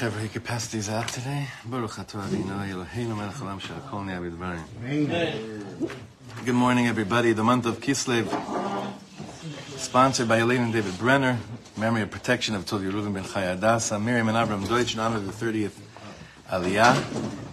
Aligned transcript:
חבר'ה, 0.00 0.22
he 0.22 0.28
could 0.28 0.44
pass 0.44 0.66
these 0.68 0.88
out 0.88 1.08
today. 1.08 1.46
ברוך 1.64 2.00
אתה 2.00 2.18
אבינו, 2.18 2.64
אלוהינו 2.64 3.16
מלך 3.16 3.42
העולם 3.42 3.60
שהכל 3.60 3.96
נהיה 4.04 4.20
בדברים. 4.20 4.62
Good 6.46 6.54
morning, 6.54 6.86
everybody. 6.88 7.32
The 7.34 7.44
month 7.44 7.66
of 7.66 7.80
Kislev, 7.80 8.26
sponsored 9.76 10.26
by 10.26 10.38
Elaine 10.38 10.62
and 10.62 10.72
David 10.72 10.98
Brenner, 10.98 11.38
memory 11.76 12.00
of 12.00 12.10
protection 12.10 12.54
of 12.54 12.64
Tuli 12.64 12.90
Reuven 12.90 13.12
ben 13.12 13.24
Chaya 13.24 13.58
Adasa, 13.58 14.02
Miriam 14.02 14.28
and 14.30 14.38
Avram 14.38 14.66
Deutsch, 14.66 14.94
in 14.94 15.00
honor 15.00 15.16
of 15.16 15.26
the 15.26 15.36
30th 15.44 15.76
Aliyah, 16.48 16.96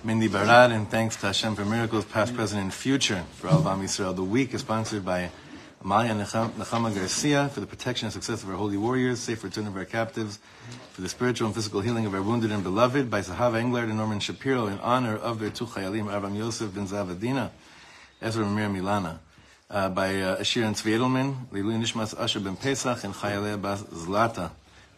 Mindy 0.06 0.30
Barad, 0.30 0.72
and 0.72 0.90
thanks 0.90 1.18
to 1.18 1.26
Hashem 1.28 1.56
for 1.56 1.66
miracles, 1.66 2.06
past, 2.06 2.34
present, 2.34 2.62
and 2.62 2.74
future 2.74 3.26
for 3.34 3.50
all 3.50 3.60
of 3.60 3.68
Am 3.68 3.82
Yisrael. 3.82 4.16
The 4.16 4.24
week 4.24 4.54
is 4.54 4.62
sponsored 4.62 5.04
by 5.04 5.32
Amalia 5.84 6.14
Nechama 6.14 6.96
Garcia 6.96 7.50
for 7.50 7.60
the 7.60 7.68
protection 7.68 8.06
and 8.06 8.14
success 8.14 8.42
of 8.44 8.50
our 8.50 8.56
holy 8.56 8.78
warriors, 8.78 9.20
safe 9.20 9.44
return 9.44 9.68
of 9.68 9.76
our 9.76 9.86
captives, 9.86 10.40
for 10.93 11.01
the 11.01 11.09
spiritual 11.09 11.47
and 11.47 11.55
physical 11.55 11.81
healing 11.81 12.05
of 12.05 12.15
our 12.15 12.21
wounded 12.21 12.53
and 12.53 12.63
beloved, 12.63 13.11
by 13.11 13.21
Zahava 13.21 13.59
Englard 13.59 13.85
and 13.85 13.97
Norman 13.97 14.21
Shapiro 14.21 14.67
in 14.67 14.79
honor 14.81 15.17
of 15.17 15.39
their 15.39 15.49
two 15.49 15.65
Chayalim, 15.65 16.13
Aram 16.13 16.35
Yosef 16.35 16.75
ben 16.75 16.87
Zavadina, 16.87 17.51
Ezra 18.21 18.45
Mir 18.45 18.69
Milana, 18.69 19.19
uh, 19.71 19.89
by 19.89 20.21
uh, 20.21 20.37
Ashir 20.37 20.65
and 20.65 20.77
Tzvi 20.77 20.99
Edelman, 20.99 21.47
Lilu 21.51 21.81
Nishmas 21.81 22.19
Asher 22.21 22.41
ben 22.41 22.57
Pesach, 22.57 23.05
and 23.05 23.15
Chayaleh 23.15 23.61
Bas 23.61 23.83
Zlata, 23.85 24.51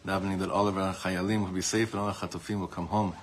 davening 0.05 0.39
that 0.39 0.49
all 0.49 0.67
of 0.67 0.77
our 0.77 0.93
Chayalim 0.93 1.45
will 1.45 1.53
be 1.53 1.61
safe 1.61 1.93
and 1.93 2.01
all 2.01 2.07
our 2.07 2.13
Chatofim 2.13 2.59
will 2.59 2.67
come 2.67 2.87
home. 2.87 3.15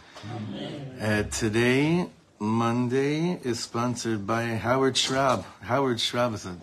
Uh, 0.99 1.25
today, 1.25 2.07
Monday, 2.39 3.39
is 3.45 3.61
sponsored 3.61 4.27
by 4.27 4.45
Howard 4.55 4.95
Schraub. 4.95 5.45
Howard 5.61 5.99
Schraub 5.99 6.33
is 6.33 6.47
a 6.47 6.57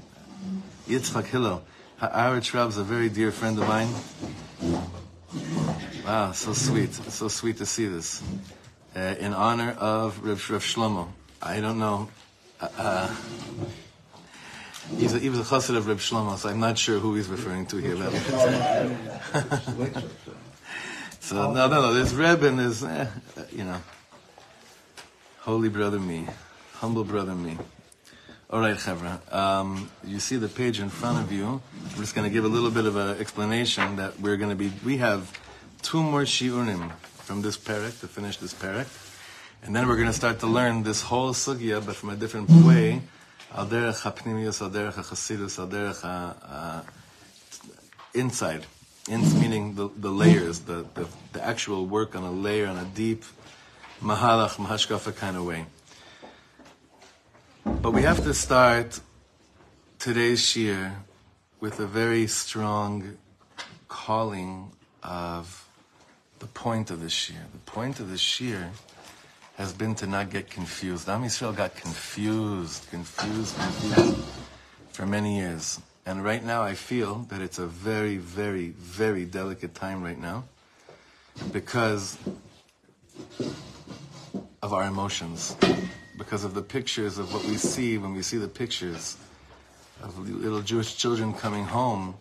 Yitzchak 0.88 1.26
Hillel. 1.26 1.64
Howard 1.98 2.42
Schraub 2.42 2.70
is 2.70 2.78
a 2.78 2.84
very 2.84 3.10
dear 3.10 3.32
friend 3.32 3.60
of 3.60 3.68
mine. 3.68 3.94
Wow, 6.06 6.32
so 6.32 6.54
sweet. 6.54 6.94
So 6.94 7.28
sweet 7.28 7.58
to 7.58 7.66
see 7.66 7.88
this. 7.88 8.24
Uh, 8.96 9.16
in 9.20 9.34
honor 9.34 9.76
of 9.78 10.24
Rav, 10.24 10.50
Rav 10.50 10.64
Shlomo. 10.64 11.10
I 11.42 11.60
don't 11.60 11.78
know. 11.78 12.10
Uh, 12.60 12.68
uh, 12.78 13.16
he's 14.98 15.14
a, 15.14 15.20
he 15.20 15.30
was 15.30 15.40
a 15.40 15.44
chassid 15.44 15.78
of 15.78 15.88
Rav 15.88 16.00
Shlomo, 16.00 16.38
so 16.38 16.50
I'm 16.50 16.60
not 16.60 16.78
sure 16.78 17.00
who 17.00 17.16
he's 17.16 17.28
referring 17.28 17.66
to 17.68 17.78
here. 17.78 17.96
so, 21.20 21.54
no, 21.54 21.68
no, 21.68 21.82
no. 21.82 21.94
There's 21.94 22.16
Reb 22.16 22.44
and 22.44 22.60
there's, 22.60 22.84
eh, 22.84 23.08
you 23.52 23.64
know, 23.64 23.80
holy 25.42 25.70
brother 25.70 26.00
me, 26.00 26.28
humble 26.74 27.04
brother 27.04 27.36
me. 27.36 27.58
All 28.52 28.62
right, 28.62 28.76
Chevra. 28.76 29.22
Um, 29.32 29.92
you 30.04 30.20
see 30.20 30.38
the 30.38 30.48
page 30.48 30.80
in 30.80 30.90
front 30.90 31.20
of 31.20 31.32
you. 31.32 31.62
I'm 31.92 31.98
just 31.98 32.16
going 32.16 32.28
to 32.28 32.34
give 32.34 32.46
a 32.46 32.48
little 32.48 32.72
bit 32.72 32.86
of 32.86 32.96
an 32.96 33.20
explanation 33.20 33.98
that 33.98 34.20
we're 34.20 34.38
going 34.38 34.50
to 34.50 34.56
be. 34.56 34.72
We 34.84 34.98
have 34.98 35.32
two 35.84 36.02
more 36.02 36.24
shiurim 36.24 36.92
from 37.28 37.44
this 37.44 37.60
parak 37.60 38.00
to 38.00 38.08
finish 38.08 38.38
this 38.38 38.56
parak, 38.56 38.88
and 39.62 39.76
then 39.76 39.88
we're 39.88 39.98
going 39.98 40.08
to 40.08 40.14
start 40.14 40.40
to 40.40 40.48
learn 40.48 40.82
this 40.82 41.04
whole 41.04 41.32
sugya, 41.34 41.86
but 41.86 41.96
from 41.96 42.10
a 42.10 42.16
different 42.16 42.50
way. 42.66 43.04
Al 43.54 43.68
derech 43.68 44.02
hapnimius, 44.02 44.64
al 44.64 44.72
derech 44.72 44.94
hachasidus, 44.94 45.60
al 45.60 45.68
derech 45.68 46.04
uh, 46.04 46.82
inside. 48.16 48.66
In, 49.08 49.22
meaning 49.40 49.76
the, 49.76 49.92
the 49.96 50.10
layers, 50.10 50.62
the, 50.62 50.88
the, 50.96 51.08
the 51.34 51.46
actual 51.46 51.86
work 51.86 52.16
on 52.16 52.24
a 52.24 52.32
layer, 52.32 52.66
on 52.66 52.80
a 52.80 52.86
deep 52.86 53.26
mahalach, 54.02 54.56
mahashkafa 54.56 55.16
kind 55.16 55.38
of 55.38 55.46
way. 55.46 55.68
But 57.90 57.96
we 57.96 58.04
have 58.04 58.24
to 58.26 58.36
start 58.36 59.00
today's 59.98 60.48
shir 60.48 60.96
with 61.60 61.80
a 61.80 61.88
very 61.88 62.28
strong 62.28 63.18
calling 63.88 64.74
of 65.02 65.68
the 66.38 66.46
point 66.46 66.92
of 66.92 67.02
the 67.02 67.10
shir. 67.10 67.42
The 67.52 67.72
point 67.72 68.00
of 68.00 68.12
the 68.12 68.18
shir 68.20 68.70
has 69.58 69.74
been 69.74 69.96
to 69.96 70.06
not 70.06 70.30
get 70.30 70.52
confused. 70.52 71.10
Am 71.10 71.24
Yisrael 71.24 71.56
got 71.58 71.76
confused, 71.76 72.88
confused, 72.92 73.56
confused 73.56 74.24
for 74.92 75.08
many 75.08 75.40
years. 75.40 75.82
And 76.06 76.24
right 76.24 76.46
now 76.46 76.62
I 76.62 76.76
feel 76.76 77.26
that 77.30 77.42
it's 77.42 77.58
a 77.58 77.66
very, 77.66 78.18
very, 78.18 78.70
very 78.70 79.26
delicate 79.26 79.74
time 79.74 80.04
right 80.04 80.20
now 80.20 80.44
because 81.52 82.20
of 84.62 84.74
our 84.74 84.84
emotions 84.84 85.56
because 86.20 86.44
of 86.44 86.54
the 86.54 86.62
pictures 86.62 87.18
of 87.18 87.34
what 87.34 87.44
we 87.46 87.56
see 87.56 87.98
when 87.98 88.14
we 88.14 88.22
see 88.22 88.38
the 88.38 88.48
pictures 88.48 89.18
of 90.04 90.20
little 90.20 90.62
Jewish 90.62 90.98
children 90.98 91.34
coming 91.34 91.64
home. 91.64 92.16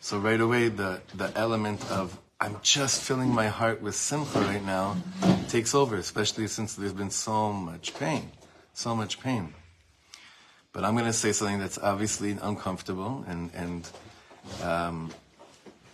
So 0.00 0.18
right 0.18 0.40
away, 0.40 0.68
the, 0.68 1.00
the 1.14 1.32
element 1.36 1.80
of 1.90 2.18
I'm 2.40 2.56
just 2.62 3.02
filling 3.02 3.30
my 3.30 3.46
heart 3.46 3.80
with 3.80 3.94
simcha 3.94 4.40
right 4.40 4.64
now 4.64 4.96
takes 5.48 5.74
over, 5.74 5.96
especially 5.96 6.46
since 6.48 6.74
there's 6.74 6.92
been 6.92 7.10
so 7.10 7.52
much 7.52 7.94
pain, 7.98 8.30
so 8.74 8.94
much 8.94 9.20
pain. 9.20 9.54
But 10.72 10.84
I'm 10.84 10.94
going 10.94 11.06
to 11.06 11.12
say 11.12 11.32
something 11.32 11.58
that's 11.58 11.78
obviously 11.78 12.36
uncomfortable 12.42 13.24
and, 13.26 13.50
and 13.54 13.90
um, 14.62 15.10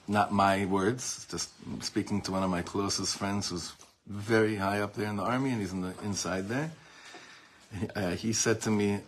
not 0.09 0.33
my 0.33 0.65
words, 0.67 1.27
just 1.31 1.51
speaking 1.81 2.21
to 2.23 2.33
one 2.33 2.43
of 2.43 2.51
my 2.51 2.63
closest 2.63 3.17
friends 3.17 3.51
who's 3.51 3.73
very 4.07 4.57
high 4.57 4.81
up 4.81 4.95
there 4.95 5.09
in 5.09 5.17
the 5.17 5.23
army 5.23 5.51
and 5.51 5.61
he's 5.61 5.73
in 5.73 5.81
the 5.81 5.95
inside 6.03 6.49
there 6.49 6.71
uh, 7.97 8.11
he 8.11 8.33
said 8.33 8.61
to 8.63 8.71
me, 8.71 9.01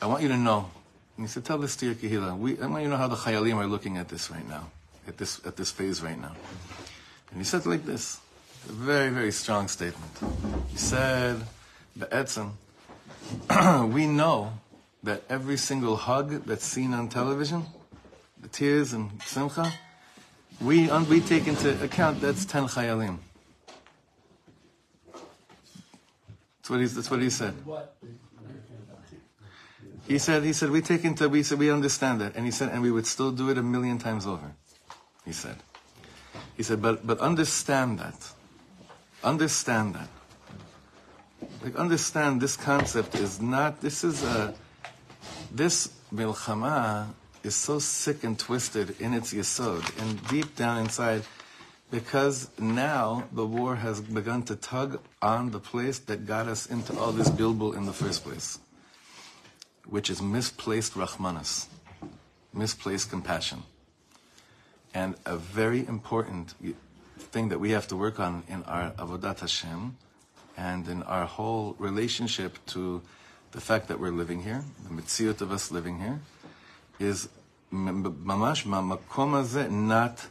I 0.00 0.06
want 0.06 0.22
you 0.22 0.28
to 0.28 0.36
know. 0.36 0.70
And 1.16 1.26
he 1.26 1.30
said, 1.30 1.44
tell 1.44 1.58
this 1.58 1.76
to 1.76 1.86
your 1.86 1.94
Kehila. 1.94 2.38
We, 2.38 2.58
I 2.58 2.66
want 2.66 2.82
you 2.82 2.88
to 2.88 2.90
know 2.90 2.96
how 2.96 3.08
the 3.08 3.16
Chayalim 3.16 3.56
are 3.56 3.66
looking 3.66 3.96
at 3.98 4.08
this 4.08 4.30
right 4.30 4.48
now, 4.48 4.70
at 5.06 5.18
this, 5.18 5.40
at 5.44 5.56
this 5.56 5.70
phase 5.70 6.02
right 6.02 6.18
now. 6.18 6.32
And 7.30 7.38
he 7.38 7.44
said 7.44 7.66
like 7.66 7.84
this, 7.84 8.18
a 8.68 8.72
very, 8.72 9.10
very 9.10 9.32
strong 9.32 9.68
statement. 9.68 10.10
He 10.68 10.78
said, 10.78 11.42
Be'etzim, 11.98 12.52
we 13.92 14.06
know 14.06 14.52
that 15.02 15.22
every 15.28 15.56
single 15.56 15.96
hug 15.96 16.44
that's 16.44 16.64
seen 16.64 16.92
on 16.92 17.08
television, 17.08 17.64
the 18.40 18.48
tears 18.48 18.92
and 18.92 19.10
simcha, 19.22 19.72
we, 20.60 20.88
we 21.04 21.20
take 21.20 21.46
into 21.46 21.82
account 21.82 22.20
that's 22.20 22.44
10 22.44 22.64
Chayalim. 22.64 23.18
That's 26.70 26.76
what, 26.76 26.80
he's, 26.82 26.94
that's 26.94 27.10
what 27.10 27.20
he 27.20 27.30
said. 27.30 27.54
He 30.06 30.18
said, 30.18 30.44
he 30.44 30.52
said, 30.52 30.70
we 30.70 30.80
take 30.80 31.04
into, 31.04 31.28
we 31.28 31.42
said, 31.42 31.58
we 31.58 31.68
understand 31.68 32.20
that. 32.20 32.36
And 32.36 32.44
he 32.44 32.52
said, 32.52 32.68
and 32.68 32.80
we 32.80 32.92
would 32.92 33.06
still 33.06 33.32
do 33.32 33.50
it 33.50 33.58
a 33.58 33.62
million 33.62 33.98
times 33.98 34.24
over. 34.24 34.52
He 35.24 35.32
said. 35.32 35.56
He 36.56 36.62
said, 36.62 36.80
but, 36.80 37.04
but 37.04 37.18
understand 37.18 37.98
that. 37.98 38.14
Understand 39.24 39.96
that. 39.96 40.08
Like, 41.64 41.74
understand 41.74 42.40
this 42.40 42.56
concept 42.56 43.16
is 43.16 43.40
not, 43.40 43.80
this 43.80 44.04
is 44.04 44.22
a, 44.22 44.54
this 45.50 45.90
milchama 46.14 47.08
is 47.42 47.56
so 47.56 47.80
sick 47.80 48.22
and 48.22 48.38
twisted 48.38 49.00
in 49.00 49.12
its 49.12 49.34
yesod, 49.34 49.82
and 50.00 50.24
deep 50.28 50.54
down 50.54 50.78
inside, 50.78 51.24
because 51.90 52.48
now 52.58 53.24
the 53.32 53.44
war 53.44 53.76
has 53.76 54.00
begun 54.00 54.42
to 54.44 54.56
tug 54.56 55.00
on 55.20 55.50
the 55.50 55.58
place 55.58 55.98
that 55.98 56.26
got 56.26 56.46
us 56.46 56.66
into 56.66 56.96
all 56.98 57.12
this 57.12 57.28
bilbul 57.28 57.76
in 57.76 57.86
the 57.86 57.92
first 57.92 58.22
place, 58.22 58.58
which 59.86 60.08
is 60.08 60.22
misplaced 60.22 60.94
rahmanas, 60.94 61.66
misplaced 62.54 63.10
compassion. 63.10 63.64
And 64.94 65.16
a 65.26 65.36
very 65.36 65.86
important 65.86 66.54
thing 67.18 67.48
that 67.48 67.58
we 67.58 67.70
have 67.70 67.88
to 67.88 67.96
work 67.96 68.20
on 68.20 68.44
in 68.48 68.62
our 68.64 68.90
avodat 68.92 69.40
Hashem 69.40 69.96
and 70.56 70.88
in 70.88 71.02
our 71.04 71.26
whole 71.26 71.74
relationship 71.78 72.58
to 72.66 73.02
the 73.52 73.60
fact 73.60 73.88
that 73.88 73.98
we're 73.98 74.12
living 74.12 74.42
here, 74.42 74.64
the 74.84 74.90
mitziyut 74.90 75.40
of 75.40 75.50
us 75.50 75.70
living 75.70 75.98
here, 75.98 76.20
is 76.98 77.28
mamash 77.72 78.64
mamakom 78.64 79.70
not 79.70 80.26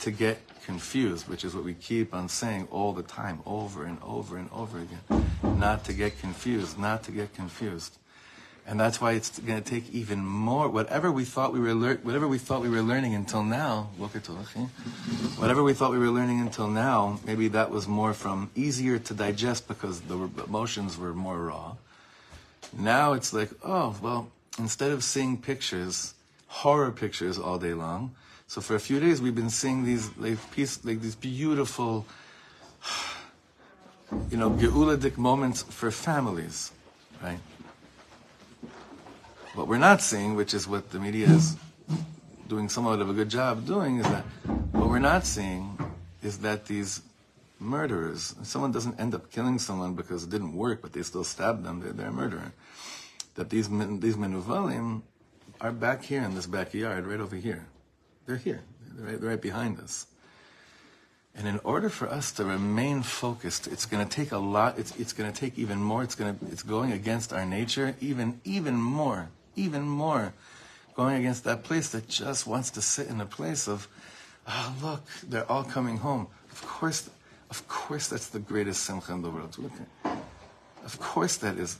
to 0.00 0.10
get 0.10 0.40
confused, 0.64 1.28
which 1.28 1.44
is 1.44 1.54
what 1.54 1.64
we 1.64 1.74
keep 1.74 2.14
on 2.14 2.28
saying 2.28 2.68
all 2.70 2.92
the 2.92 3.02
time, 3.02 3.40
over 3.44 3.84
and 3.84 3.98
over 4.02 4.36
and 4.36 4.48
over 4.52 4.78
again. 4.78 5.26
Not 5.42 5.84
to 5.84 5.92
get 5.92 6.18
confused, 6.18 6.78
not 6.78 7.02
to 7.04 7.12
get 7.12 7.34
confused. 7.34 7.98
And 8.66 8.78
that's 8.78 9.00
why 9.00 9.12
it's 9.12 9.40
going 9.40 9.60
to 9.60 9.68
take 9.68 9.92
even 9.92 10.24
more. 10.24 10.68
Whatever 10.68 11.10
we 11.10 11.24
thought 11.24 11.52
we 11.52 11.58
were 11.58 11.74
lear- 11.74 11.98
whatever 12.02 12.28
we 12.28 12.38
thought 12.38 12.62
we 12.62 12.68
were 12.68 12.82
learning 12.82 13.12
until 13.14 13.42
now, 13.42 13.90
eh? 14.00 14.66
whatever 15.36 15.62
we 15.64 15.74
thought 15.74 15.90
we 15.90 15.98
were 15.98 16.10
learning 16.10 16.40
until 16.40 16.68
now, 16.68 17.18
maybe 17.24 17.48
that 17.48 17.70
was 17.70 17.88
more 17.88 18.14
from 18.14 18.50
easier 18.54 19.00
to 19.00 19.14
digest 19.14 19.66
because 19.66 20.02
the 20.02 20.16
emotions 20.46 20.96
were 20.96 21.12
more 21.12 21.38
raw. 21.38 21.74
Now 22.72 23.14
it's 23.14 23.32
like, 23.32 23.50
oh 23.64 23.96
well, 24.00 24.28
instead 24.58 24.92
of 24.92 25.02
seeing 25.02 25.38
pictures, 25.38 26.14
horror 26.46 26.92
pictures 26.92 27.38
all 27.38 27.58
day 27.58 27.74
long, 27.74 28.14
so 28.52 28.60
for 28.60 28.74
a 28.74 28.80
few 28.80 29.00
days 29.00 29.22
we've 29.22 29.34
been 29.34 29.48
seeing 29.62 29.84
these 29.84 30.04
like 30.18 30.36
like 30.84 31.00
these 31.00 31.16
beautiful 31.16 32.04
you 34.30 34.36
know, 34.36 34.50
geuladik 34.50 35.16
moments 35.16 35.62
for 35.62 35.90
families, 35.90 36.70
right? 37.22 37.38
What 39.54 39.68
we're 39.68 39.78
not 39.78 40.02
seeing, 40.02 40.34
which 40.34 40.52
is 40.52 40.68
what 40.68 40.90
the 40.90 40.98
media 40.98 41.28
is 41.28 41.56
doing 42.48 42.68
somewhat 42.68 43.00
of 43.00 43.08
a 43.08 43.14
good 43.14 43.30
job 43.30 43.66
doing, 43.66 43.98
is 43.98 44.04
that 44.04 44.24
what 44.72 44.90
we're 44.90 44.98
not 44.98 45.24
seeing 45.24 45.78
is 46.22 46.38
that 46.38 46.66
these 46.66 47.00
murderers. 47.58 48.34
Someone 48.42 48.70
doesn't 48.72 49.00
end 49.00 49.14
up 49.14 49.30
killing 49.30 49.58
someone 49.58 49.94
because 49.94 50.24
it 50.24 50.30
didn't 50.30 50.54
work, 50.54 50.82
but 50.82 50.92
they 50.92 51.02
still 51.02 51.24
stabbed 51.24 51.64
them. 51.64 51.80
They're, 51.80 51.92
they're 51.92 52.08
a 52.08 52.12
murderer. 52.12 52.52
That 53.36 53.48
these 53.48 53.70
men, 53.70 54.00
these 54.00 54.16
menuvalim 54.16 55.02
are 55.60 55.72
back 55.72 56.04
here 56.04 56.22
in 56.22 56.34
this 56.34 56.46
backyard, 56.46 57.06
right 57.06 57.20
over 57.20 57.36
here. 57.36 57.66
They're 58.26 58.36
here. 58.36 58.62
They're 58.94 59.06
right, 59.06 59.20
they're 59.20 59.30
right 59.30 59.40
behind 59.40 59.80
us. 59.80 60.06
And 61.34 61.48
in 61.48 61.60
order 61.64 61.88
for 61.88 62.08
us 62.08 62.30
to 62.32 62.44
remain 62.44 63.02
focused, 63.02 63.66
it's 63.66 63.86
going 63.86 64.06
to 64.06 64.10
take 64.10 64.32
a 64.32 64.38
lot. 64.38 64.78
It's, 64.78 64.94
it's 64.96 65.14
going 65.14 65.32
to 65.32 65.38
take 65.38 65.58
even 65.58 65.78
more. 65.78 66.02
It's 66.02 66.14
going 66.14 66.38
to 66.38 66.46
it's 66.46 66.62
going 66.62 66.92
against 66.92 67.32
our 67.32 67.46
nature, 67.46 67.96
even 68.00 68.40
even 68.44 68.74
more, 68.74 69.30
even 69.56 69.82
more, 69.82 70.34
going 70.94 71.16
against 71.16 71.44
that 71.44 71.64
place 71.64 71.88
that 71.90 72.06
just 72.08 72.46
wants 72.46 72.70
to 72.72 72.82
sit 72.82 73.08
in 73.08 73.18
a 73.20 73.26
place 73.26 73.66
of, 73.66 73.88
oh 74.46 74.74
look, 74.82 75.02
they're 75.26 75.50
all 75.50 75.64
coming 75.64 75.96
home. 75.96 76.26
Of 76.50 76.66
course, 76.66 77.08
of 77.48 77.66
course, 77.66 78.08
that's 78.08 78.28
the 78.28 78.38
greatest 78.38 78.82
simcha 78.82 79.12
in 79.12 79.22
the 79.22 79.30
world. 79.30 79.56
Of 80.84 81.00
course, 81.00 81.38
that 81.38 81.56
is. 81.56 81.78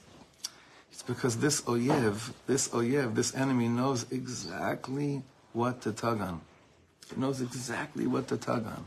It's 0.93 1.03
because 1.03 1.39
this 1.39 1.61
oyev, 1.63 2.33
this 2.47 2.69
oyev, 2.69 3.15
this 3.15 3.35
enemy 3.35 3.69
knows 3.69 4.07
exactly 4.11 5.23
what 5.53 5.81
to 5.83 5.93
tug 5.93 6.21
on. 6.21 6.41
It 7.11 7.19
knows 7.19 7.41
exactly 7.41 8.07
what 8.07 8.29
to 8.29 8.37
tug 8.37 8.67
on. 8.67 8.85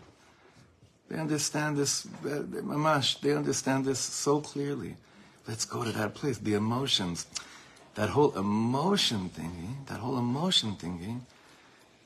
They 1.09 1.17
understand 1.19 1.77
this, 1.77 2.06
uh, 2.25 2.41
mamash, 2.63 3.19
they 3.21 3.33
understand 3.33 3.85
this 3.85 4.00
so 4.00 4.41
clearly. 4.41 4.97
Let's 5.47 5.65
go 5.65 5.83
to 5.83 5.91
that 5.91 6.15
place. 6.15 6.39
The 6.39 6.56
emotions, 6.56 7.27
that 7.94 8.09
whole 8.09 8.35
emotion 8.35 9.29
thingy, 9.29 9.85
that 9.85 10.00
whole 10.00 10.17
emotion 10.17 10.75
thingy 10.75 11.19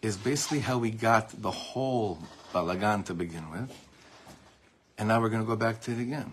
is 0.01 0.17
basically 0.17 0.59
how 0.59 0.77
we 0.77 0.91
got 0.91 1.29
the 1.41 1.51
whole 1.51 2.19
balagan 2.53 3.05
to 3.05 3.13
begin 3.13 3.49
with. 3.51 3.71
And 4.97 5.07
now 5.07 5.21
we're 5.21 5.29
going 5.29 5.43
to 5.43 5.47
go 5.47 5.55
back 5.55 5.79
to 5.81 5.91
it 5.91 5.99
again. 5.99 6.31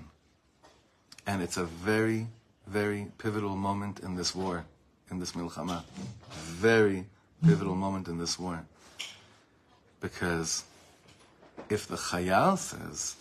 And 1.27 1.43
it's 1.43 1.57
a 1.57 1.65
very, 1.65 2.27
very 2.67 3.07
pivotal 3.19 3.55
moment 3.55 4.01
in 4.01 4.17
this 4.17 4.35
war, 4.35 4.65
in 5.11 5.21
this 5.21 5.33
milchama. 5.33 5.85
Very 6.31 7.07
pivotal 7.45 7.75
moment 7.75 8.09
in 8.09 8.19
this 8.19 8.39
war. 8.39 8.65
Because 10.01 10.65
if 11.69 11.87
the 11.89 11.97
Chayal 11.97 12.59
says, 12.59 13.17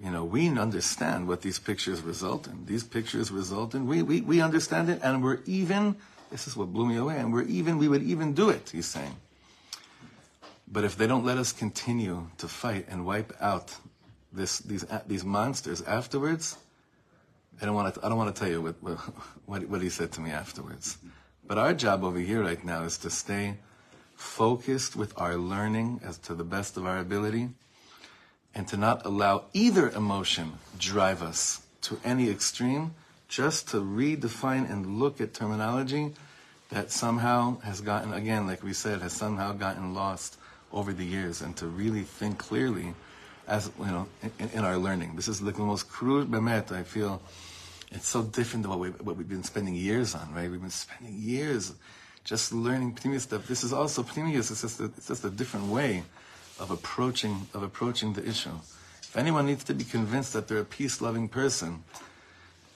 you 0.00 0.10
know, 0.10 0.24
we 0.24 0.48
understand 0.48 1.26
what 1.26 1.42
these 1.42 1.58
pictures 1.58 2.00
result 2.02 2.46
in. 2.46 2.66
These 2.66 2.84
pictures 2.84 3.30
result 3.30 3.74
in, 3.74 3.86
we, 3.86 4.02
we, 4.02 4.20
we 4.20 4.40
understand 4.40 4.88
it, 4.88 5.00
and 5.02 5.22
we're 5.22 5.40
even, 5.46 5.96
this 6.30 6.46
is 6.46 6.56
what 6.56 6.72
blew 6.72 6.86
me 6.86 6.96
away, 6.96 7.18
and 7.18 7.32
we're 7.32 7.42
even, 7.42 7.78
we 7.78 7.88
would 7.88 8.02
even 8.02 8.32
do 8.32 8.50
it, 8.50 8.70
he's 8.70 8.86
saying. 8.86 9.16
But 10.70 10.84
if 10.84 10.96
they 10.96 11.06
don't 11.06 11.24
let 11.24 11.38
us 11.38 11.52
continue 11.52 12.28
to 12.38 12.46
fight 12.46 12.86
and 12.88 13.04
wipe 13.04 13.32
out 13.40 13.74
this, 14.32 14.60
these, 14.60 14.84
these 15.06 15.24
monsters 15.24 15.82
afterwards, 15.82 16.56
I 17.60 17.66
don't 17.66 17.74
want 17.74 17.94
to, 17.94 18.06
I 18.06 18.08
don't 18.08 18.18
want 18.18 18.34
to 18.34 18.38
tell 18.38 18.50
you 18.50 18.62
what, 18.62 18.74
what, 19.46 19.68
what 19.68 19.82
he 19.82 19.88
said 19.88 20.12
to 20.12 20.20
me 20.20 20.30
afterwards. 20.30 20.98
But 21.48 21.56
our 21.56 21.72
job 21.72 22.04
over 22.04 22.18
here 22.18 22.44
right 22.44 22.62
now 22.62 22.82
is 22.82 22.98
to 22.98 23.10
stay 23.10 23.54
focused 24.14 24.94
with 24.94 25.18
our 25.18 25.36
learning 25.36 26.00
as 26.04 26.18
to 26.18 26.34
the 26.34 26.44
best 26.44 26.76
of 26.76 26.84
our 26.84 26.98
ability, 26.98 27.48
and 28.54 28.68
to 28.68 28.76
not 28.76 29.06
allow 29.06 29.44
either 29.54 29.88
emotion 29.90 30.58
drive 30.78 31.22
us 31.22 31.62
to 31.82 31.98
any 32.04 32.28
extreme, 32.28 32.94
just 33.28 33.68
to 33.68 33.78
redefine 33.78 34.70
and 34.70 34.98
look 34.98 35.22
at 35.22 35.32
terminology 35.32 36.12
that 36.68 36.90
somehow 36.90 37.58
has 37.60 37.80
gotten, 37.80 38.12
again, 38.12 38.46
like 38.46 38.62
we 38.62 38.74
said, 38.74 39.00
has 39.00 39.14
somehow 39.14 39.52
gotten 39.52 39.94
lost 39.94 40.36
over 40.70 40.92
the 40.92 41.04
years, 41.04 41.40
and 41.40 41.56
to 41.56 41.66
really 41.66 42.02
think 42.02 42.36
clearly 42.36 42.92
as, 43.46 43.70
you 43.78 43.86
know, 43.86 44.06
in, 44.38 44.50
in 44.50 44.64
our 44.64 44.76
learning. 44.76 45.16
This 45.16 45.28
is 45.28 45.40
like 45.40 45.56
the 45.56 45.62
most 45.62 45.88
crude 45.88 46.34
I 46.34 46.82
feel. 46.82 47.22
It's 47.90 48.08
so 48.08 48.22
different 48.22 48.64
than 48.64 48.70
what, 48.70 48.80
we, 48.80 48.88
what 48.90 49.16
we've 49.16 49.28
been 49.28 49.44
spending 49.44 49.74
years 49.74 50.14
on, 50.14 50.32
right? 50.34 50.50
We've 50.50 50.60
been 50.60 50.70
spending 50.70 51.18
years 51.18 51.72
just 52.24 52.52
learning 52.52 52.94
Pnimius 52.94 53.22
stuff. 53.22 53.46
This 53.46 53.64
is 53.64 53.72
also 53.72 54.02
Pnimius. 54.02 54.50
It's 54.50 54.60
just 54.60 54.80
a, 54.80 54.84
it's 54.84 55.08
just 55.08 55.24
a 55.24 55.30
different 55.30 55.66
way 55.66 56.02
of 56.60 56.70
approaching 56.70 57.46
of 57.54 57.62
approaching 57.62 58.12
the 58.12 58.26
issue. 58.26 58.50
If 59.00 59.16
anyone 59.16 59.46
needs 59.46 59.64
to 59.64 59.74
be 59.74 59.84
convinced 59.84 60.34
that 60.34 60.48
they're 60.48 60.58
a 60.58 60.64
peace-loving 60.64 61.28
person, 61.28 61.84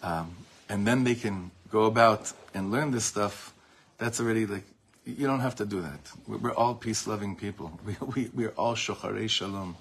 um, 0.02 0.34
and 0.70 0.86
then 0.86 1.04
they 1.04 1.14
can 1.14 1.50
go 1.70 1.84
about 1.84 2.32
and 2.54 2.72
learn 2.72 2.92
this 2.92 3.04
stuff, 3.04 3.52
that's 3.98 4.20
already 4.20 4.46
like 4.46 4.64
you 5.04 5.26
don't 5.26 5.40
have 5.40 5.56
to 5.56 5.66
do 5.66 5.82
that. 5.82 6.00
We're 6.26 6.54
all 6.54 6.74
peace-loving 6.74 7.36
people. 7.36 7.78
We, 7.84 7.96
we, 8.14 8.30
we're 8.32 8.54
all 8.56 8.74
shocharei 8.74 9.28
shalom. 9.28 9.76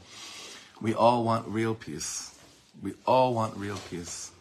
We 0.81 0.93
all 0.93 1.23
want 1.23 1.47
real 1.47 1.75
peace. 1.75 2.37
We 2.81 2.93
all 3.05 3.33
want 3.33 3.55
real 3.55 3.77
peace. 3.89 4.31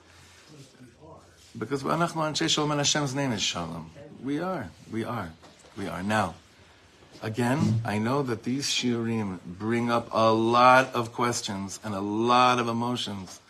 Because 1.58 1.82
Hashem's 1.82 3.14
name 3.14 3.32
is 3.32 3.42
shalom. 3.42 3.90
We 4.22 4.40
are. 4.40 4.70
We 4.92 5.04
are. 5.04 5.30
We 5.76 5.88
are. 5.88 6.02
Now, 6.02 6.34
again, 7.22 7.80
I 7.84 7.98
know 7.98 8.22
that 8.22 8.44
these 8.44 8.66
shiurim 8.66 9.40
bring 9.44 9.90
up 9.90 10.08
a 10.12 10.32
lot 10.32 10.94
of 10.94 11.12
questions 11.12 11.80
and 11.82 11.94
a 11.94 12.00
lot 12.00 12.58
of 12.58 12.68
emotions. 12.68 13.40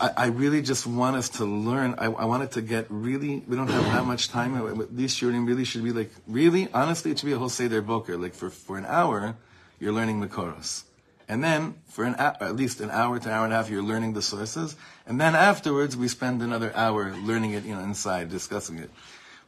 I, 0.00 0.10
I 0.16 0.26
really 0.26 0.62
just 0.62 0.86
want 0.86 1.16
us 1.16 1.28
to 1.30 1.44
learn. 1.44 1.96
I, 1.98 2.06
I 2.06 2.24
wanted 2.26 2.52
to 2.52 2.62
get 2.62 2.86
really, 2.88 3.42
we 3.48 3.56
don't 3.56 3.68
have 3.68 3.84
that 3.86 4.04
much 4.06 4.28
time. 4.28 4.86
These 4.92 5.16
shiurim 5.16 5.46
really 5.46 5.64
should 5.64 5.82
be 5.82 5.92
like, 5.92 6.12
really, 6.28 6.68
honestly, 6.72 7.10
it 7.10 7.18
should 7.18 7.26
be 7.26 7.32
a 7.32 7.38
whole 7.38 7.48
Seder 7.48 7.82
Boker. 7.82 8.16
Like 8.16 8.34
for, 8.34 8.50
for 8.50 8.78
an 8.78 8.86
hour, 8.86 9.34
you're 9.80 9.92
learning 9.92 10.20
the 10.20 10.28
chorus. 10.28 10.84
And 11.28 11.42
then 11.42 11.74
for 11.88 12.04
an 12.04 12.14
at 12.16 12.56
least 12.56 12.80
an 12.80 12.90
hour 12.90 13.18
to 13.18 13.30
hour 13.30 13.44
and 13.44 13.52
a 13.52 13.56
half, 13.56 13.70
you're 13.70 13.82
learning 13.82 14.12
the 14.14 14.22
sources. 14.22 14.76
And 15.06 15.20
then 15.20 15.34
afterwards, 15.34 15.96
we 15.96 16.08
spend 16.08 16.42
another 16.42 16.74
hour 16.74 17.14
learning 17.16 17.52
it, 17.52 17.64
you 17.64 17.74
know, 17.74 17.80
inside, 17.80 18.30
discussing 18.30 18.78
it. 18.78 18.90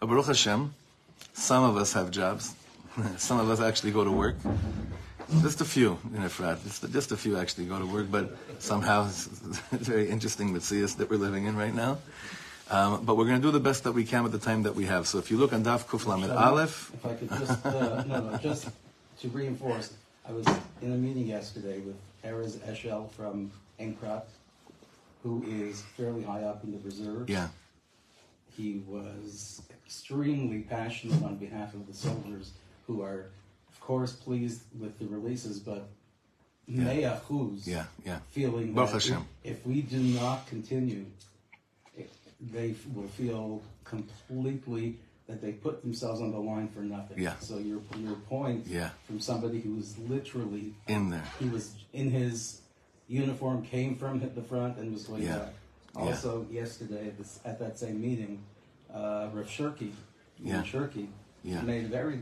But 0.01 0.09
Baruch 0.09 0.27
Hashem, 0.27 0.75
some 1.33 1.65
of 1.65 1.77
us 1.77 1.93
have 1.93 2.11
jobs. 2.11 2.55
some 3.17 3.41
of 3.41 3.51
us 3.51 3.61
actually 3.61 3.93
go 3.93 4.05
to 4.05 4.11
work. 4.11 4.37
Just 5.43 5.61
a 5.61 5.65
few 5.65 5.99
in 6.15 6.23
Efrat. 6.23 6.63
Just, 6.63 6.93
just 6.93 7.13
a 7.13 7.17
few 7.17 7.37
actually 7.37 7.67
go 7.67 7.79
to 7.79 7.87
work, 7.87 8.11
but 8.11 8.37
somehow 8.59 9.07
it's, 9.09 9.27
it's 9.73 9.89
very 9.89 10.09
interesting 10.09 10.53
Matthias 10.53 10.95
that 10.95 11.11
we're 11.11 11.17
living 11.17 11.47
in 11.47 11.57
right 11.57 11.75
now. 11.75 11.99
Um, 12.71 13.05
but 13.05 13.17
we're 13.17 13.27
going 13.27 13.41
to 13.41 13.47
do 13.47 13.51
the 13.51 13.61
best 13.61 13.85
that 13.85 13.93
we 13.93 14.05
can 14.05 14.23
with 14.23 14.33
the 14.33 14.39
time 14.39 14.63
that 14.63 14.75
we 14.75 14.87
have. 14.87 15.07
So 15.07 15.19
if 15.19 15.31
you 15.31 15.37
look 15.37 15.53
on 15.53 15.65
Daf 15.65 15.87
Kuf 15.87 16.07
Lamed 16.07 16.31
Aleph. 16.31 16.93
If 16.95 17.07
I 17.07 17.15
could 17.15 17.29
just, 17.29 17.67
uh, 17.67 18.05
no, 18.05 18.31
no, 18.31 18.37
just 18.39 18.69
to 19.21 19.29
reinforce, 19.29 19.93
I 20.27 20.33
was 20.33 20.47
in 20.81 20.93
a 20.93 20.97
meeting 20.97 21.27
yesterday 21.27 21.81
with 21.81 21.97
Erez 22.25 22.57
Eshel 22.59 23.11
from 23.11 23.51
Enkrat, 23.79 24.25
who 25.23 25.45
is 25.47 25.83
fairly 25.97 26.23
high 26.23 26.43
up 26.43 26.65
in 26.65 26.73
the 26.73 26.79
reserve. 26.79 27.29
Yeah. 27.29 27.49
He 28.57 28.83
was 28.87 29.63
extremely 29.85 30.61
passionate 30.61 31.23
on 31.23 31.37
behalf 31.37 31.75
of 31.75 31.87
the 31.87 31.95
soldiers 31.95 32.53
who 32.87 33.03
are, 33.03 33.27
of 33.71 33.81
course, 33.81 34.13
pleased 34.13 34.63
with 34.79 34.99
the 34.99 35.07
releases, 35.07 35.59
but 35.59 35.89
Yeah. 36.67 37.19
who's 37.29 37.69
Yeah, 37.69 37.85
yeah. 38.05 38.21
feeling 38.31 38.73
Baruch 38.73 38.93
that 38.93 39.25
if, 39.43 39.59
if 39.59 39.67
we 39.67 39.83
do 39.83 39.99
not 39.99 40.47
continue, 40.47 41.05
it, 41.97 42.11
they 42.41 42.75
will 42.95 43.09
feel 43.09 43.63
completely 43.85 44.97
that 45.27 45.41
they 45.41 45.53
put 45.53 45.83
themselves 45.83 46.21
on 46.21 46.31
the 46.33 46.39
line 46.39 46.69
for 46.69 46.81
nothing. 46.81 47.19
Yeah. 47.19 47.37
So 47.39 47.59
your 47.59 47.81
your 47.99 48.17
point 48.29 48.67
Yeah. 48.67 48.91
from 49.07 49.21
somebody 49.21 49.61
who 49.61 49.75
was 49.75 49.97
literally 49.99 50.75
In 50.87 51.11
there. 51.11 51.25
he 51.39 51.49
was 51.49 51.75
in 51.93 52.11
his 52.11 52.61
uniform, 53.09 53.63
came 53.63 53.97
from 53.97 54.21
the 54.21 54.43
front, 54.43 54.79
and 54.79 54.93
was 54.93 55.05
going 55.05 55.23
Yeah. 55.23 55.39
back. 55.39 55.53
Also, 55.97 56.47
yesterday 56.51 57.09
at, 57.09 57.19
this, 57.19 57.39
at 57.45 57.59
that 57.61 57.79
same 57.79 58.01
meeting, 58.01 58.43
uh, 58.93 59.29
Rav 59.33 59.47
Shirky, 59.47 59.93
Yeah. 60.43 60.63
Shirky, 60.65 61.07
Yeah. 61.45 61.63
made 61.63 61.85
a 61.85 61.89
very 61.89 62.21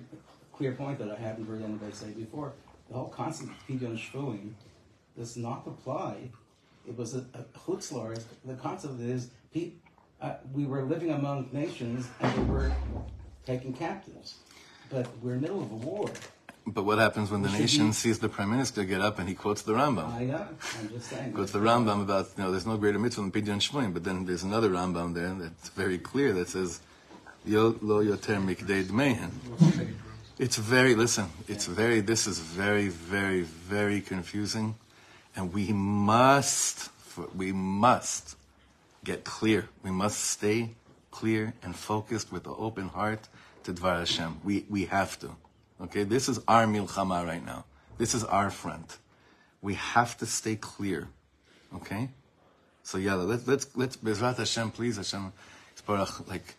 clear 0.52 0.72
point 0.72 0.98
that 0.98 1.10
I 1.10 1.16
hadn't 1.16 1.46
heard 1.46 1.62
anybody 1.62 1.92
say 1.92 2.10
before. 2.12 2.52
The 2.88 2.94
whole 2.94 3.08
concept 3.08 3.50
of 3.50 3.56
pidyon 3.66 3.96
shvuim 3.96 4.52
does 5.16 5.36
not 5.36 5.66
apply. 5.66 6.30
It 6.86 6.96
was 6.96 7.14
a, 7.14 7.24
a 7.34 7.42
chutzlar. 7.58 8.20
The 8.44 8.54
concept 8.54 9.00
is 9.00 9.30
uh, 10.22 10.34
we 10.52 10.64
were 10.64 10.82
living 10.82 11.10
among 11.10 11.48
nations 11.52 12.08
and 12.20 12.48
we 12.48 12.54
were 12.54 12.72
taken 13.44 13.72
captives, 13.72 14.36
but 14.88 15.06
we're 15.20 15.34
in 15.34 15.40
the 15.40 15.48
middle 15.48 15.62
of 15.62 15.70
a 15.72 15.74
war. 15.74 16.08
But 16.64 16.84
what 16.84 16.98
happens 16.98 17.28
when 17.32 17.42
the 17.42 17.48
should 17.48 17.60
nation 17.60 17.86
be- 17.88 17.92
sees 17.92 18.20
the 18.20 18.28
prime 18.28 18.50
minister 18.50 18.84
get 18.84 19.00
up 19.00 19.18
and 19.18 19.28
he 19.28 19.34
quotes 19.34 19.62
the 19.62 19.72
Rambam? 19.72 20.12
I 20.14 20.24
know. 20.24 20.46
I'm 20.78 20.88
just 20.90 21.10
saying. 21.10 21.32
Quotes 21.32 21.50
the 21.50 21.58
Rambam 21.58 22.00
about, 22.00 22.28
you 22.36 22.44
know, 22.44 22.52
there's 22.52 22.66
no 22.66 22.76
greater 22.76 23.00
mitzvah 23.00 23.22
than 23.22 23.32
Pidyon 23.32 23.58
Shvuim, 23.58 23.92
but 23.92 24.04
then 24.04 24.26
there's 24.26 24.44
another 24.44 24.70
Rambam 24.70 25.12
there 25.14 25.34
that's 25.34 25.70
very 25.70 25.98
clear 25.98 26.32
that 26.34 26.48
says, 26.48 26.80
Yo 27.44 27.76
lo 27.82 28.04
yoter 28.04 28.40
mikdei 28.40 28.84
dmehen. 28.84 29.30
It's 30.38 30.56
very, 30.56 30.94
listen, 30.94 31.26
it's 31.48 31.66
very, 31.66 32.00
this 32.00 32.28
is 32.28 32.38
very, 32.38 32.88
very, 32.88 33.42
very 33.42 34.00
confusing. 34.00 34.76
And 35.34 35.52
we 35.52 35.72
must, 35.72 36.90
we 37.34 37.50
must 37.50 38.36
get 39.04 39.24
clear. 39.24 39.68
We 39.82 39.90
must 39.90 40.20
stay 40.20 40.74
clear 41.10 41.54
and 41.62 41.74
focused 41.74 42.32
with 42.32 42.46
an 42.46 42.54
open 42.56 42.88
heart 42.88 43.28
to 43.64 43.72
Dvar 43.72 44.00
Hashem. 44.00 44.40
We, 44.44 44.64
we 44.68 44.86
have 44.86 45.18
to. 45.20 45.30
Okay, 45.80 46.04
this 46.04 46.28
is 46.28 46.40
our 46.46 46.64
milchama 46.66 47.26
right 47.26 47.44
now. 47.44 47.64
This 47.98 48.14
is 48.14 48.24
our 48.24 48.50
front. 48.50 48.98
We 49.60 49.74
have 49.74 50.16
to 50.18 50.26
stay 50.26 50.56
clear. 50.56 51.08
Okay? 51.74 52.08
So 52.82 52.98
yeah, 52.98 53.14
let's 53.14 53.46
let's 53.46 53.66
let's 53.76 53.96
Bezrat 53.96 54.38
Hashem, 54.38 54.72
please 54.72 54.96
Hashem, 54.96 55.32
like 56.26 56.54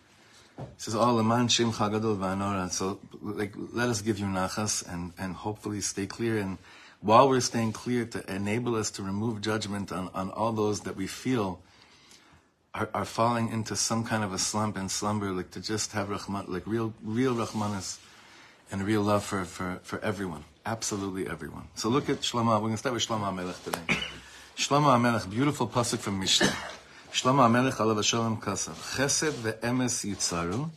says 0.78 0.96
all 0.96 1.16
Leman 1.16 1.50
Shem 1.50 1.72
Chagadol 1.72 2.18
V'Anora. 2.18 2.72
So 2.72 3.00
like 3.22 3.54
let 3.74 3.90
us 3.90 4.02
give 4.02 4.20
you 4.20 4.26
nachas 4.26 4.88
and 4.92 5.12
and 5.18 5.36
hopefully 5.36 5.82
stay 5.82 6.06
clear 6.06 6.38
and 6.38 6.58
while 7.02 7.28
we're 7.28 7.42
staying 7.42 7.74
clear 7.74 8.06
to 8.06 8.34
enable 8.34 8.76
us 8.76 8.90
to 8.92 9.04
remove 9.04 9.42
judgment 9.42 9.92
on, 9.92 10.10
on 10.14 10.32
all 10.32 10.54
those 10.54 10.82
that 10.82 10.96
we 10.96 11.06
feel 11.06 11.60
are, 12.74 12.90
are 12.94 13.06
falling 13.06 13.50
into 13.50 13.76
some 13.76 14.04
kind 14.04 14.24
of 14.24 14.34
a 14.34 14.38
slump 14.40 14.78
and 14.78 14.90
slumber, 14.90 15.32
like 15.32 15.52
to 15.52 15.62
just 15.62 15.92
have 15.92 16.10
rahman, 16.10 16.46
like 16.48 16.66
real 16.66 16.94
real 17.04 17.36
rahmanas 17.36 18.00
and 18.72 18.84
real 18.84 19.02
love 19.02 19.24
for, 19.24 19.46
for, 19.46 19.80
for 19.84 20.00
everyone, 20.04 20.44
absolutely 20.66 21.28
everyone. 21.28 21.68
So 21.76 21.90
look 21.90 22.10
at 22.10 22.22
Shlomo. 22.22 22.54
We're 22.54 22.60
going 22.60 22.72
to 22.74 22.78
start 22.78 22.94
with 22.94 23.06
Shlomo 23.06 23.34
Melech 23.36 23.64
today. 23.64 23.98
Shlomo 24.58 25.00
Melech, 25.00 25.30
beautiful 25.30 25.68
pasuk 25.68 26.00
from 26.00 26.20
Mishnah. 26.20 26.54
Shlomo 27.12 27.52
Melech 27.52 27.76
alav 27.76 28.04
shalom 28.04 28.38
kasav. 28.38 28.74
Chesed 28.96 29.34
ve'emes 29.34 30.04
yitzaru. 30.10 30.70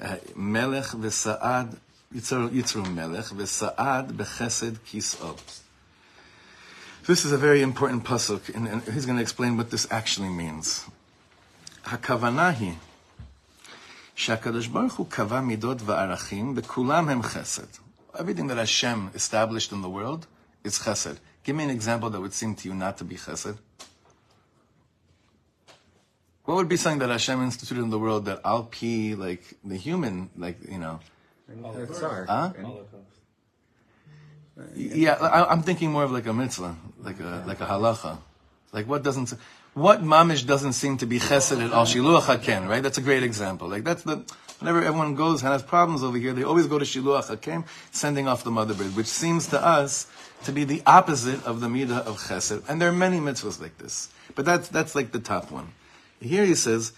uh, 0.00 0.16
Melech 0.34 0.86
ve'sa'ad 0.86 1.76
yitzaru 2.14 2.94
melech 2.94 3.26
ve'sa'ad 3.26 4.12
bechesed 4.12 4.78
kis'o. 4.86 5.36
This 7.06 7.24
is 7.24 7.32
a 7.32 7.38
very 7.38 7.62
important 7.62 8.04
pasuk, 8.04 8.54
and, 8.54 8.68
and 8.68 8.82
he's 8.82 9.04
going 9.04 9.16
to 9.16 9.22
explain 9.22 9.56
what 9.56 9.70
this 9.70 9.86
actually 9.90 10.28
means. 10.28 10.86
הכוונה 11.85 12.49
היא 12.49 12.73
שהקדוש 14.15 14.67
ברוך 14.67 14.93
הוא 14.93 15.07
קבע 15.09 15.41
מידות 15.41 15.77
וערכים 15.81 16.53
וכולם 16.55 17.09
הם 17.09 17.23
חסד. 17.23 17.67
Everything 18.13 18.47
that 18.47 18.57
Hashem 18.57 19.09
established 19.13 19.71
in 19.71 19.81
the 19.81 19.89
world 19.89 20.25
is 20.63 20.79
chesed. 20.79 21.17
Give 21.43 21.55
me 21.55 21.63
an 21.63 21.69
example 21.69 22.09
that 22.09 22.21
would 22.21 22.33
seem 22.33 22.55
to 22.55 22.69
you 22.69 22.73
not 22.73 22.97
to 22.99 23.03
be 23.03 23.15
chesed. 23.15 23.57
What 26.45 26.55
would 26.55 26.69
be 26.69 26.77
something 26.77 26.99
that 26.99 27.09
Hashem 27.09 27.41
instituted 27.43 27.81
in 27.81 27.89
the 27.89 27.99
world 27.99 28.25
that 28.25 28.39
Al 28.45 28.63
Pi, 28.63 29.15
like 29.17 29.43
the 29.63 29.75
human, 29.75 30.29
like, 30.37 30.57
you 30.69 30.77
know, 30.77 30.99
Sorry. 31.93 32.25
Huh? 32.27 32.51
Yeah, 34.73 35.13
I, 35.13 35.51
I'm 35.51 35.61
thinking 35.61 35.91
more 35.91 36.03
of 36.03 36.11
like 36.11 36.25
a 36.25 36.33
mitzvah, 36.33 36.75
like 36.99 37.19
a 37.19 37.43
like 37.45 37.59
a 37.59 37.65
halacha. 37.65 38.17
Like 38.71 38.87
what 38.87 39.03
doesn't, 39.03 39.33
what 39.74 40.02
mamish 40.02 40.46
doesn't 40.46 40.72
seem 40.72 40.96
to 40.98 41.06
be 41.06 41.18
chesed 41.18 41.64
at 41.64 41.72
all? 41.72 41.86
Shiluach 41.86 42.22
haken, 42.22 42.68
right? 42.68 42.82
That's 42.82 42.98
a 42.98 43.02
great 43.02 43.22
example. 43.22 43.68
Like 43.68 43.84
that's 43.84 44.02
the 44.02 44.24
whenever 44.58 44.82
everyone 44.82 45.14
goes 45.14 45.42
and 45.42 45.52
has 45.52 45.62
problems 45.62 46.02
over 46.02 46.18
here, 46.18 46.32
they 46.32 46.42
always 46.42 46.66
go 46.66 46.78
to 46.78 46.84
shiluach 46.84 47.34
haken, 47.34 47.64
sending 47.90 48.28
off 48.28 48.44
the 48.44 48.50
mother 48.50 48.74
bird, 48.74 48.94
which 48.96 49.06
seems 49.06 49.46
to 49.48 49.64
us 49.64 50.06
to 50.44 50.52
be 50.52 50.64
the 50.64 50.82
opposite 50.86 51.44
of 51.44 51.60
the 51.60 51.68
midah 51.68 52.00
of 52.00 52.18
chesed. 52.18 52.68
And 52.68 52.80
there 52.80 52.88
are 52.88 52.92
many 52.92 53.18
mitzvahs 53.18 53.60
like 53.60 53.78
this, 53.78 54.08
but 54.34 54.44
that's 54.44 54.68
that's 54.68 54.94
like 54.94 55.12
the 55.12 55.20
top 55.20 55.50
one. 55.50 55.72
Here 56.20 56.44
he 56.44 56.54
says 56.54 56.92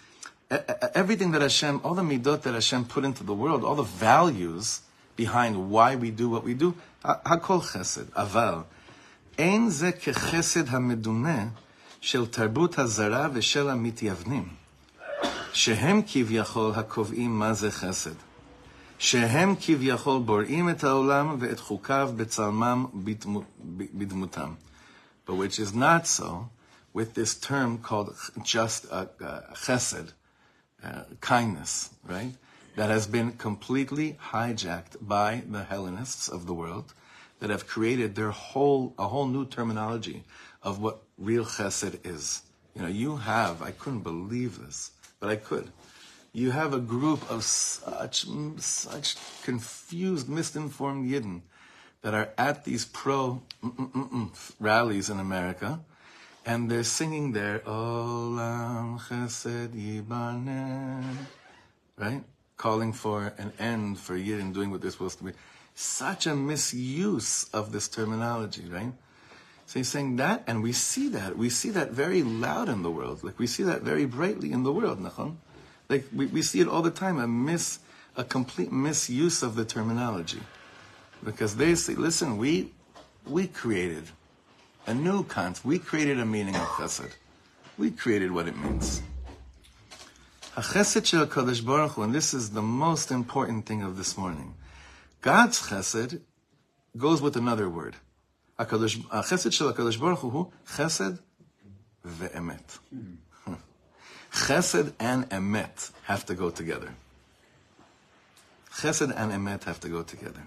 everything 0.49 1.31
that 1.31 1.41
Hashem, 1.41 1.81
all 1.83 1.95
the 1.95 2.01
midot 2.01 2.41
that 2.41 2.53
Hashem 2.53 2.85
put 2.85 3.05
into 3.05 3.23
the 3.23 3.33
world, 3.33 3.63
all 3.63 3.75
the 3.75 3.83
values 3.83 4.81
behind 5.15 5.69
why 5.69 5.95
we 5.95 6.11
do 6.11 6.29
what 6.29 6.43
we 6.43 6.53
do, 6.53 6.75
hakol 7.03 7.61
chesed, 7.61 8.05
aval. 8.11 8.65
Ein 9.37 9.71
ze 9.71 9.91
Chesed 9.91 10.67
hameduneh 10.67 11.51
של 12.02 12.26
תרבות 12.26 12.78
הזרה 12.78 13.28
ושל 13.32 13.68
המתייוונים, 13.68 14.48
שהם 15.52 16.02
כביכול 16.06 16.72
הקובעים 16.76 17.38
מה 17.38 17.54
זה 17.54 17.70
חסד, 17.70 18.14
שהם 18.98 19.54
כביכול 19.60 20.22
בוראים 20.22 20.70
את 20.70 20.84
העולם 20.84 21.36
ואת 21.40 21.60
חוקיו 21.60 22.10
בצלמם 22.16 22.86
בדמו- 23.04 23.42
בדמותם. 23.94 24.54
But 25.26 25.36
which 25.36 25.58
is 25.58 25.74
not 25.74 26.06
so 26.06 26.48
with 26.94 27.14
this 27.14 27.34
term 27.34 27.78
called 27.78 28.14
just 28.42 28.86
uh, 28.90 29.06
uh, 29.20 29.40
chesed, 29.54 30.08
uh, 30.82 31.02
kindness, 31.20 31.90
right? 32.04 32.32
That 32.76 32.90
has 32.90 33.06
been 33.06 33.32
completely 33.32 34.16
hijacked 34.32 34.96
by 35.00 35.42
the 35.54 35.64
Hellenists 35.64 36.28
of 36.28 36.46
the 36.46 36.54
world 36.54 36.94
that 37.40 37.50
have 37.50 37.66
created 37.66 38.14
their 38.14 38.30
whole, 38.30 38.94
a 38.98 39.08
whole 39.08 39.26
new 39.26 39.44
terminology 39.44 40.24
of 40.62 40.80
what 40.80 40.96
real 41.17 41.45
chesed 41.45 42.05
is. 42.05 42.43
You 42.75 42.81
know, 42.81 42.87
you 42.87 43.17
have, 43.17 43.61
I 43.61 43.71
couldn't 43.71 44.01
believe 44.01 44.59
this, 44.59 44.91
but 45.19 45.29
I 45.29 45.35
could. 45.35 45.69
You 46.31 46.49
have 46.51 46.73
a 46.73 46.79
group 46.79 47.29
of 47.29 47.43
such, 47.43 48.25
such 48.57 49.15
confused, 49.43 50.27
misinformed 50.27 51.09
Yidden 51.09 51.41
that 52.01 52.15
are 52.15 52.29
at 52.37 52.65
these 52.65 52.85
pro 52.85 53.41
rallies 54.59 55.09
in 55.09 55.19
America, 55.19 55.79
and 56.45 56.69
they're 56.69 56.83
singing 56.83 57.31
their 57.31 57.59
Olam 57.59 58.99
Chesed 58.99 59.69
Yibaneh, 59.69 61.03
right? 61.97 62.23
Calling 62.57 62.93
for 62.93 63.33
an 63.37 63.53
end 63.59 63.99
for 63.99 64.17
Yidden 64.17 64.53
doing 64.53 64.71
what 64.71 64.81
they're 64.81 64.91
supposed 64.91 65.19
to 65.19 65.23
be. 65.25 65.33
Such 65.75 66.27
a 66.27 66.35
misuse 66.35 67.45
of 67.53 67.71
this 67.71 67.87
terminology, 67.87 68.67
right? 68.67 68.91
So 69.73 69.79
he's 69.79 69.89
saying 69.89 70.17
that, 70.17 70.43
and 70.45 70.61
we 70.61 70.71
see 70.71 71.07
that. 71.07 71.35
We 71.35 71.49
see 71.49 71.71
that 71.71 71.89
very 71.89 72.21
loud 72.21 72.69
in 72.69 72.83
the 72.83 72.91
world. 72.91 73.23
Like 73.23 73.39
we 73.39 73.47
see 73.47 73.63
that 73.63 73.81
very 73.81 74.05
brightly 74.05 74.51
in 74.51 74.61
the 74.61 74.71
world, 74.71 75.01
Nachon. 75.01 75.37
Like 75.89 76.05
we, 76.13 76.27
we 76.27 76.43
see 76.43 76.59
it 76.59 76.67
all 76.67 76.83
the 76.83 76.91
time, 76.91 77.17
a 77.17 77.25
mis, 77.27 77.79
a 78.15 78.23
complete 78.23 78.71
misuse 78.71 79.41
of 79.41 79.55
the 79.55 79.65
terminology. 79.65 80.41
Because 81.23 81.55
they 81.55 81.73
say, 81.73 81.95
listen, 81.95 82.37
we, 82.37 82.71
we 83.25 83.47
created 83.47 84.03
a 84.85 84.93
new 84.93 85.23
concept. 85.23 85.65
We 85.65 85.79
created 85.79 86.19
a 86.19 86.25
meaning 86.27 86.55
of 86.55 86.67
chesed. 86.77 87.09
We 87.75 87.89
created 87.89 88.31
what 88.31 88.47
it 88.47 88.55
means. 88.55 89.01
Baruch 90.55 91.93
Hu, 91.93 92.03
and 92.03 92.13
this 92.13 92.35
is 92.35 92.51
the 92.51 92.61
most 92.61 93.09
important 93.09 93.65
thing 93.65 93.81
of 93.81 93.97
this 93.97 94.19
morning. 94.19 94.53
God's 95.21 95.59
chesed 95.63 96.21
goes 96.95 97.23
with 97.23 97.35
another 97.35 97.67
word. 97.67 97.95
HaChesed 98.65 99.53
shel 99.53 99.73
HaKadosh 99.73 99.99
Baruch 99.99 100.19
Hu, 100.19 100.29
hu 100.29 100.51
chesed 100.67 101.19
ve'emet. 102.05 102.79
Chesed 104.31 104.93
and 104.99 105.29
emet 105.29 105.91
have 106.03 106.25
to 106.25 106.33
go 106.35 106.49
together. 106.49 106.93
Chesed 108.71 109.13
and 109.15 109.31
emet 109.31 109.63
have 109.63 109.79
to 109.81 109.89
go 109.89 110.03
together. 110.03 110.41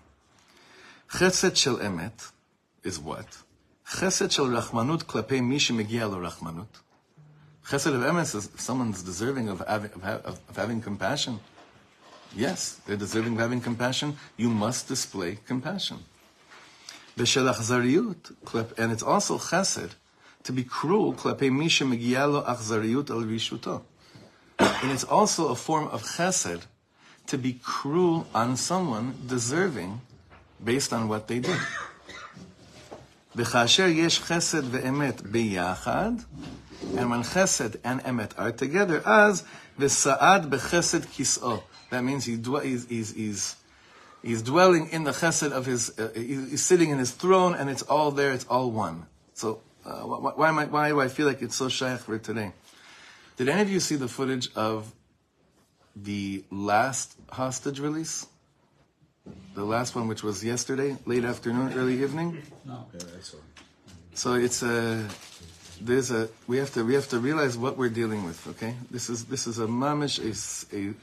Chesed 1.10 1.56
shel 1.56 1.76
emet 1.76 2.32
is 2.82 2.98
what? 2.98 3.26
Chesed 3.88 4.32
shel 4.32 4.46
rachmanut 4.46 5.04
klepei 5.04 5.44
mi 5.44 5.58
shemegia 5.58 6.10
lo 6.10 6.18
rachmanut. 6.18 6.66
Chesed 7.68 7.94
of 7.94 8.02
emes 8.02 8.34
is 8.34 8.50
someone's 8.56 9.02
deserving 9.02 9.48
of 9.48 9.62
having, 9.66 9.90
of 10.02 10.40
having 10.56 10.80
compassion. 10.80 11.40
Yes, 12.34 12.80
they're 12.86 12.96
deserving 12.96 13.34
of 13.34 13.38
having 13.38 13.60
compassion. 13.60 14.16
You 14.36 14.50
must 14.50 14.88
display 14.88 15.38
compassion. 15.46 15.98
V'shel 17.17 17.53
achzariut, 17.53 18.33
klep- 18.45 18.77
and 18.77 18.91
it's 18.91 19.03
also 19.03 19.37
chesed 19.37 19.91
to 20.43 20.51
be 20.53 20.63
cruel 20.63 21.13
klepei 21.13 21.51
mi 21.51 21.67
shemegia 21.67 22.31
lo 22.31 22.43
achzariut 22.43 23.09
al 23.09 23.21
rishuto. 23.23 23.81
And 24.59 24.91
it's 24.91 25.03
also 25.03 25.49
a 25.49 25.55
form 25.55 25.87
of 25.87 26.03
chesed 26.03 26.61
to 27.27 27.37
be 27.37 27.53
cruel 27.63 28.27
on 28.33 28.57
someone 28.57 29.15
deserving 29.27 30.01
based 30.63 30.93
on 30.93 31.07
what 31.07 31.27
they 31.27 31.39
did. 31.39 31.59
וכאשר 33.35 33.87
יש 33.87 34.19
חסד 34.19 34.63
ואמת 34.71 35.21
ביחד, 35.21 36.11
and 36.97 37.09
when 37.09 37.23
chesed 37.23 37.77
and 37.83 38.03
emet 38.03 38.33
are 38.37 38.51
together, 38.51 39.01
אז 39.05 39.43
וסעד 39.79 40.49
בחסד 40.49 41.05
כיסאו. 41.05 41.61
That 41.91 42.03
means 42.03 42.25
he 42.25 42.37
dwe- 42.37 42.63
he's, 42.63 42.85
he's, 42.87 43.11
he's, 43.13 43.55
he's 44.22 44.42
dwelling 44.42 44.88
in 44.90 45.04
the 45.04 45.12
chesed 45.12 45.50
of 45.52 45.66
his, 45.66 45.98
uh, 45.98 46.10
he's 46.14 46.50
he's 46.50 46.64
sitting 46.64 46.90
in 46.90 46.98
his 46.98 47.10
throne, 47.12 47.54
and 47.54 47.68
it's 47.70 47.82
all 47.82 48.10
there, 48.10 48.32
it's 48.32 48.46
all 48.46 48.70
one. 48.70 49.06
So, 49.34 49.60
uh, 49.84 50.00
why, 50.00 50.32
why, 50.34 50.48
am 50.48 50.58
I, 50.58 50.64
why 50.66 50.88
do 50.88 51.00
I 51.00 51.08
feel 51.08 51.26
like 51.26 51.42
it's 51.42 51.54
so 51.56 51.68
shaykh 51.68 52.00
for 52.00 52.18
today? 52.18 52.52
Did 53.36 53.48
any 53.48 53.62
of 53.62 53.70
you 53.70 53.80
see 53.80 53.96
the 53.96 54.08
footage 54.08 54.48
of 54.56 54.92
the 55.94 56.44
last 56.50 57.16
hostage 57.30 57.80
release? 57.80 58.26
The 59.54 59.64
last 59.64 59.94
one, 59.96 60.06
which 60.08 60.22
was 60.22 60.44
yesterday, 60.44 60.96
late 61.04 61.24
afternoon, 61.24 61.72
early 61.74 62.02
evening? 62.02 62.42
No. 62.64 62.86
Yeah, 62.94 63.00
I 63.18 63.20
saw. 63.20 63.38
So 64.14 64.34
it's 64.34 64.62
a 64.62 65.06
there's 65.80 66.10
a 66.10 66.28
we 66.46 66.56
have 66.58 66.72
to 66.74 66.84
we 66.84 66.94
have 66.94 67.08
to 67.08 67.18
realize 67.18 67.58
what 67.58 67.76
we're 67.76 67.90
dealing 67.90 68.24
with. 68.24 68.46
Okay, 68.48 68.74
this 68.90 69.10
is 69.10 69.24
this 69.26 69.46
is 69.46 69.58
a 69.58 69.66
mamish 69.66 70.24
a 70.24 70.30
s- 70.30 70.64
a 70.72 70.94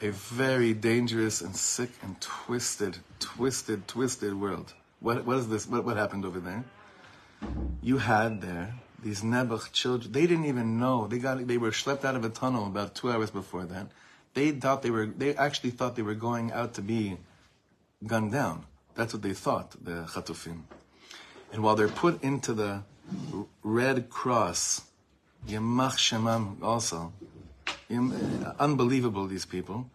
a 0.00 0.10
very 0.10 0.74
dangerous 0.74 1.40
and 1.40 1.54
sick 1.56 1.90
and 2.02 2.20
twisted, 2.20 2.98
twisted, 3.18 3.86
twisted 3.88 4.38
world. 4.38 4.74
What 5.00 5.24
what 5.24 5.38
is 5.38 5.48
this? 5.48 5.66
What 5.66 5.84
what 5.84 5.96
happened 5.96 6.24
over 6.24 6.40
there? 6.40 6.64
You 7.82 7.98
had 7.98 8.40
there 8.40 8.74
these 9.02 9.22
Nebuch 9.22 9.72
children. 9.72 10.12
They 10.12 10.26
didn't 10.26 10.46
even 10.46 10.78
know 10.78 11.06
they 11.06 11.18
got 11.18 11.46
they 11.46 11.58
were 11.58 11.70
schlepped 11.70 12.04
out 12.04 12.16
of 12.16 12.24
a 12.24 12.30
tunnel 12.30 12.66
about 12.66 12.94
two 12.94 13.10
hours 13.10 13.30
before 13.30 13.64
that. 13.66 13.88
They 14.34 14.50
thought 14.50 14.82
they 14.82 14.90
were 14.90 15.06
they 15.06 15.36
actually 15.36 15.70
thought 15.70 15.96
they 15.96 16.02
were 16.02 16.14
going 16.14 16.52
out 16.52 16.74
to 16.74 16.82
be 16.82 17.18
gunned 18.06 18.32
down. 18.32 18.66
That's 18.94 19.12
what 19.12 19.22
they 19.22 19.34
thought 19.34 19.72
the 19.84 20.06
Chatufim. 20.12 20.62
And 21.52 21.62
while 21.62 21.76
they're 21.76 21.88
put 21.88 22.22
into 22.22 22.52
the 22.52 22.82
Red 23.62 24.08
Cross, 24.10 24.82
Yemach 25.46 25.98
Shemam 25.98 26.62
also, 26.62 27.12
unbelievable 27.90 29.26
these 29.26 29.44
people, 29.44 29.90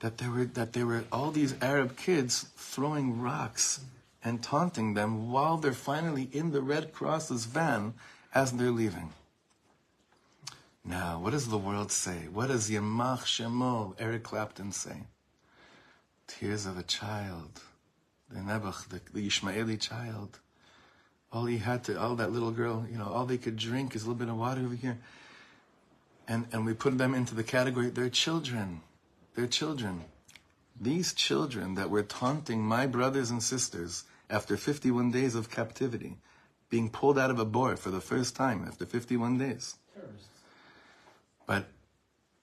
that 0.00 0.18
there 0.18 0.30
were 0.30 0.44
that 0.44 0.72
there 0.72 0.86
were 0.86 1.04
all 1.10 1.30
these 1.30 1.54
Arab 1.62 1.96
kids 1.96 2.46
throwing 2.56 3.20
rocks 3.20 3.80
and 4.22 4.42
taunting 4.42 4.94
them 4.94 5.30
while 5.30 5.56
they're 5.56 5.72
finally 5.72 6.28
in 6.32 6.50
the 6.50 6.60
Red 6.60 6.92
Cross's 6.92 7.46
van 7.46 7.94
as 8.34 8.52
they're 8.52 8.70
leaving. 8.70 9.12
Now, 10.84 11.18
what 11.18 11.30
does 11.30 11.48
the 11.48 11.58
world 11.58 11.90
say? 11.90 12.28
What 12.32 12.48
does 12.48 12.70
Yemach 12.70 13.24
Shemo, 13.24 13.94
Eric 13.98 14.22
Clapton 14.24 14.72
say? 14.72 15.04
Tears 16.28 16.66
of 16.66 16.78
a 16.78 16.82
child, 16.82 17.60
the 18.30 18.40
Nebuch, 18.40 18.88
the, 18.88 19.00
the 19.12 19.26
Ishmaeli 19.26 19.80
child. 19.80 20.38
All 21.32 21.46
he 21.46 21.58
had 21.58 21.84
to, 21.84 22.00
all 22.00 22.14
that 22.16 22.30
little 22.30 22.52
girl, 22.52 22.86
you 22.90 22.98
know, 22.98 23.06
all 23.06 23.26
they 23.26 23.38
could 23.38 23.56
drink 23.56 23.96
is 23.96 24.02
a 24.02 24.06
little 24.06 24.18
bit 24.18 24.28
of 24.28 24.36
water 24.36 24.60
over 24.60 24.74
here. 24.74 24.98
And, 26.28 26.46
and 26.52 26.66
we 26.66 26.74
put 26.74 26.98
them 26.98 27.14
into 27.14 27.34
the 27.34 27.44
category, 27.44 27.88
they're 27.88 28.08
children. 28.08 28.80
They're 29.34 29.46
children. 29.46 30.04
These 30.80 31.14
children 31.14 31.74
that 31.74 31.90
were 31.90 32.02
taunting 32.02 32.62
my 32.62 32.86
brothers 32.86 33.30
and 33.30 33.42
sisters 33.42 34.04
after 34.28 34.56
51 34.56 35.10
days 35.12 35.34
of 35.34 35.50
captivity, 35.50 36.16
being 36.68 36.90
pulled 36.90 37.18
out 37.18 37.30
of 37.30 37.38
a 37.38 37.44
bor 37.44 37.76
for 37.76 37.90
the 37.90 38.00
first 38.00 38.34
time 38.34 38.64
after 38.66 38.84
51 38.84 39.38
days. 39.38 39.76
Terrorists. 39.94 40.28
But 41.46 41.68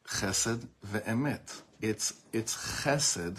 chesed 0.08 0.68
ve'emet. 0.86 1.62
It's, 1.82 2.14
it's 2.32 2.56
chesed. 2.56 3.38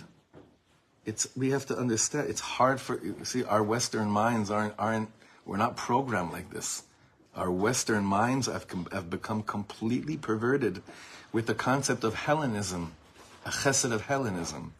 It's, 1.07 1.29
we 1.37 1.51
have 1.51 1.67
to 1.67 1.77
understand, 1.77 2.29
it's 2.29 2.41
hard 2.41 2.81
for, 2.81 3.01
see, 3.25 3.45
our 3.45 3.63
Western 3.63 4.09
minds 4.11 4.51
aren't, 4.51 4.75
aren't, 4.79 5.11
we're 5.45 5.57
not 5.57 5.77
programmed 5.77 6.33
like 6.33 6.51
this. 6.51 6.83
Our 7.37 7.51
Western 7.51 8.05
minds 8.05 8.47
have, 8.47 8.69
com- 8.69 8.89
have 8.93 9.11
become 9.11 9.43
completely 9.43 10.17
perverted 10.17 10.83
with 11.33 11.47
the 11.47 11.55
concept 11.55 12.05
of 12.05 12.15
Hellenism, 12.15 12.93
a 13.45 13.51
chesed 13.51 13.91
of 13.91 14.03
Hellenism. 14.03 14.73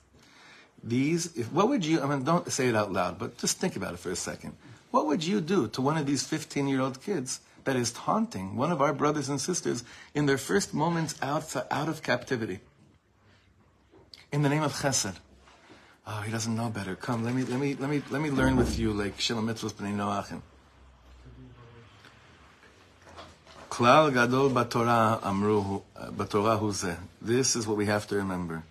These, 0.83 1.37
if, 1.37 1.53
what 1.53 1.69
would 1.69 1.85
you, 1.85 2.01
I 2.01 2.07
mean, 2.07 2.23
don't 2.23 2.51
say 2.53 2.69
it 2.69 2.77
out 2.77 2.93
loud, 2.93 3.19
but 3.19 3.39
just 3.39 3.59
think 3.59 3.75
about 3.75 3.95
it 3.95 3.99
for 3.99 4.11
a 4.11 4.17
second. 4.17 4.55
What 4.91 5.07
would 5.07 5.25
you 5.25 5.41
do 5.41 5.67
to 5.69 5.81
one 5.81 5.97
of 5.97 6.07
these 6.07 6.25
15 6.25 6.69
year 6.69 6.81
old 6.81 7.03
kids 7.03 7.41
that 7.65 7.75
is 7.75 7.91
taunting 7.91 8.57
one 8.57 8.71
of 8.71 8.81
our 8.81 8.93
brothers 8.93 9.29
and 9.29 9.41
sisters 9.41 9.83
in 10.15 10.27
their 10.27 10.39
first 10.39 10.73
moments 10.73 11.17
out, 11.21 11.57
out 11.71 11.89
of 11.89 12.03
captivity? 12.03 12.61
In 14.31 14.43
the 14.43 14.49
name 14.49 14.63
of 14.63 14.75
chesed. 14.75 15.17
Oh, 16.07 16.21
he 16.21 16.31
doesn't 16.31 16.55
know 16.55 16.69
better. 16.69 16.95
Come, 16.95 17.25
let 17.25 17.35
me, 17.35 17.43
let 17.45 17.59
me, 17.59 17.75
let 17.75 17.89
me, 17.89 18.03
let 18.11 18.21
me 18.21 18.31
learn 18.31 18.57
with 18.57 18.79
you 18.79 18.93
like 18.93 19.17
Mitzvahs 19.17 19.73
B'nai 19.73 19.95
Noachim. 19.97 20.43
Klal 23.75 24.15
Gadol 24.15 24.51
Batorah 24.51 25.21
Amru, 25.25 25.83
uh, 25.97 26.07
Batorah 26.13 26.61
hu 26.61 26.71
zeh. 26.71 26.97
This 27.21 27.57
is 27.57 27.67
what 27.67 27.77
we 27.77 27.87
have 27.87 28.07
to 28.07 28.15
remember. 28.15 28.63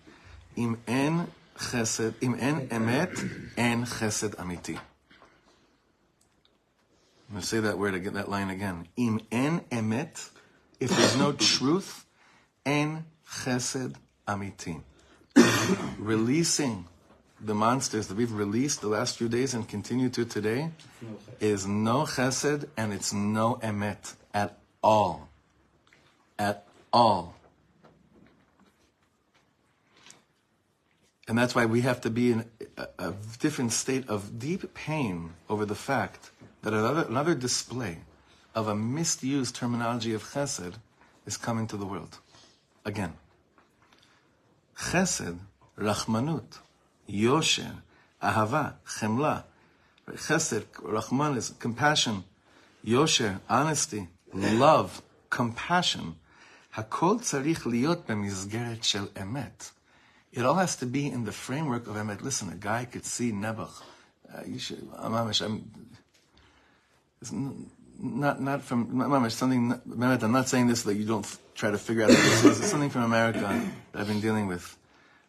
Im 0.56 0.80
en 0.86 1.30
chesed, 1.58 2.14
im 2.22 2.34
en 2.40 2.68
emet, 2.68 3.12
en 3.58 3.84
chesed 3.84 4.34
amiti. 4.36 4.78
I'm 7.28 7.32
going 7.32 7.42
to 7.42 7.46
say 7.46 7.60
that 7.60 7.76
word 7.76 7.92
again, 7.92 8.14
that 8.14 8.30
line 8.30 8.48
again. 8.48 8.88
Im 8.96 9.20
en 9.30 9.60
emet, 9.70 10.30
if 10.80 10.88
there's 10.88 11.18
no 11.18 11.32
truth, 11.32 12.06
en 12.64 13.04
chesed 13.30 13.96
amiti. 14.26 14.80
Releasing 15.98 16.86
the 17.42 17.54
monsters 17.54 18.06
that 18.06 18.16
we've 18.16 18.32
released 18.32 18.80
the 18.80 18.88
last 18.88 19.18
few 19.18 19.28
days 19.28 19.52
and 19.52 19.68
continue 19.68 20.08
to 20.08 20.24
today 20.24 20.70
is 21.40 21.66
no 21.66 22.04
chesed 22.04 22.66
and 22.78 22.94
it's 22.94 23.12
no 23.12 23.56
emet 23.62 24.14
at 24.32 24.63
all. 24.84 25.28
At 26.38 26.66
all. 26.92 27.34
And 31.26 31.38
that's 31.38 31.54
why 31.54 31.64
we 31.64 31.80
have 31.80 32.02
to 32.02 32.10
be 32.10 32.32
in 32.32 32.44
a, 32.76 32.86
a 32.98 33.14
different 33.40 33.72
state 33.72 34.08
of 34.08 34.38
deep 34.38 34.74
pain 34.74 35.30
over 35.48 35.64
the 35.64 35.74
fact 35.74 36.30
that 36.62 36.74
another, 36.74 37.06
another 37.08 37.34
display 37.34 37.98
of 38.54 38.68
a 38.68 38.74
misused 38.74 39.56
terminology 39.56 40.12
of 40.12 40.22
chesed 40.22 40.74
is 41.26 41.38
coming 41.38 41.66
to 41.68 41.76
the 41.78 41.86
world. 41.86 42.18
Again. 42.84 43.14
Chesed, 44.76 45.38
rachmanut, 45.78 46.58
yosher, 47.08 47.72
ahava, 48.22 48.74
chemla. 48.86 49.44
Chesed, 50.10 50.64
rachman 50.82 51.38
is 51.38 51.54
compassion, 51.58 52.24
yosher, 52.84 53.40
honesty, 53.48 54.08
love, 54.34 55.02
compassion. 55.30 56.16
Hakol 56.76 57.20
tzarich 57.20 57.62
liot 57.62 58.04
b'mizgeret 58.06 58.82
shel 58.82 59.06
emet. 59.08 59.70
It 60.32 60.44
all 60.44 60.54
has 60.54 60.76
to 60.76 60.86
be 60.86 61.06
in 61.06 61.24
the 61.24 61.32
framework 61.32 61.86
of 61.86 61.94
emet. 61.94 62.22
Listen, 62.22 62.50
a 62.50 62.56
guy 62.56 62.84
could 62.84 63.04
see 63.04 63.30
Nebuch. 63.30 63.82
Uh, 64.32 64.40
you 64.46 64.58
should, 64.58 64.80
mamash, 64.90 65.44
I'm, 65.44 65.70
not 67.98 68.40
not 68.40 68.62
from 68.62 68.88
mamash, 68.88 69.32
something. 69.32 69.80
Mehmet, 69.88 70.22
I'm 70.22 70.32
not 70.32 70.48
saying 70.48 70.66
this 70.66 70.82
so 70.82 70.90
that 70.90 70.96
you 70.96 71.04
don't 71.04 71.24
f- 71.24 71.38
try 71.54 71.70
to 71.70 71.78
figure 71.78 72.02
out 72.02 72.08
what 72.08 72.18
this 72.18 72.44
is. 72.44 72.60
It's 72.60 72.68
something 72.68 72.90
from 72.90 73.02
America 73.02 73.40
that 73.92 74.00
I've 74.00 74.08
been 74.08 74.20
dealing 74.20 74.48
with, 74.48 74.76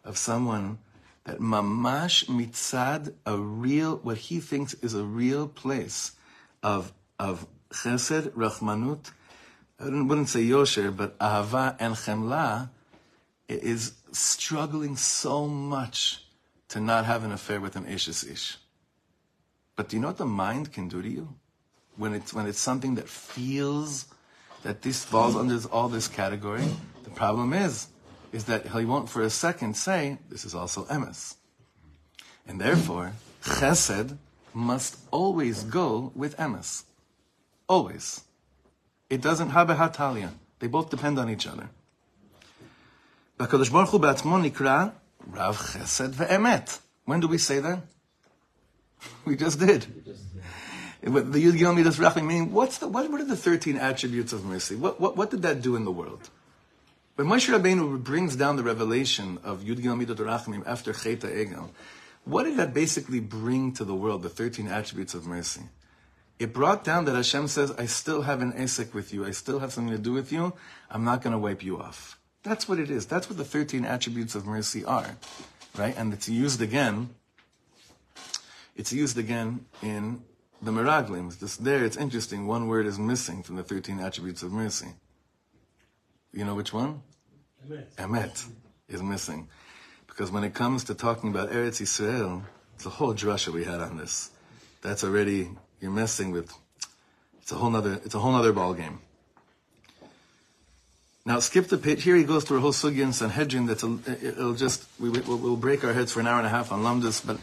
of 0.04 0.18
someone 0.18 0.78
that 1.24 1.38
mamash 1.38 2.26
mitzad 2.26 3.14
a 3.24 3.36
real 3.36 3.96
what 3.98 4.16
he 4.16 4.40
thinks 4.40 4.74
is 4.74 4.94
a 4.94 5.04
real 5.04 5.48
place 5.48 6.12
of 6.62 6.92
of 7.18 7.46
chesed, 7.70 8.30
rachmanut. 8.30 9.10
I 9.78 9.84
wouldn't 9.84 10.28
say 10.28 10.42
yosher, 10.42 10.90
but 10.90 11.18
ahava 11.18 11.76
and 11.78 11.94
chemla 11.94 12.70
is 13.48 13.92
struggling 14.12 14.96
so 14.96 15.46
much 15.46 16.24
to 16.68 16.80
not 16.80 17.04
have 17.04 17.24
an 17.24 17.32
affair 17.32 17.60
with 17.60 17.76
an 17.76 17.84
Eshes 17.84 18.28
Ish. 18.30 18.58
But 19.76 19.88
do 19.88 19.96
you 19.96 20.02
know 20.02 20.08
what 20.08 20.16
the 20.16 20.24
mind 20.24 20.72
can 20.72 20.88
do 20.88 21.02
to 21.02 21.08
you? 21.08 21.34
When 21.96 22.14
it's, 22.14 22.32
when 22.34 22.46
it's 22.46 22.58
something 22.58 22.96
that 22.96 23.08
feels 23.08 24.06
that 24.62 24.82
this 24.82 25.04
falls 25.04 25.36
under 25.36 25.58
all 25.68 25.88
this 25.88 26.08
category, 26.08 26.64
the 27.04 27.10
problem 27.10 27.52
is, 27.52 27.88
is 28.32 28.44
that 28.46 28.66
he 28.66 28.84
won't 28.84 29.08
for 29.08 29.22
a 29.22 29.30
second 29.30 29.76
say, 29.76 30.18
this 30.28 30.44
is 30.44 30.54
also 30.54 30.84
emes. 30.86 31.36
And 32.48 32.60
therefore, 32.60 33.12
chesed 33.42 34.16
must 34.52 34.98
always 35.10 35.62
go 35.64 36.12
with 36.14 36.36
emes. 36.36 36.84
Always. 37.68 38.22
It 39.10 39.20
doesn't 39.20 39.50
have 39.50 39.70
a 39.70 39.74
hatalia. 39.74 40.30
They 40.58 40.68
both 40.68 40.90
depend 40.90 41.18
on 41.18 41.30
each 41.30 41.46
other. 41.46 41.68
והקדוש 43.38 43.68
ברוך 43.68 43.90
הוא 43.90 44.00
בעצמו 44.00 44.38
נקרא 44.38 44.86
רב 45.34 45.56
When 47.04 47.20
do 47.20 47.28
we 47.28 47.38
say 47.38 47.60
that? 47.60 47.78
We 49.24 49.36
just 49.36 49.60
did. 49.60 49.86
The 51.02 51.10
Yud 51.10 51.56
Gimmel 51.58 51.76
Midos 51.76 52.00
Rachmi, 52.00 52.24
meaning, 52.24 52.52
what's 52.52 52.78
the, 52.78 52.88
what, 52.88 53.08
what 53.10 53.20
are 53.20 53.24
the 53.24 53.36
13 53.36 53.76
attributes 53.76 54.32
of 54.32 54.44
mercy? 54.44 54.74
What, 54.74 55.00
what, 55.00 55.16
what 55.16 55.30
did 55.30 55.42
that 55.42 55.62
do 55.62 55.76
in 55.76 55.84
the 55.84 55.92
world? 55.92 56.30
When 57.14 57.28
Moshe 57.28 57.52
Rabbeinu 57.52 58.02
brings 58.02 58.34
down 58.34 58.56
the 58.56 58.62
revelation 58.62 59.38
of 59.44 59.60
Yud 59.60 59.76
Gimmel 59.76 60.04
Midos 60.04 60.66
after 60.66 60.92
Cheta 60.92 61.28
Egel, 61.28 61.68
what 62.24 62.42
did 62.42 62.56
that 62.56 62.74
basically 62.74 63.20
bring 63.20 63.72
to 63.74 63.84
the 63.84 63.94
world, 63.94 64.22
the 64.22 64.28
13 64.28 64.66
attributes 64.66 65.14
of 65.14 65.26
mercy? 65.26 65.62
It 66.38 66.52
brought 66.52 66.84
down 66.84 67.06
that 67.06 67.14
Hashem 67.14 67.48
says, 67.48 67.70
I 67.72 67.86
still 67.86 68.22
have 68.22 68.42
an 68.42 68.52
Esek 68.52 68.92
with 68.92 69.12
you. 69.12 69.24
I 69.24 69.30
still 69.30 69.58
have 69.60 69.72
something 69.72 69.96
to 69.96 70.02
do 70.02 70.12
with 70.12 70.32
you. 70.32 70.52
I'm 70.90 71.04
not 71.04 71.22
going 71.22 71.32
to 71.32 71.38
wipe 71.38 71.64
you 71.64 71.78
off. 71.80 72.18
That's 72.42 72.68
what 72.68 72.78
it 72.78 72.90
is. 72.90 73.06
That's 73.06 73.28
what 73.28 73.38
the 73.38 73.44
13 73.44 73.84
attributes 73.84 74.34
of 74.34 74.46
mercy 74.46 74.84
are. 74.84 75.16
Right? 75.76 75.96
And 75.96 76.12
it's 76.12 76.28
used 76.28 76.60
again. 76.60 77.10
It's 78.76 78.92
used 78.92 79.16
again 79.16 79.64
in 79.82 80.22
the 80.60 80.70
Meraglim. 80.70 81.38
This, 81.38 81.56
there, 81.56 81.84
it's 81.84 81.96
interesting. 81.96 82.46
One 82.46 82.68
word 82.68 82.86
is 82.86 82.98
missing 82.98 83.42
from 83.42 83.56
the 83.56 83.62
13 83.62 83.98
attributes 83.98 84.42
of 84.42 84.52
mercy. 84.52 84.88
You 86.32 86.44
know 86.44 86.54
which 86.54 86.72
one? 86.72 87.02
Emet 87.96 88.46
is 88.88 89.02
missing. 89.02 89.48
Because 90.06 90.30
when 90.30 90.44
it 90.44 90.54
comes 90.54 90.84
to 90.84 90.94
talking 90.94 91.30
about 91.30 91.50
Eretz 91.50 91.82
Yisrael, 91.82 92.42
it's 92.74 92.86
a 92.86 92.90
whole 92.90 93.14
drasha 93.14 93.52
we 93.52 93.64
had 93.64 93.80
on 93.80 93.96
this. 93.96 94.30
That's 94.82 95.02
already, 95.02 95.50
you're 95.80 95.90
messing 95.90 96.30
with, 96.30 96.52
it's 97.40 97.52
a 97.52 97.56
whole 97.56 97.70
nother, 97.70 98.00
it's 98.04 98.14
a 98.14 98.18
whole 98.18 98.32
nother 98.32 98.52
ball 98.52 98.74
game. 98.74 99.00
Now 101.26 101.40
skip 101.40 101.66
the 101.66 101.76
page. 101.76 102.04
Here 102.04 102.14
he 102.14 102.22
goes 102.22 102.44
through 102.44 102.58
a 102.58 102.60
whole 102.60 102.72
sugya 102.72 103.02
in 103.02 103.12
Sanhedrin. 103.12 103.66
That's 103.66 103.82
it'll 103.82 104.54
just 104.54 104.84
we, 105.00 105.10
will 105.10 105.36
we'll 105.36 105.56
break 105.56 105.82
our 105.82 105.92
heads 105.92 106.12
for 106.12 106.20
an 106.20 106.28
hour 106.28 106.38
and 106.38 106.46
a 106.46 106.50
half 106.50 106.70
on 106.70 106.82
Lumdus. 106.82 107.26
But 107.26 107.38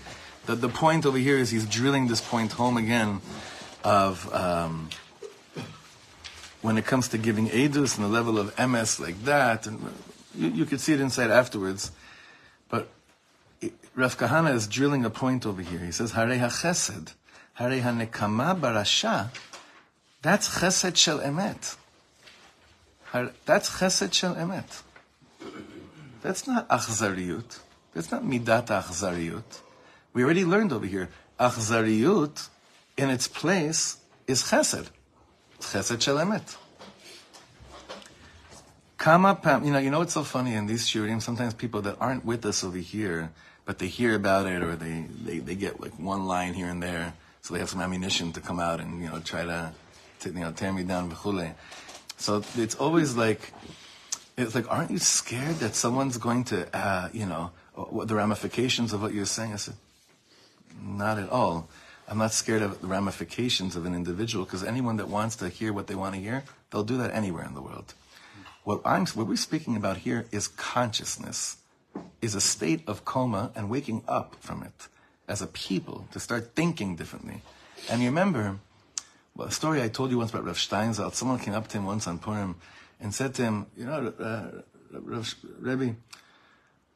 the, 0.45 0.55
the 0.55 0.69
point 0.69 1.05
over 1.05 1.17
here 1.17 1.37
is 1.37 1.49
he's 1.49 1.65
drilling 1.65 2.07
this 2.07 2.21
point 2.21 2.53
home 2.53 2.77
again, 2.77 3.19
of 3.83 4.33
um, 4.33 4.89
when 6.61 6.77
it 6.77 6.85
comes 6.85 7.09
to 7.09 7.17
giving 7.17 7.49
edus 7.49 7.97
and 7.97 8.05
the 8.05 8.09
level 8.09 8.39
of 8.39 8.57
MS 8.57 9.01
like 9.01 9.21
that, 9.25 9.67
and 9.67 9.81
you, 10.33 10.47
you 10.47 10.65
could 10.65 10.79
see 10.79 10.93
it 10.93 11.01
inside 11.01 11.29
afterwards. 11.29 11.91
But 12.69 12.87
Rav 13.95 14.17
Kahana 14.17 14.53
is 14.53 14.65
drilling 14.65 15.03
a 15.03 15.09
point 15.09 15.45
over 15.45 15.61
here. 15.61 15.79
He 15.79 15.91
says, 15.91 16.13
"Harei 16.13 16.39
hachesed 16.39 17.15
Hare 17.53 17.81
hanekama 17.81 18.59
barasha, 18.59 19.29
that's 20.23 20.49
chesed 20.57 20.95
shel 20.95 21.19
emet. 21.19 21.75
That's 23.45 23.69
chesed 23.69 24.13
shel 24.13 24.35
emet. 24.35 24.81
That's 26.23 26.47
not 26.47 26.67
achzariyut. 26.69 27.59
That's 27.93 28.11
not 28.11 28.23
midat 28.23 28.67
achzariyut. 28.67 29.59
We 30.13 30.23
already 30.23 30.45
learned 30.45 30.71
over 30.73 30.85
here, 30.85 31.09
Achzariyut 31.39 32.49
in 32.97 33.09
its 33.09 33.27
place 33.27 33.97
is 34.27 34.43
chesed. 34.43 34.87
Chesed 35.59 36.01
shel 36.01 36.17
emet. 36.17 36.55
Kama 38.97 39.35
pam, 39.35 39.65
you 39.65 39.73
know, 39.73 39.79
you 39.79 39.91
know 39.91 39.99
what's 39.99 40.13
so 40.13 40.23
funny 40.23 40.53
in 40.53 40.65
these 40.65 40.87
shiurim? 40.87 41.21
Sometimes 41.21 41.53
people 41.53 41.81
that 41.81 41.97
aren't 41.99 42.23
with 42.23 42.45
us 42.45 42.63
over 42.63 42.77
here, 42.77 43.31
but 43.65 43.77
they 43.77 43.87
hear 43.87 44.15
about 44.15 44.47
it 44.47 44.63
or 44.63 44.75
they, 44.75 45.05
they, 45.23 45.39
they 45.39 45.55
get 45.55 45.81
like 45.81 45.99
one 45.99 46.25
line 46.25 46.53
here 46.53 46.69
and 46.69 46.81
there 46.81 47.13
so 47.43 47.53
they 47.53 47.60
have 47.60 47.69
some 47.69 47.82
ammunition 47.82 48.32
to 48.32 48.39
come 48.39 48.58
out 48.58 48.79
and, 48.79 49.03
you 49.03 49.10
know, 49.10 49.19
try 49.19 49.43
to, 49.43 49.73
to 50.21 50.29
you 50.29 50.39
know, 50.39 50.53
tear 50.53 50.71
me 50.71 50.84
down, 50.84 51.12
v'chule. 51.12 51.53
So 52.17 52.41
it's 52.56 52.75
always 52.75 53.17
like, 53.17 53.51
it's 54.38 54.56
like, 54.56 54.71
aren't 54.71 54.91
you 54.91 54.97
scared 54.97 55.58
that 55.58 55.75
someone's 55.75 56.17
going 56.17 56.45
to, 56.45 56.73
uh, 56.73 57.10
you 57.12 57.25
know, 57.25 57.51
what 57.75 58.08
the 58.08 58.15
ramifications 58.15 58.93
of 58.93 59.01
what 59.01 59.13
you're 59.13 59.25
saying? 59.25 59.51
I 59.51 59.58
said, 59.58 59.75
not 60.82 61.19
at 61.19 61.29
all. 61.29 61.67
I'm 62.08 62.17
not 62.17 62.32
scared 62.32 62.62
of 62.62 62.79
the 62.79 62.88
ramifications 62.88 63.75
of 63.75 63.86
an 63.86 63.93
individual 63.93 64.45
because 64.45 64.63
anyone 64.63 64.95
that 64.95 65.10
wants 65.10 65.36
to 65.38 65.49
hear 65.49 65.73
what 65.73 65.88
they 65.88 65.95
want 65.95 66.15
to 66.15 66.21
hear, 66.21 66.45
they'll 66.71 66.84
do 66.84 66.97
that 66.97 67.13
anywhere 67.13 67.43
in 67.43 67.56
the 67.56 67.62
world. 67.62 67.93
What 68.63 68.79
I'm, 68.86 69.06
what 69.08 69.27
we're 69.27 69.36
speaking 69.36 69.75
about 69.75 69.97
here 69.97 70.27
is 70.32 70.47
consciousness, 70.47 71.58
is 72.21 72.36
a 72.36 72.41
state 72.41 72.84
of 72.88 73.03
coma 73.03 73.51
and 73.53 73.69
waking 73.69 74.03
up 74.08 74.38
from 74.39 74.63
it 74.63 74.88
as 75.27 75.41
a 75.41 75.47
people 75.47 76.07
to 76.12 76.19
start 76.19 76.55
thinking 76.55 76.95
differently. 76.95 77.41
And 77.89 78.01
you 78.01 78.09
remember, 78.09 78.59
well, 79.36 79.47
a 79.47 79.51
story 79.51 79.81
I 79.81 79.88
told 79.88 80.12
you 80.12 80.17
once 80.17 80.31
about 80.31 80.45
Rav 80.45 80.57
Steinsaltz. 80.57 81.15
Someone 81.15 81.39
came 81.39 81.53
up 81.53 81.67
to 81.69 81.77
him 81.77 81.86
once 81.86 82.07
on 82.07 82.19
Purim 82.19 82.55
and 82.99 83.13
said 83.13 83.33
to 83.36 83.43
him, 83.43 83.65
you 83.75 83.86
know, 83.86 84.63
Rav, 84.91 85.36
Rebbe, 85.59 85.95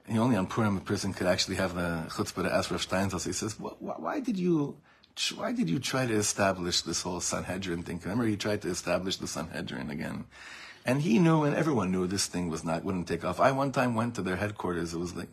and 0.08 0.20
only 0.20 0.36
on 0.36 0.48
Purim 0.48 0.78
a 0.78 0.82
person 0.82 1.14
could 1.14 1.28
actually 1.28 1.56
have 1.58 1.76
the 1.76 2.06
chutzpah 2.10 2.44
to 2.44 2.54
ask 2.54 2.72
Rav 2.72 2.86
Steinsaltz. 2.86 3.26
He 3.26 3.34
says, 3.34 3.54
why, 3.54 4.20
did 4.20 4.38
you, 4.38 4.78
why 5.36 5.52
did 5.52 5.70
you 5.70 5.80
try 5.80 6.06
to 6.06 6.14
establish 6.14 6.82
this 6.82 7.02
whole 7.02 7.20
Sanhedrin 7.20 7.84
thing? 7.84 8.00
Remember, 8.04 8.26
he 8.26 8.38
tried 8.38 8.62
to 8.62 8.70
establish 8.70 9.18
the 9.18 9.28
Sanhedrin 9.28 9.90
again. 9.90 10.26
And 10.86 11.02
he 11.02 11.20
knew, 11.20 11.44
and 11.44 11.54
everyone 11.54 11.92
knew, 11.92 12.08
this 12.08 12.28
thing 12.28 12.50
was 12.50 12.64
not 12.64 12.86
wouldn't 12.86 13.10
take 13.10 13.26
off. 13.26 13.42
I 13.42 13.52
one 13.52 13.74
time 13.74 13.96
went 13.96 14.16
to 14.16 14.22
their 14.22 14.38
headquarters. 14.38 14.94
It 14.94 15.00
was 15.00 15.16
like, 15.16 15.28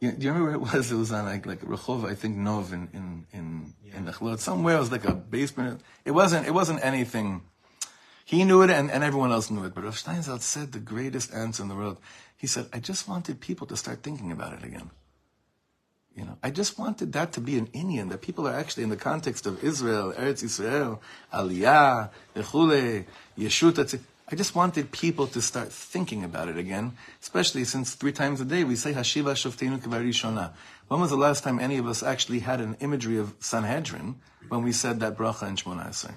you, 0.00 0.12
do 0.12 0.26
you 0.26 0.32
remember 0.32 0.50
where 0.50 0.54
it 0.54 0.74
was? 0.74 0.92
It 0.92 0.96
was 0.96 1.12
on 1.12 1.24
like 1.24 1.46
like 1.46 1.60
Rehov, 1.60 2.08
I 2.08 2.14
think 2.14 2.36
Nov 2.36 2.72
in 2.72 2.88
in 2.92 3.26
in, 3.32 3.74
yeah. 3.84 3.96
in 3.96 4.06
Nachlaot. 4.06 4.38
Somewhere 4.38 4.76
it 4.76 4.80
was 4.80 4.92
like 4.92 5.04
a 5.04 5.14
basement. 5.14 5.80
It 6.04 6.12
wasn't 6.12 6.46
it 6.46 6.54
wasn't 6.54 6.84
anything. 6.84 7.42
He 8.24 8.44
knew 8.44 8.60
it, 8.60 8.68
and, 8.68 8.90
and 8.90 9.02
everyone 9.02 9.32
else 9.32 9.50
knew 9.50 9.64
it. 9.64 9.74
But 9.74 9.84
Rav 9.84 9.96
Steinsaltz 9.96 10.42
said 10.42 10.72
the 10.72 10.78
greatest 10.78 11.32
answer 11.32 11.62
in 11.62 11.68
the 11.68 11.74
world. 11.74 11.98
He 12.36 12.46
said, 12.46 12.68
"I 12.72 12.78
just 12.78 13.08
wanted 13.08 13.40
people 13.40 13.66
to 13.68 13.76
start 13.76 14.02
thinking 14.02 14.30
about 14.30 14.52
it 14.52 14.62
again." 14.62 14.90
You 16.14 16.24
know, 16.24 16.38
I 16.42 16.50
just 16.50 16.78
wanted 16.78 17.12
that 17.12 17.32
to 17.34 17.40
be 17.40 17.58
an 17.58 17.68
Indian, 17.72 18.08
that 18.08 18.22
people 18.22 18.46
are 18.46 18.54
actually 18.54 18.82
in 18.82 18.88
the 18.90 18.96
context 18.96 19.46
of 19.46 19.62
Israel, 19.62 20.12
Eretz 20.12 20.42
Israel, 20.42 21.00
Aliyah, 21.32 22.10
Echule, 22.34 23.04
Yeshut. 23.38 24.00
I 24.30 24.34
just 24.34 24.54
wanted 24.54 24.92
people 24.92 25.26
to 25.28 25.40
start 25.40 25.72
thinking 25.72 26.22
about 26.22 26.48
it 26.48 26.58
again, 26.58 26.92
especially 27.22 27.64
since 27.64 27.94
three 27.94 28.12
times 28.12 28.42
a 28.42 28.44
day 28.44 28.62
we 28.62 28.76
say 28.76 28.92
Hashiva 28.92 29.32
Shofteinu 29.32 29.80
Shona. 29.80 30.52
When 30.88 31.00
was 31.00 31.08
the 31.08 31.16
last 31.16 31.44
time 31.44 31.58
any 31.58 31.78
of 31.78 31.86
us 31.86 32.02
actually 32.02 32.40
had 32.40 32.60
an 32.60 32.76
imagery 32.80 33.16
of 33.16 33.34
Sanhedrin 33.40 34.16
when 34.50 34.62
we 34.62 34.72
said 34.72 35.00
that 35.00 35.16
bracha 35.16 35.48
in 35.48 35.56
Shmona 35.56 35.88
Esrei? 35.88 36.14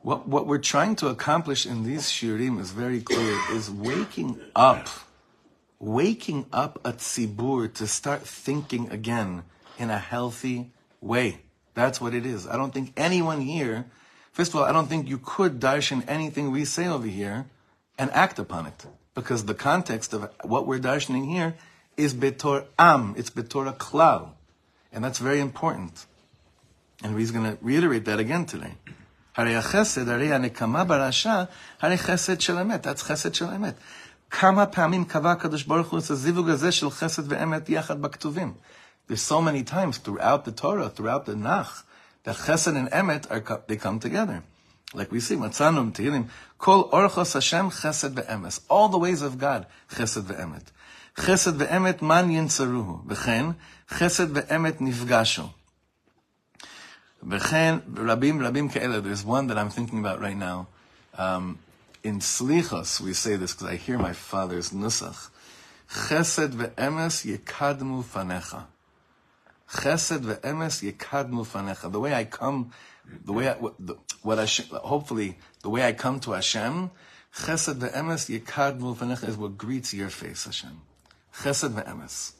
What, 0.00 0.26
what 0.26 0.46
we're 0.46 0.56
trying 0.56 0.96
to 0.96 1.08
accomplish 1.08 1.66
in 1.66 1.82
these 1.82 2.04
shiurim 2.04 2.58
is 2.58 2.70
very 2.70 3.02
clear, 3.02 3.38
is 3.52 3.70
waking 3.70 4.40
up, 4.56 4.88
waking 5.78 6.46
up 6.50 6.78
a 6.82 6.94
tzibur 6.94 7.74
to 7.74 7.86
start 7.86 8.22
thinking 8.22 8.88
again 8.90 9.42
in 9.78 9.90
a 9.90 9.98
healthy 9.98 10.72
way. 11.02 11.42
That's 11.77 11.99
what 11.99 12.13
it 12.13 12.25
is. 12.25 12.47
I 12.47 12.55
don't 12.55 12.73
think 12.73 12.93
anyone 12.95 13.41
here, 13.41 13.85
first 14.31 14.53
of 14.53 14.59
all, 14.59 14.63
I 14.63 14.71
don't 14.71 14.87
think 14.87 15.09
you 15.09 15.17
could 15.17 15.59
darshan 15.59 16.03
anything 16.07 16.51
we 16.51 16.65
say 16.65 16.87
over 16.87 17.07
here 17.07 17.45
and 17.97 18.11
act 18.11 18.39
upon 18.39 18.67
it. 18.67 18.85
Because 19.15 19.45
the 19.45 19.53
context 19.53 20.13
of 20.13 20.29
what 20.43 20.65
we're 20.67 20.79
darshaning 20.79 21.27
here 21.27 21.55
is 21.97 22.13
betor 22.13 22.65
am, 22.79 23.13
it's 23.17 23.29
betor 23.29 23.71
klal. 23.77 24.29
And 24.91 25.03
that's 25.03 25.19
very 25.19 25.39
important. 25.39 26.05
And 27.03 27.17
he's 27.17 27.31
going 27.31 27.45
to 27.45 27.57
reiterate 27.61 28.05
that 28.05 28.19
again 28.19 28.45
today. 28.45 28.75
הרי 29.37 29.55
החסד, 29.55 30.09
הרי 30.09 30.33
הנקמה 30.33 30.83
ברשע, 30.83 31.43
הרי 31.81 31.97
חסד 31.97 32.41
של 32.41 32.57
אמת, 32.57 32.87
that's 32.87 33.03
חסד 33.03 33.33
של 33.33 33.45
אמת. 33.45 33.73
כמה 34.29 34.65
פעמים 34.65 35.05
קבע 35.05 35.31
הקדוש 35.31 35.63
ברוך 35.63 35.91
הוא 35.91 35.99
את 35.99 36.09
הזיווג 36.09 36.49
הזה 36.49 36.71
של 36.71 36.89
חסד 36.89 37.31
ואמת 37.31 37.69
יחד 37.69 38.01
בכתובים. 38.01 38.53
There's 39.08 39.22
so 39.22 39.40
many 39.40 39.64
times 39.64 39.96
throughout 39.98 40.44
the 40.44 40.52
Torah, 40.52 40.90
throughout 40.90 41.24
the 41.24 41.34
Nach, 41.34 41.84
that 42.24 42.36
Chesed 42.36 42.76
and 42.76 42.90
Emet 42.90 43.30
are 43.30 43.62
they 43.66 43.76
come 43.76 43.98
together. 43.98 44.42
Like 44.92 45.10
we 45.10 45.20
see, 45.20 45.34
Matzanum 45.34 45.92
Tehillim, 45.92 46.28
Kol 46.58 46.90
Orchos 46.90 47.32
Hashem 47.32 47.70
Chesed 47.70 48.14
ve'emes. 48.14 48.60
All 48.68 48.88
the 48.88 48.98
ways 48.98 49.22
of 49.22 49.38
God, 49.38 49.66
Chesed 49.90 50.24
ve'emet. 50.24 50.64
Chesed 51.16 51.58
ve'emet 51.58 52.02
man 52.02 52.28
yinsaruhu. 52.28 53.06
V'chen, 53.06 53.56
Chesed 53.90 54.32
ve'emet 54.32 54.78
nifgashu. 54.78 55.50
V'chen, 57.26 57.80
rabim, 57.82 58.38
rabim 58.40 58.70
ke'ele. 58.70 59.02
There's 59.02 59.24
one 59.24 59.46
that 59.46 59.58
I'm 59.58 59.70
thinking 59.70 59.98
about 59.98 60.20
right 60.20 60.36
now. 60.36 60.68
Um, 61.16 61.58
in 62.02 62.20
Slichos, 62.20 63.00
we 63.00 63.14
say 63.14 63.36
this 63.36 63.54
because 63.54 63.68
I 63.68 63.76
hear 63.76 63.98
my 63.98 64.12
father's 64.12 64.70
nusach. 64.70 65.30
Chesed 65.90 66.50
ve'emes 66.50 67.26
yekadmu 67.38 68.04
fanecha. 68.04 68.64
Chesed 69.70 70.20
ve'emes 70.20 70.82
yekadmu 70.82 71.46
fanecha. 71.46 71.92
The 71.92 72.00
way 72.00 72.14
I 72.14 72.24
come, 72.24 72.72
the 73.24 73.32
way 73.32 73.48
I, 73.48 73.54
what 73.54 74.38
I 74.38 74.46
hopefully 74.78 75.38
the 75.62 75.70
way 75.70 75.86
I 75.86 75.92
come 75.92 76.20
to 76.20 76.32
Hashem, 76.32 76.90
Chesed 77.34 77.78
ve'emes 77.78 78.40
yekadmu 78.40 78.96
fanecha 78.96 79.28
is 79.28 79.36
what 79.36 79.58
greets 79.58 79.92
your 79.92 80.08
face, 80.08 80.46
Hashem. 80.46 80.80
Chesed 81.34 81.70
ve'emes. 81.70 82.32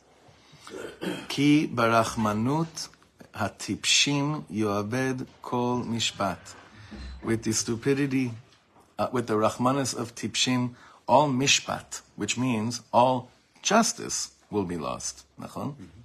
Ki 1.29 1.69
barachmanut 1.69 2.88
hatipshim 3.35 4.45
yoabed 4.51 5.27
kol 5.43 5.83
mishpat. 5.83 6.55
With 7.23 7.43
the 7.43 7.53
stupidity, 7.53 8.33
uh, 8.99 9.09
with 9.12 9.27
the 9.27 9.35
rachmanis 9.35 9.97
of 9.97 10.14
tipshim, 10.14 10.75
all 11.07 11.29
mishpat, 11.29 12.01
which 12.17 12.38
means 12.38 12.81
all 12.93 13.31
justice 13.62 14.33
will 14.51 14.64
be 14.64 14.77
lost. 14.77 15.25
Mm-hmm. 15.41 15.97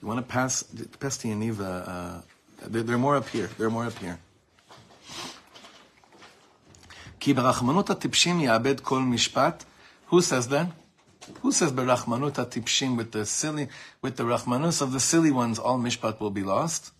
You 0.00 0.08
want 0.08 0.18
to 0.20 0.32
pass 0.32 0.62
pass 1.00 1.16
the 1.18 1.30
Yaniva? 1.30 1.60
Uh, 1.60 1.90
uh 1.90 2.20
they're, 2.66 2.82
they're, 2.82 2.98
more 2.98 3.16
up 3.16 3.28
here. 3.28 3.50
They're 3.58 3.70
more 3.70 3.86
up 3.86 3.98
here. 3.98 4.18
Ki 7.20 7.34
berachmanut 7.34 7.86
atipshim 7.86 8.42
ya'abed 8.42 8.82
kol 8.82 9.00
mishpat. 9.00 9.62
Who 10.06 10.22
says 10.22 10.48
that? 10.48 10.68
Who 11.42 11.52
says 11.52 11.72
berachmanut 11.72 12.34
atipshim 12.34 12.96
with 12.96 13.12
the 13.12 13.26
silly, 13.26 13.68
with 14.02 14.16
the 14.16 14.24
rachmanus 14.24 14.80
of 14.80 14.92
the 14.92 15.00
silly 15.00 15.30
ones, 15.30 15.58
all 15.58 15.78
mishpat 15.78 16.20
will 16.20 16.30
be 16.30 16.42
lost? 16.42 16.92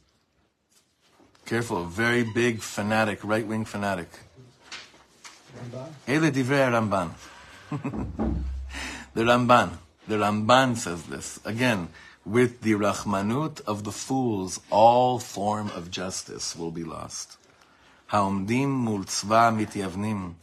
Careful, 1.47 1.85
very 1.85 2.25
big 2.25 2.61
fanatic, 2.61 3.21
right 3.25 3.47
wing 3.47 3.65
fanatic. 3.65 4.09
Ele 6.07 6.31
divrei 6.31 6.69
Ramban. 6.71 7.11
the 9.15 9.23
Ramban. 9.23 9.71
The 10.07 10.17
Ramban 10.17 10.77
says 10.77 11.05
this. 11.05 11.41
Again, 11.45 11.89
with 12.28 12.62
the 12.62 12.74
rachmanut 12.74 13.62
of 13.62 13.84
the 13.84 13.92
fools, 13.92 14.60
all 14.70 15.20
form 15.20 15.70
of 15.76 15.92
justice 15.92 16.56
will 16.56 16.72
be 16.72 16.84
lost. 16.84 17.38
העומדים 18.10 18.72
מול 18.72 19.04
צבא 19.04 19.48
המתייוונים, 19.48 20.34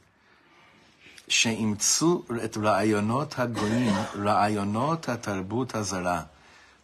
שאימצו 1.29 2.23
את 2.45 2.57
רעיונות 2.57 3.39
הגויים, 3.39 3.95
רעיונות 4.15 5.09
התרבות 5.09 5.75
הזרה. 5.75 6.23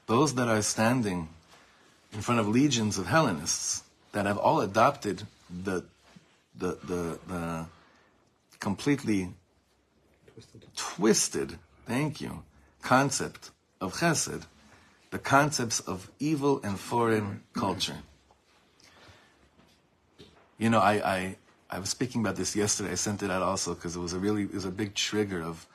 Those 0.06 0.34
that 0.34 0.48
are 0.48 0.62
standing 0.62 1.28
in 2.12 2.20
front 2.22 2.38
of 2.40 2.46
legions 2.48 2.98
of 2.98 3.06
Hellenists 3.06 3.82
that 4.12 4.24
have 4.26 4.38
all 4.38 4.60
adopted 4.60 5.26
the, 5.64 5.84
the, 6.56 6.78
the, 6.84 7.18
the 7.26 7.66
completely 8.60 9.30
twisted. 10.26 10.62
twisted, 10.76 11.58
thank 11.86 12.20
you, 12.20 12.42
concept 12.82 13.50
of 13.80 13.94
chesed, 13.94 14.42
the 15.11 15.19
concepts 15.19 15.79
of 15.81 16.09
evil 16.19 16.59
and 16.63 16.79
foreign 16.79 17.43
culture. 17.53 17.97
You 20.57 20.69
know, 20.69 20.79
I, 20.79 20.93
I, 20.93 21.35
I 21.69 21.79
was 21.79 21.89
speaking 21.89 22.21
about 22.21 22.35
this 22.35 22.55
yesterday. 22.55 22.91
I 22.91 22.95
sent 22.95 23.21
it 23.21 23.29
out 23.29 23.41
also 23.41 23.73
because 23.75 23.95
it 23.95 23.99
was 23.99 24.13
a 24.13 24.19
really, 24.19 24.43
it 24.43 24.53
was 24.53 24.65
a 24.65 24.71
big 24.71 24.95
trigger 24.95 25.41
of 25.41 25.67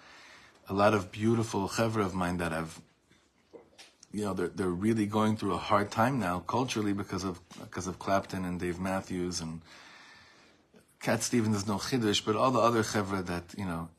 a 0.68 0.74
lot 0.74 0.94
of 0.94 1.12
beautiful 1.12 1.68
chevra 1.68 2.04
of 2.04 2.14
mine 2.14 2.38
that 2.38 2.52
have 2.52 2.80
you 4.12 4.24
know, 4.24 4.32
they're, 4.32 4.48
they're 4.48 4.68
really 4.68 5.04
going 5.04 5.36
through 5.36 5.52
a 5.52 5.58
hard 5.58 5.90
time 5.90 6.18
now 6.18 6.38
culturally 6.40 6.94
because 6.94 7.22
of, 7.22 7.38
because 7.60 7.86
of 7.86 7.98
Clapton 7.98 8.46
and 8.46 8.58
Dave 8.58 8.80
Matthews 8.80 9.42
and 9.42 9.60
Cat 11.00 11.22
Stevens 11.22 11.66
no 11.66 11.74
chiddush, 11.76 12.24
but 12.24 12.34
all 12.34 12.50
the 12.50 12.58
other 12.58 12.82
chevra 12.82 13.24
that, 13.26 13.44
you 13.58 13.66
know, 13.66 13.90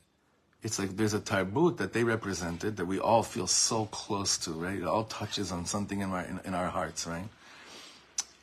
it's 0.62 0.78
like 0.78 0.96
there's 0.96 1.14
a 1.14 1.20
tarbut 1.20 1.76
that 1.76 1.92
they 1.92 2.04
represented 2.04 2.76
that 2.76 2.86
we 2.86 2.98
all 2.98 3.22
feel 3.22 3.46
so 3.46 3.86
close 3.86 4.36
to, 4.38 4.52
right? 4.52 4.78
It 4.78 4.84
all 4.84 5.04
touches 5.04 5.52
on 5.52 5.66
something 5.66 6.00
in 6.00 6.10
our, 6.10 6.22
in, 6.22 6.40
in 6.44 6.54
our 6.54 6.68
hearts, 6.68 7.06
right? 7.06 7.28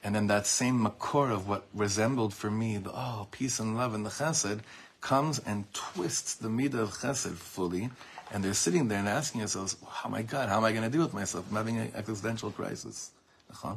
And 0.04 0.16
then 0.16 0.28
that 0.28 0.46
same 0.46 0.86
makor 0.86 1.32
of 1.32 1.50
what 1.50 1.66
resembled 1.74 2.34
for 2.34 2.52
me 2.52 2.78
the 2.78 2.92
oh 2.92 3.28
peace 3.32 3.60
and 3.60 3.76
love 3.76 3.94
and 3.94 4.06
the 4.06 4.12
chesed 4.12 4.60
comes 5.02 5.40
and 5.40 5.66
twists 5.74 6.36
the 6.36 6.48
midah 6.48 6.76
of 6.76 6.92
chesed 6.92 7.34
fully, 7.34 7.90
and 8.32 8.44
they're 8.44 8.54
sitting 8.54 8.88
there 8.88 9.00
and 9.00 9.10
asking 9.10 9.40
themselves, 9.40 9.76
"Oh 9.84 10.10
my 10.10 10.22
God, 10.22 10.48
how 10.48 10.58
am 10.58 10.64
I 10.64 10.72
going 10.72 10.84
to 10.84 10.90
deal 10.90 11.02
with 11.02 11.14
myself? 11.14 11.46
I'm 11.50 11.58
having 11.58 11.78
an 11.78 11.92
existential 11.96 12.52
crisis." 12.52 13.12
Uh-huh. 13.50 13.76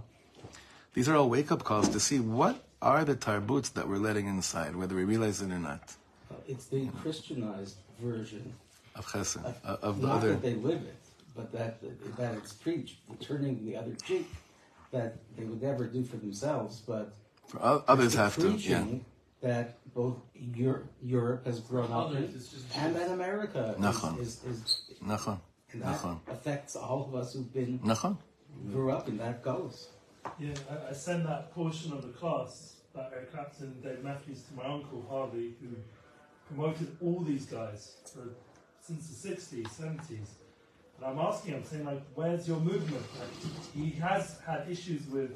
These 0.95 1.09
are 1.09 1.17
all 1.17 1.29
wake-up 1.29 1.65
calls 1.65 1.89
to 1.91 2.01
see 2.01 2.21
what 2.21 2.63
are 2.81 3.05
the 3.05 3.15
tarbuts 3.15 3.71
that 3.71 3.89
we're 3.89 3.99
letting 3.99 4.27
inside, 4.27 4.77
whether 4.77 4.95
we 4.95 5.05
realize 5.05 5.41
it 5.43 5.51
or 5.51 5.59
not, 5.59 5.95
It's 6.49 6.67
the 6.67 6.89
Christianized 7.03 7.77
version 8.01 8.53
of 8.97 9.07
chesed, 9.07 9.45
of, 9.45 9.55
uh, 9.65 9.77
of 9.87 10.01
the 10.01 10.07
not 10.09 10.17
other. 10.17 10.31
that 10.31 10.43
they 10.43 10.55
live 10.55 10.83
it, 10.83 10.97
but 11.37 11.53
that 11.53 11.81
that 12.17 12.35
it's 12.37 12.53
preached, 12.55 12.97
turning 13.21 13.65
the 13.65 13.77
other 13.77 13.95
cheek, 13.95 14.29
that 14.91 15.17
they 15.37 15.45
would 15.45 15.63
never 15.63 15.87
do 15.87 16.03
for 16.05 16.17
themselves, 16.17 16.83
but 16.87 17.13
For 17.47 17.61
others 17.87 18.15
have 18.15 18.35
to, 18.37 18.53
yeah. 18.53 18.85
that 19.43 19.77
both 19.95 20.17
Europe, 20.35 20.87
Europe 21.03 21.45
has 21.47 21.61
grown 21.61 21.93
up 21.93 22.11
in, 22.13 22.17
Others, 22.17 22.35
it's 22.35 22.49
just- 22.49 22.77
and 22.77 22.97
that 22.97 23.11
America 23.11 23.75
Nachon. 23.79 24.19
is, 24.19 24.43
is, 24.45 24.59
is 24.91 24.99
Nachon, 25.05 25.39
and 25.73 25.83
that 25.83 25.99
nachon, 26.01 26.19
affects 26.29 26.75
all 26.77 27.05
of 27.07 27.15
us 27.15 27.35
who've 27.35 27.53
been 27.53 27.79
nachon. 27.81 28.17
grew 28.73 28.91
up 28.91 29.07
and 29.09 29.21
that 29.21 29.43
goes. 29.43 29.89
Yeah, 30.39 30.55
I, 30.71 30.91
I 30.91 30.93
send 30.93 31.27
that 31.27 31.53
portion 31.55 31.93
of 31.93 32.03
the 32.03 32.13
class 32.21 32.77
that 32.95 33.13
Eric 33.15 33.33
Clapton 33.33 33.67
and 33.67 33.83
Dave 33.83 34.03
Matthews 34.03 34.43
to 34.49 34.55
my 34.55 34.65
uncle 34.65 35.05
Harvey, 35.09 35.55
who 35.61 35.69
promoted 36.49 36.97
all 37.03 37.21
these 37.21 37.47
guys 37.47 37.97
for 38.13 38.29
since 38.81 39.09
the 39.09 39.29
60s, 39.31 39.69
70s. 39.69 40.11
And 40.97 41.07
I'm 41.07 41.19
asking 41.19 41.55
him, 41.55 41.65
saying 41.65 41.85
like, 41.85 42.03
where's 42.15 42.49
your 42.49 42.59
movement? 42.59 43.05
Like, 43.19 43.53
he 43.75 43.91
has 44.01 44.39
had 44.47 44.67
issues 44.69 45.07
with 45.07 45.31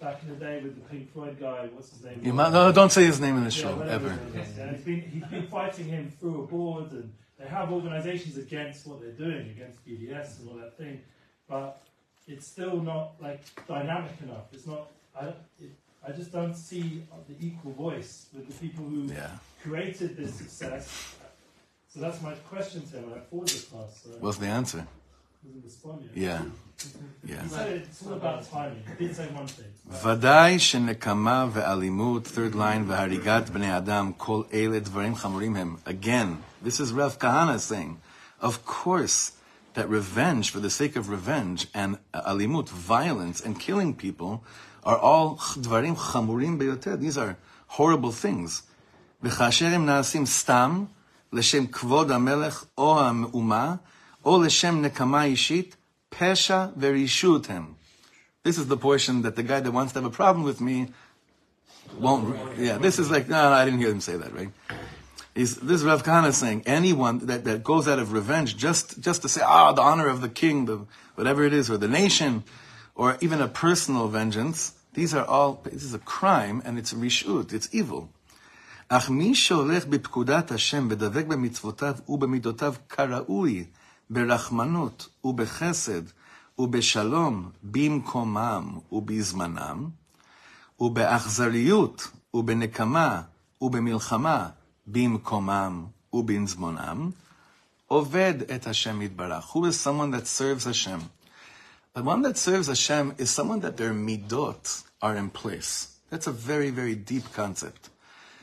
back 0.00 0.22
in 0.22 0.30
the 0.30 0.34
day 0.36 0.60
with 0.62 0.74
the 0.74 0.80
Pink 0.88 1.12
Floyd 1.12 1.38
guy. 1.38 1.68
What's 1.74 1.90
his 1.90 2.02
name? 2.04 2.20
You 2.24 2.32
might, 2.32 2.52
no, 2.52 2.72
don't 2.72 2.90
say 2.90 3.04
his 3.04 3.20
name 3.20 3.36
in 3.36 3.44
the 3.44 3.50
Yeah, 3.50 3.62
show 3.62 3.80
ever. 3.82 4.18
it 4.34 4.40
is. 4.40 4.56
Yeah, 4.56 4.72
he's 4.72 4.82
been 4.82 5.00
he's 5.02 5.24
been 5.24 5.46
fighting 5.46 5.86
him 5.86 6.10
through 6.18 6.44
a 6.44 6.46
board, 6.46 6.90
and 6.92 7.12
they 7.38 7.46
have 7.46 7.70
organisations 7.70 8.38
against 8.38 8.86
what 8.86 9.00
they're 9.00 9.12
doing, 9.12 9.50
against 9.50 9.86
BDS 9.86 10.40
and 10.40 10.48
all 10.48 10.56
that 10.56 10.76
thing, 10.76 11.00
but 11.48 11.82
it's 12.26 12.46
still 12.46 12.80
not 12.80 13.12
like 13.20 13.42
dynamic 13.66 14.12
enough. 14.22 14.44
It's 14.52 14.66
not. 14.66 14.90
I 15.20 15.26
it, 15.26 15.70
I 16.07 16.11
just 16.11 16.31
don't 16.31 16.55
see 16.55 17.03
the 17.29 17.35
equal 17.47 17.73
voice 17.73 18.27
with 18.33 18.45
the 18.49 18.53
people 18.63 18.83
who 18.85 19.01
Yeah. 19.13 19.31
created 19.63 20.09
this 20.17 20.31
success. 20.41 20.83
So 21.91 21.95
that's 22.03 22.21
my 22.21 22.33
question 22.53 22.81
to 22.89 22.97
him. 22.97 23.03
when 23.09 23.19
I 23.19 23.23
forward 23.29 23.47
this 23.49 23.63
class. 23.71 23.89
So 24.03 24.09
What's 24.19 24.37
the 24.37 24.47
answer? 24.59 24.81
he 25.41 25.47
doesn't 25.49 25.63
respond 25.71 25.97
yet. 26.03 26.13
Yeah, 26.25 26.41
yeah. 27.31 27.41
He 27.43 27.49
said 27.49 27.67
it's 27.77 28.05
all 28.05 28.13
about 28.21 28.39
timing. 28.51 28.83
He 28.99 29.07
did 29.07 29.15
say 29.15 29.27
one 29.41 29.47
thing. 29.47 29.71
ודאי 30.03 30.59
שנקמה 30.59 31.47
ואלימות, 31.53 32.27
third 32.27 32.55
line, 32.55 32.83
והריגת 32.87 33.49
בני 33.49 33.77
אדם, 33.77 34.11
כל 34.17 34.41
אלה 34.53 34.79
דברים 34.79 35.15
חמורים 35.15 35.55
הם. 35.55 35.75
Again, 35.85 36.37
this 36.63 36.79
is 36.79 36.91
Rav 36.91 37.19
Kahana 37.19 37.59
saying, 37.59 37.97
of 38.41 38.65
course, 38.65 39.31
that 39.75 39.89
revenge, 39.89 40.49
for 40.51 40.59
the 40.59 40.69
sake 40.69 40.95
of 40.95 41.09
revenge, 41.09 41.67
and 41.73 41.97
alimut, 42.13 42.69
violence, 42.69 43.41
and 43.45 43.59
killing 43.59 43.93
people, 43.93 44.43
are 44.85 44.99
all 44.99 45.57
דברים 45.57 45.95
חמורים 45.95 46.59
ביותר. 46.59 46.95
These 46.99 47.17
are 47.17 47.33
horrible 47.77 48.11
things. 48.23 48.61
וכאשר 49.23 49.65
הם 49.65 49.85
נעשים 49.85 50.25
סתם, 50.25 50.85
לשם 51.33 51.67
כבוד 51.67 52.11
המלך 52.11 52.65
או 52.77 52.99
האומה, 52.99 53.75
או 54.25 54.43
לשם 54.43 54.81
נקמה 54.81 55.23
אישית, 55.23 55.75
פשע 56.09 56.65
ורשעות 56.79 57.49
הם. 57.49 57.73
This 58.47 58.57
is 58.57 58.67
the 58.67 58.77
portion 58.77 59.23
that 59.23 59.35
the 59.35 59.43
guy 59.43 59.59
that 59.59 59.71
wants 59.71 59.93
to 59.93 59.99
have 59.99 60.05
a 60.05 60.15
problem 60.15 60.43
with 60.43 60.61
me 60.61 60.87
won't. 61.99 62.37
Yeah, 62.59 62.77
this 62.77 62.99
is 62.99 63.09
like, 63.09 63.27
no, 63.27 63.49
no, 63.49 63.55
I 63.55 63.65
didn't 63.65 63.79
hear 63.79 63.89
him 63.89 64.01
say 64.01 64.17
that, 64.17 64.31
right? 64.33 64.51
He's, 65.33 65.55
this 65.57 65.81
is 65.81 65.83
Rav 65.83 66.03
Kahana 66.03 66.31
saying 66.31 66.63
anyone 66.65 67.25
that, 67.25 67.43
that 67.43 67.63
goes 67.63 67.87
out 67.87 67.99
of 67.99 68.13
revenge 68.13 68.55
just, 68.55 69.01
just 69.01 69.23
to 69.23 69.29
say, 69.29 69.41
ah, 69.43 69.73
the 69.73 69.81
honor 69.81 70.07
of 70.07 70.21
the 70.21 70.29
king, 70.29 70.65
the, 70.65 70.85
whatever 71.15 71.43
it 71.43 71.53
is, 71.53 71.69
or 71.69 71.77
the 71.77 71.87
nation, 71.89 72.43
or 72.99 73.17
even 73.21 73.41
a 73.41 73.47
personal 73.47 74.07
vengeance, 74.07 74.73
these 74.93 75.13
are 75.13 75.25
all, 75.25 75.61
this 75.63 75.83
is 75.83 75.93
a 75.93 75.99
crime 75.99 76.61
and 76.65 76.77
it's 76.77 76.93
rishut, 76.93 77.53
it's 77.53 77.69
evil. 77.71 78.09
אך 78.89 79.09
מי 79.09 79.35
שהולך 79.35 79.85
בפקודת 79.85 80.51
השם 80.51 80.87
ודבק 80.91 81.25
במצוותיו 81.25 81.95
ובמידותיו 82.09 82.73
כראוי, 82.89 83.65
ברחמנות 84.09 85.07
ובחסד 85.23 86.01
ובשלום 86.59 87.49
במקומם 87.63 88.77
ובזמנם, 88.91 89.89
ובאכזריות 90.79 92.07
ובנקמה 92.33 93.21
ובמלחמה 93.61 94.49
במקומם 94.87 95.85
ובזמנם, 96.13 97.09
עובד 97.87 98.33
את 98.55 98.67
השם 98.67 99.01
יתברך. 99.01 99.55
Who 99.55 99.65
is 99.65 99.79
someone 99.79 100.11
that 100.11 100.27
serves 100.27 100.65
Hashem? 100.65 100.99
The 102.00 102.06
one 102.06 102.22
that 102.22 102.38
serves 102.38 102.68
Hashem 102.68 103.16
is 103.18 103.28
someone 103.28 103.60
that 103.60 103.76
their 103.76 103.92
midot 103.92 104.84
are 105.02 105.14
in 105.16 105.28
place. 105.28 105.98
That's 106.08 106.26
a 106.26 106.32
very, 106.32 106.70
very 106.70 106.94
deep 106.94 107.30
concept. 107.34 107.90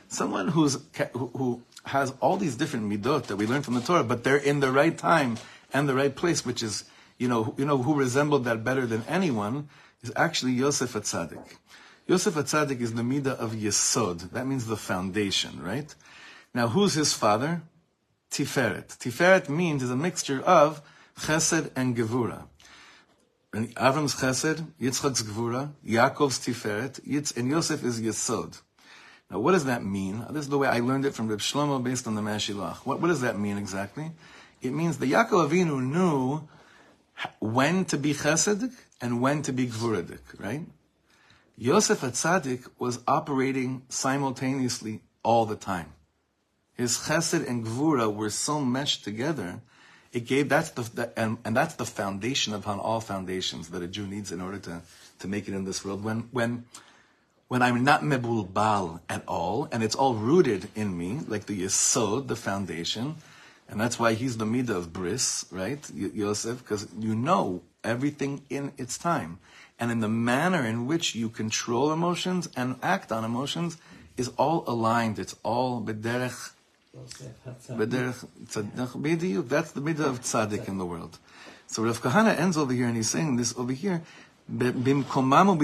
Someone 0.10 0.50
who's 0.50 0.78
who, 1.14 1.64
has 1.86 2.14
all 2.20 2.38
these 2.38 2.56
different 2.56 2.88
midot 2.88 3.24
that 3.24 3.36
we 3.36 3.48
learn 3.48 3.64
from 3.64 3.74
the 3.74 3.82
Torah, 3.82 4.04
but 4.04 4.24
they're 4.24 4.38
in 4.38 4.60
the 4.60 4.72
right 4.72 4.96
time 4.96 5.40
and 5.74 5.90
the 5.90 5.96
right 5.96 6.16
place, 6.16 6.46
which 6.46 6.62
is, 6.62 6.84
you 7.18 7.28
know, 7.28 7.56
you 7.58 7.66
know 7.66 7.80
who 7.80 7.96
resembled 7.96 8.46
that 8.46 8.64
better 8.64 8.86
than 8.86 9.02
anyone 9.08 9.70
is 10.04 10.14
actually 10.16 10.52
Yosef 10.52 10.94
Atzadik. 10.94 11.58
Yosef 12.06 12.36
Atzadik 12.36 12.80
is 12.80 12.94
the 12.94 13.02
midah 13.02 13.40
of 13.40 13.54
Yesod. 13.54 14.34
That 14.34 14.46
means 14.46 14.68
the 14.68 14.78
foundation, 14.78 15.64
right? 15.64 15.96
Now, 16.54 16.68
who's 16.68 16.94
his 16.94 17.16
father? 17.16 17.64
Tiferet. 18.30 19.00
Tiferet 19.00 19.50
means 19.50 19.82
is 19.82 19.90
a 19.90 19.96
mixture 19.96 20.44
of 20.44 20.84
Chesed 21.22 21.72
and 21.76 21.98
Gevura. 21.98 22.44
And 23.54 23.74
Avram's 23.76 24.16
Chesed, 24.16 24.66
Yitzchak's 24.80 25.24
Gevura, 25.24 25.72
Yaakov's 25.86 26.40
Tiferet, 26.40 27.02
Yitz, 27.08 27.36
and 27.36 27.50
Yosef 27.50 27.84
is 27.84 28.02
Yesod. 28.02 28.62
Now, 29.32 29.40
what 29.40 29.54
does 29.54 29.66
that 29.66 29.84
mean? 29.84 30.26
This 30.30 30.44
is 30.44 30.50
the 30.50 30.58
way 30.58 30.68
I 30.68 30.80
learned 30.80 31.06
it 31.06 31.14
from 31.14 31.28
Reb 31.28 31.40
Shlomo 31.40 31.84
based 31.84 32.08
on 32.08 32.16
the 32.16 32.22
Mashilach. 32.22 32.78
What, 32.86 33.02
what 33.02 33.08
does 33.08 33.22
that 33.22 33.40
mean 33.40 33.58
exactly? 33.58 34.12
It 34.62 34.72
means 34.72 34.98
the 34.98 35.12
Yaakov 35.12 35.50
Avinu 35.50 35.82
knew 35.82 36.48
when 37.40 37.86
to 37.86 37.98
be 37.98 38.14
Chesed 38.14 38.72
and 39.02 39.22
when 39.22 39.42
to 39.44 39.52
be 39.52 39.68
Gvuradik, 39.68 40.40
right? 40.40 40.62
Yosef 41.58 42.02
Atzadik 42.02 42.68
was 42.78 43.00
operating 43.08 43.82
simultaneously 43.90 45.02
all 45.24 45.46
the 45.46 45.56
time. 45.56 45.94
His 46.74 46.98
Chesed 46.98 47.48
and 47.48 47.66
Gvura 47.66 48.14
were 48.14 48.30
so 48.30 48.62
meshed 48.62 49.04
together, 49.04 49.62
it 50.18 50.26
gave 50.26 50.50
that's 50.50 50.72
the, 50.72 50.82
the 50.82 51.20
and, 51.20 51.38
and 51.46 51.56
that's 51.56 51.76
the 51.76 51.86
foundation 51.86 52.54
upon 52.54 52.80
all 52.80 53.00
foundations 53.00 53.70
that 53.70 53.84
a 53.84 53.88
Jew 53.88 54.08
needs 54.08 54.32
in 54.32 54.42
order 54.42 54.58
to 54.60 54.82
to 55.20 55.28
make 55.28 55.48
it 55.48 55.54
in 55.54 55.64
this 55.64 55.86
world. 55.86 56.04
When 56.04 56.28
when 56.32 56.66
when 57.48 57.62
I'm 57.62 57.84
not 57.84 58.02
mebulbal 58.02 59.00
at 59.08 59.24
all, 59.28 59.70
and 59.72 59.82
it's 59.84 59.96
all 59.96 60.16
rooted 60.16 60.70
in 60.76 60.98
me, 60.98 61.22
like 61.28 61.46
the 61.46 61.64
yesod, 61.64 62.28
the 62.28 62.36
foundation, 62.36 63.16
and 63.70 63.80
that's 63.80 63.98
why 64.00 64.14
he's 64.14 64.38
the 64.38 64.46
midah 64.46 64.76
of 64.76 64.92
bris, 64.92 65.46
right, 65.52 65.90
Yosef, 65.94 66.58
because 66.60 66.88
you 67.00 67.16
know 67.16 67.62
everything 67.84 68.42
in 68.50 68.74
its 68.78 68.98
time, 68.98 69.40
and 69.80 69.92
in 69.92 70.00
the 70.00 70.10
manner 70.10 70.66
in 70.66 70.88
which 70.88 71.16
you 71.16 71.30
control 71.30 71.94
emotions 71.94 72.50
and 72.58 72.76
act 72.82 73.12
on 73.12 73.24
emotions 73.24 73.78
is 74.18 74.30
all 74.38 74.64
aligned. 74.68 75.20
It's 75.20 75.36
all 75.44 75.80
bederech. 75.80 76.52
That's 77.06 77.68
the 79.72 79.82
midah 79.82 80.06
of 80.06 80.22
tzaddik 80.22 80.68
in 80.68 80.78
the 80.78 80.86
world. 80.86 81.20
So 81.68 81.84
Rav 81.84 82.02
Kahana 82.02 82.38
ends 82.38 82.58
over 82.58 82.74
here, 82.74 82.88
and 82.88 82.96
he's 82.96 83.10
saying 83.10 83.36
this 83.36 83.54
over 83.58 83.74
here, 83.74 84.02
"Be- 84.48 84.72
bimkomam. 84.72 85.58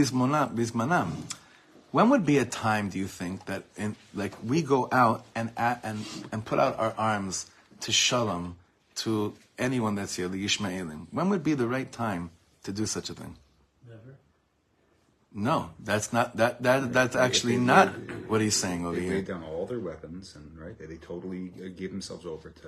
When 1.92 2.10
would 2.10 2.26
be 2.26 2.38
a 2.40 2.46
time, 2.46 2.90
do 2.90 2.98
you 2.98 3.08
think, 3.08 3.46
that 3.46 3.64
in, 3.78 3.96
like 4.14 4.34
we 4.44 4.62
go 4.62 4.90
out 4.92 5.26
and 5.36 5.52
and 5.58 6.06
and 6.32 6.44
put 6.44 6.60
out 6.60 6.78
our 6.80 6.94
arms 6.98 7.46
to 7.82 7.92
shalom 7.92 8.58
to 8.96 9.34
anyone 9.58 9.96
that's 9.96 10.16
here, 10.16 10.28
the 10.28 10.44
Yishmaelim? 10.44 11.08
When 11.12 11.30
would 11.30 11.44
be 11.44 11.54
the 11.54 11.68
right 11.68 11.92
time 11.92 12.32
to 12.64 12.72
do 12.72 12.86
such 12.86 13.10
a 13.10 13.14
thing? 13.14 13.36
No, 15.36 15.72
that's 15.80 16.14
not 16.14 16.38
that 16.38 16.62
that 16.62 16.94
that's 16.94 17.16
actually 17.16 17.58
not 17.58 17.90
what 18.28 18.40
he's 18.40 18.56
saying 18.56 18.86
over 18.86 18.96
they 18.96 19.02
here. 19.02 19.22
don't 19.24 19.44
all 19.44 19.66
their 19.66 19.80
weapons, 19.80 20.36
and 20.36 20.58
right, 20.60 20.78
they, 20.78 20.86
they 20.86 20.98
totally 20.98 21.52
uh, 21.58 21.70
gave 21.76 21.90
themselves 21.90 22.26
over 22.26 22.52
to 22.52 22.68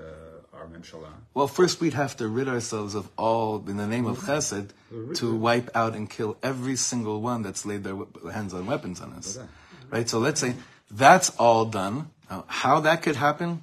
our 0.51 0.65
Memshalah. 0.65 1.13
Well, 1.35 1.47
first 1.47 1.79
we'd 1.79 1.93
have 1.93 2.17
to 2.17 2.27
rid 2.27 2.47
ourselves 2.47 2.95
of 2.95 3.09
all, 3.17 3.63
in 3.67 3.77
the 3.77 3.85
name 3.85 4.07
of 4.07 4.17
chesed, 4.17 4.69
to 5.15 5.35
wipe 5.35 5.69
out 5.75 5.93
and 5.95 6.09
kill 6.09 6.37
every 6.41 6.75
single 6.75 7.21
one 7.21 7.43
that's 7.43 7.67
laid 7.67 7.83
their 7.83 7.97
hands 8.31 8.53
on 8.53 8.65
weapons 8.65 8.99
on 8.99 9.13
us. 9.13 9.37
Right? 9.91 10.09
So 10.09 10.17
let's 10.17 10.41
say 10.41 10.55
that's 10.89 11.29
all 11.37 11.65
done. 11.65 12.09
Now, 12.31 12.45
how 12.47 12.79
that 12.79 13.03
could 13.03 13.15
happen, 13.15 13.61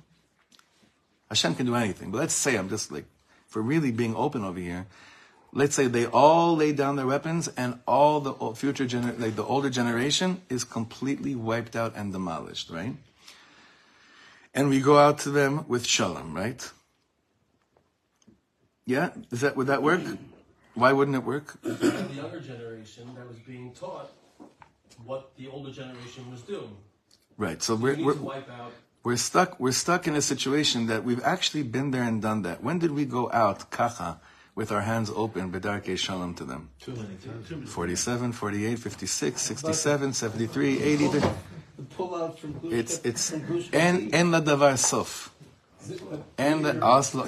Hashem 1.29 1.57
can 1.57 1.67
do 1.67 1.75
anything. 1.75 2.13
But 2.13 2.19
let's 2.19 2.35
say 2.35 2.57
I'm 2.57 2.69
just 2.69 2.93
like, 2.93 3.07
for 3.49 3.61
really 3.61 3.91
being 3.91 4.15
open 4.15 4.45
over 4.45 4.61
here, 4.61 4.87
let's 5.53 5.75
say 5.75 5.87
they 5.87 6.07
all 6.07 6.57
lay 6.57 6.73
down 6.73 6.97
their 6.97 7.07
weapons 7.07 7.49
and 7.57 7.79
all 7.87 8.21
the 8.21 8.33
future 8.55 8.87
gener- 8.87 9.19
like 9.19 9.37
the 9.37 9.45
older 9.45 9.71
generation 9.71 10.41
is 10.49 10.65
completely 10.65 11.35
wiped 11.35 11.77
out 11.77 11.93
and 11.95 12.13
demolished, 12.13 12.71
right? 12.71 12.95
And 14.55 14.69
we 14.69 14.81
go 14.81 14.99
out 14.99 15.19
to 15.21 15.31
them 15.31 15.65
with 15.69 15.87
shalom, 15.87 16.35
right? 16.35 16.71
Yeah, 18.85 19.11
is 19.31 19.41
that 19.41 19.57
would 19.57 19.69
that 19.69 19.83
work? 19.83 20.01
Why 20.75 20.93
wouldn't 20.93 21.17
it 21.17 21.25
work? 21.25 21.61
the 21.63 22.09
younger 22.15 22.41
generation 22.41 23.15
that 23.15 23.29
was 23.29 23.39
being 23.47 23.73
taught 23.73 24.11
what 25.05 25.37
the 25.37 25.49
older 25.49 25.71
generation 25.71 26.31
was 26.31 26.43
doing. 26.43 26.77
Right. 27.37 27.63
So 27.63 27.75
We 27.75 27.83
we're 27.97 28.05
we're, 28.05 28.15
to 28.15 28.23
wipe 28.23 28.51
out. 28.51 28.73
we're 29.05 29.17
stuck. 29.17 29.59
We're 29.61 29.73
stuck 29.73 30.07
in 30.07 30.15
a 30.17 30.23
situation 30.23 30.87
that 30.87 31.05
we've 31.05 31.23
actually 31.25 31.63
been 31.63 31.91
there 31.91 32.03
and 32.03 32.21
done 32.23 32.43
that. 32.43 32.63
When 32.63 32.79
did 32.79 32.93
we 32.93 33.05
go 33.05 33.31
out 33.33 33.71
kacha 33.71 34.21
with 34.55 34.71
our 34.71 34.83
hands 34.83 35.11
open 35.15 35.51
bedarke 35.51 35.97
shalom 35.97 36.35
to 36.35 36.45
them? 36.45 36.71
Too 36.81 36.95
47, 37.67 38.33
48, 38.33 38.79
56, 38.79 39.41
67, 39.41 40.13
73, 40.13 40.83
80. 40.83 41.09
The 41.09 41.33
pullout 41.97 42.39
from 42.39 42.53
Gush 42.59 42.73
It's 42.73 43.01
it's 43.05 43.33
and 43.73 44.15
and 44.15 44.31
la 44.33 44.41
davar 44.41 44.79
sof 44.79 45.33
and 46.39 46.65
the 46.65 46.81
Oslo 46.83 47.25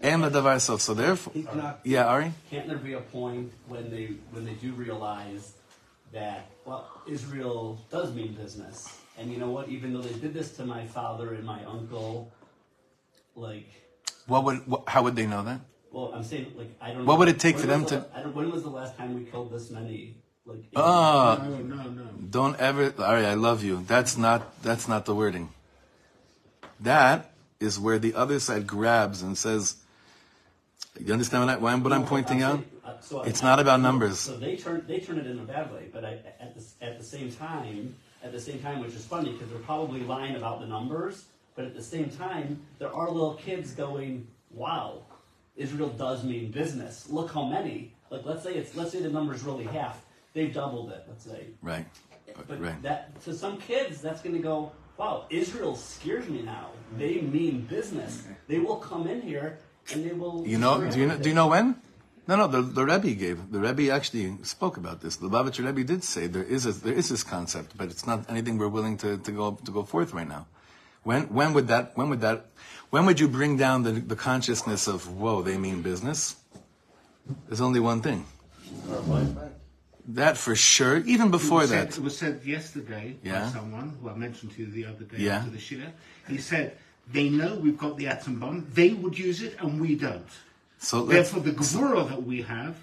and 0.00 0.22
the 0.22 0.30
davar 0.30 0.60
sof. 0.60 0.80
So 0.80 0.94
therefore, 0.94 1.32
He's 1.34 1.44
not. 1.54 1.80
yeah, 1.84 2.06
Ari. 2.06 2.32
Can't 2.50 2.68
there 2.68 2.78
be 2.78 2.94
a 2.94 3.00
point 3.00 3.52
when 3.66 3.90
they 3.90 4.14
when 4.30 4.44
they 4.44 4.54
do 4.54 4.72
realize 4.72 5.52
that 6.12 6.46
well 6.64 6.88
Israel 7.06 7.78
does 7.90 8.14
mean 8.14 8.32
business, 8.34 8.88
and 9.18 9.30
you 9.30 9.38
know 9.38 9.50
what? 9.50 9.68
Even 9.68 9.92
though 9.92 10.00
they 10.00 10.18
did 10.18 10.32
this 10.32 10.56
to 10.56 10.64
my 10.64 10.86
father 10.86 11.34
and 11.34 11.44
my 11.44 11.62
uncle, 11.64 12.32
like 13.34 13.68
What 14.26 14.44
would 14.44 14.66
what, 14.66 14.88
how 14.88 15.02
would 15.02 15.16
they 15.16 15.26
know 15.26 15.42
that? 15.42 15.60
Well, 15.92 16.12
I'm 16.14 16.22
saying 16.24 16.52
like 16.56 16.70
I 16.80 16.92
don't. 16.92 17.04
What 17.04 17.14
know. 17.14 17.18
would 17.20 17.28
it 17.28 17.38
take 17.40 17.56
When 17.56 17.60
for 17.62 17.66
them 17.66 17.84
to- 17.86 17.96
the- 17.98 18.06
I 18.14 18.22
don't, 18.22 18.34
when 18.34 18.50
was 18.50 18.62
the 18.62 18.70
last 18.70 18.96
time 18.96 19.14
we 19.14 19.24
killed 19.24 19.50
this 19.52 19.70
many? 19.70 20.16
Like 20.46 20.64
Ah, 20.76 21.46
No, 21.62 21.76
no, 21.76 21.90
no. 21.90 22.02
Don't 22.30 22.56
ever, 22.58 22.92
Ari, 22.98 23.26
I 23.26 23.34
love 23.34 23.62
you. 23.62 23.84
That's 23.86 24.16
not, 24.16 24.62
that's 24.62 24.88
not 24.88 25.04
the 25.04 25.14
wording. 25.14 25.50
That 26.80 27.30
is 27.60 27.78
where 27.78 27.98
the 27.98 28.14
other 28.14 28.38
side 28.40 28.66
grabs 28.66 29.22
and 29.22 29.36
says, 29.36 29.76
you 30.98 31.12
understand 31.12 31.46
what, 31.46 31.54
I, 31.54 31.56
what 31.58 31.70
I'm- 31.70 31.82
what 31.82 31.92
I'm 31.92 32.06
pointing 32.06 32.42
out? 32.42 32.60
uh, 32.84 32.92
so 33.00 33.22
It's 33.22 33.42
I- 33.42 33.46
not 33.46 33.60
about 33.60 33.80
numbers. 33.80 34.18
So 34.20 34.36
they 34.38 34.56
turn 34.56 34.84
they 34.86 35.00
turn 35.00 35.18
it 35.18 35.26
in 35.26 35.38
a 35.38 35.42
bad 35.42 35.72
way, 35.72 35.88
but 35.92 36.04
I, 36.04 36.18
at 36.40 36.54
the 36.56 36.62
at 36.84 36.98
the 36.98 37.04
same 37.04 37.30
time, 37.32 37.94
at 38.22 38.32
the 38.32 38.40
same 38.40 38.58
time, 38.60 38.80
which 38.80 38.94
is 38.94 39.04
funny 39.04 39.32
because 39.32 39.48
they're 39.50 39.58
probably 39.60 40.00
lying 40.00 40.34
about 40.36 40.60
the 40.60 40.66
numbers, 40.66 41.24
but 41.54 41.64
at 41.66 41.74
the 41.74 41.82
same 41.82 42.08
time, 42.10 42.60
there 42.78 42.92
are 42.94 43.10
little 43.10 43.34
kids 43.34 43.72
going, 43.72 44.26
"Wow, 44.50 45.02
Israel 45.58 45.90
does 45.90 46.24
mean 46.24 46.50
business. 46.50 47.10
Look 47.10 47.32
how 47.34 47.44
many. 47.44 47.92
Like 48.10 48.24
let's 48.24 48.42
say 48.42 48.54
it's 48.54 48.74
let's 48.74 48.92
say 48.92 49.02
the 49.02 49.10
number's 49.10 49.42
really 49.42 49.64
half. 49.64 50.00
They've 50.32 50.52
doubled 50.52 50.90
it. 50.92 51.04
Let's 51.08 51.24
say, 51.24 51.48
Right, 51.62 51.86
but 52.46 52.60
right. 52.60 52.80
that 52.82 53.20
to 53.24 53.34
some 53.34 53.58
kids, 53.58 54.00
that's 54.00 54.22
going 54.22 54.36
to 54.36 54.42
go, 54.42 54.72
"Wow, 54.96 55.26
Israel 55.28 55.74
scares 55.76 56.28
me 56.28 56.42
now. 56.42 56.70
They 56.96 57.20
mean 57.20 57.66
business. 57.66 58.22
They 58.46 58.58
will 58.60 58.76
come 58.76 59.06
in 59.08 59.20
here." 59.20 59.58
And 59.92 60.04
they 60.04 60.12
will. 60.12 60.46
You 60.46 60.58
know, 60.58 60.88
do 60.90 60.98
you 60.98 61.06
know, 61.06 61.18
do 61.18 61.28
you 61.28 61.34
know 61.34 61.48
when? 61.48 61.76
No, 62.28 62.36
no, 62.36 62.46
the, 62.46 62.60
the 62.60 62.84
Rebbe 62.84 63.14
gave, 63.14 63.50
the 63.50 63.58
Rebbe 63.58 63.90
actually 63.90 64.36
spoke 64.42 64.76
about 64.76 65.00
this. 65.00 65.16
The 65.16 65.30
Lubavitcher 65.30 65.64
Rebbe 65.64 65.82
did 65.82 66.04
say 66.04 66.26
there 66.26 66.44
is 66.44 66.66
a, 66.66 66.72
there 66.72 66.92
is 66.92 67.08
this 67.08 67.24
concept, 67.24 67.74
but 67.74 67.88
it's 67.88 68.06
not 68.06 68.28
anything 68.28 68.58
we're 68.58 68.68
willing 68.68 68.98
to, 68.98 69.16
to 69.16 69.32
go, 69.32 69.52
to 69.64 69.70
go 69.72 69.82
forth 69.82 70.12
right 70.12 70.28
now. 70.28 70.46
When, 71.04 71.32
when 71.32 71.54
would 71.54 71.68
that, 71.68 71.96
when 71.96 72.10
would 72.10 72.20
that, 72.20 72.44
when 72.90 73.06
would 73.06 73.20
you 73.20 73.28
bring 73.28 73.56
down 73.56 73.82
the, 73.82 73.92
the 73.92 74.16
consciousness 74.16 74.86
of, 74.86 75.08
whoa, 75.18 75.42
they 75.42 75.56
mean 75.56 75.82
business? 75.82 76.36
There's 77.46 77.60
only 77.60 77.80
one 77.80 78.00
thing. 78.00 78.24
That 80.08 80.38
for 80.38 80.56
sure, 80.56 80.98
even 80.98 81.28
It 81.28 81.32
before 81.32 81.60
was 81.60 81.70
that. 81.70 81.92
Said, 81.92 82.00
it 82.00 82.04
was 82.04 82.16
said 82.16 82.40
yesterday 82.44 83.16
Yeah. 83.22 83.44
by 83.44 83.50
someone 83.50 83.98
who 84.00 84.08
I 84.08 84.14
mentioned 84.14 84.52
to 84.52 84.62
you 84.62 84.70
the 84.70 84.86
other 84.86 85.04
day 85.04 85.18
Yeah. 85.18 85.36
after 85.38 85.50
the 85.50 85.58
shiur. 85.58 85.90
He 86.28 86.38
said, 86.38 86.78
they 87.12 87.28
know 87.28 87.56
we've 87.56 87.76
got 87.76 87.96
the 87.98 88.06
atom 88.08 88.40
bomb, 88.40 88.66
they 88.72 88.90
would 88.90 89.18
use 89.18 89.42
it 89.42 89.56
and 89.60 89.80
we 89.80 89.94
don't. 89.94 90.26
So 90.78 91.04
Therefore, 91.04 91.40
the 91.40 91.52
Gevurah 91.52 92.08
that 92.08 92.22
we 92.22 92.42
have 92.42 92.76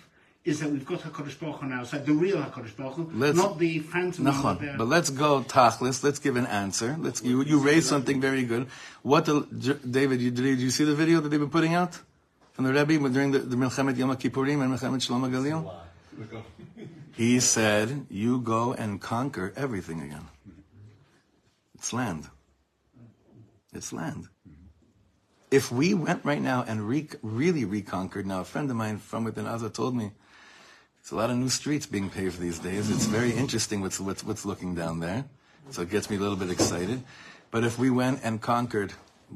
is 0.45 0.60
that 0.60 0.69
we've 0.69 0.86
got 0.86 0.99
HaKadosh 0.99 1.39
Baruch 1.39 1.55
Hu 1.58 1.65
on 1.65 1.73
our 1.73 1.86
side, 1.86 2.05
the 2.05 2.13
real 2.13 2.38
HaKadosh 2.38 2.77
Baruch 2.77 2.93
Hu, 2.93 3.12
Let's- 3.15 3.36
not 3.36 3.58
the 3.58 3.79
phantom 3.79 4.25
Nachon. 4.25 4.77
But 4.77 4.88
let's 4.88 5.10
go 5.10 5.41
tachlis. 5.41 6.03
Let's 6.03 6.19
give 6.19 6.36
an 6.36 6.45
answer. 6.45 6.95
Let's 6.99 7.23
you 7.23 7.41
you 7.43 7.58
raised 7.60 7.88
something 7.88 8.21
very 8.21 8.43
good. 8.43 8.67
What 9.01 9.25
the 9.25 9.41
David? 9.89 10.21
You, 10.21 10.29
did 10.31 10.60
you 10.60 10.69
see 10.69 10.84
the 10.86 10.93
video 10.95 11.19
that 11.19 11.29
they've 11.29 11.39
been 11.39 11.49
putting 11.49 11.73
out 11.73 11.99
from 12.53 12.65
the 12.65 12.73
Rebbe 12.73 13.10
during 13.10 13.31
the, 13.31 13.39
the 13.39 13.55
Milchemet 13.58 13.97
Yom 13.97 14.15
Kippurim 14.15 14.62
and 14.62 14.71
Milchemet 14.71 15.01
Shalom 15.01 15.29
Galil? 15.31 15.62
He 17.17 17.39
said, 17.39 18.05
"You 18.10 18.39
go 18.41 18.73
and 18.73 19.01
conquer 19.01 19.53
everything 19.55 20.01
again. 20.01 20.27
It's 21.73 21.91
land. 21.93 22.29
It's 23.73 23.91
land." 23.93 24.27
If 25.49 25.71
we 25.71 25.93
went 25.93 26.25
right 26.25 26.41
now 26.41 26.65
and 26.67 26.88
re- 26.88 27.08
really 27.21 27.63
reconquered, 27.63 28.25
now 28.25 28.41
a 28.41 28.43
friend 28.43 28.69
of 28.69 28.75
mine 28.75 28.97
from 28.97 29.23
within 29.23 29.45
Gaza 29.45 29.69
told 29.69 29.95
me 29.95 30.12
there's 31.06 31.12
a 31.12 31.18
lot 31.18 31.30
of 31.30 31.38
new 31.38 31.50
streets 31.50 31.86
being 31.86 32.10
paved 32.10 32.39
these 32.39 32.58
days. 32.58 32.89
It's 32.89 33.06
very 33.06 33.32
interesting 33.32 33.80
what's, 33.82 34.00
what's, 34.00 34.24
what's 34.24 34.44
looking 34.44 34.74
down 34.74 35.02
there. 35.02 35.26
So 35.70 35.84
it 35.84 35.91
gets 35.91 36.10
me 36.10 36.15
a 36.15 36.20
little 36.20 36.36
bit 36.36 36.50
excited. 36.50 37.04
But 37.52 37.63
if 37.63 37.78
we 37.78 37.91
went 37.91 38.22
and 38.24 38.41
conquered 38.41 38.91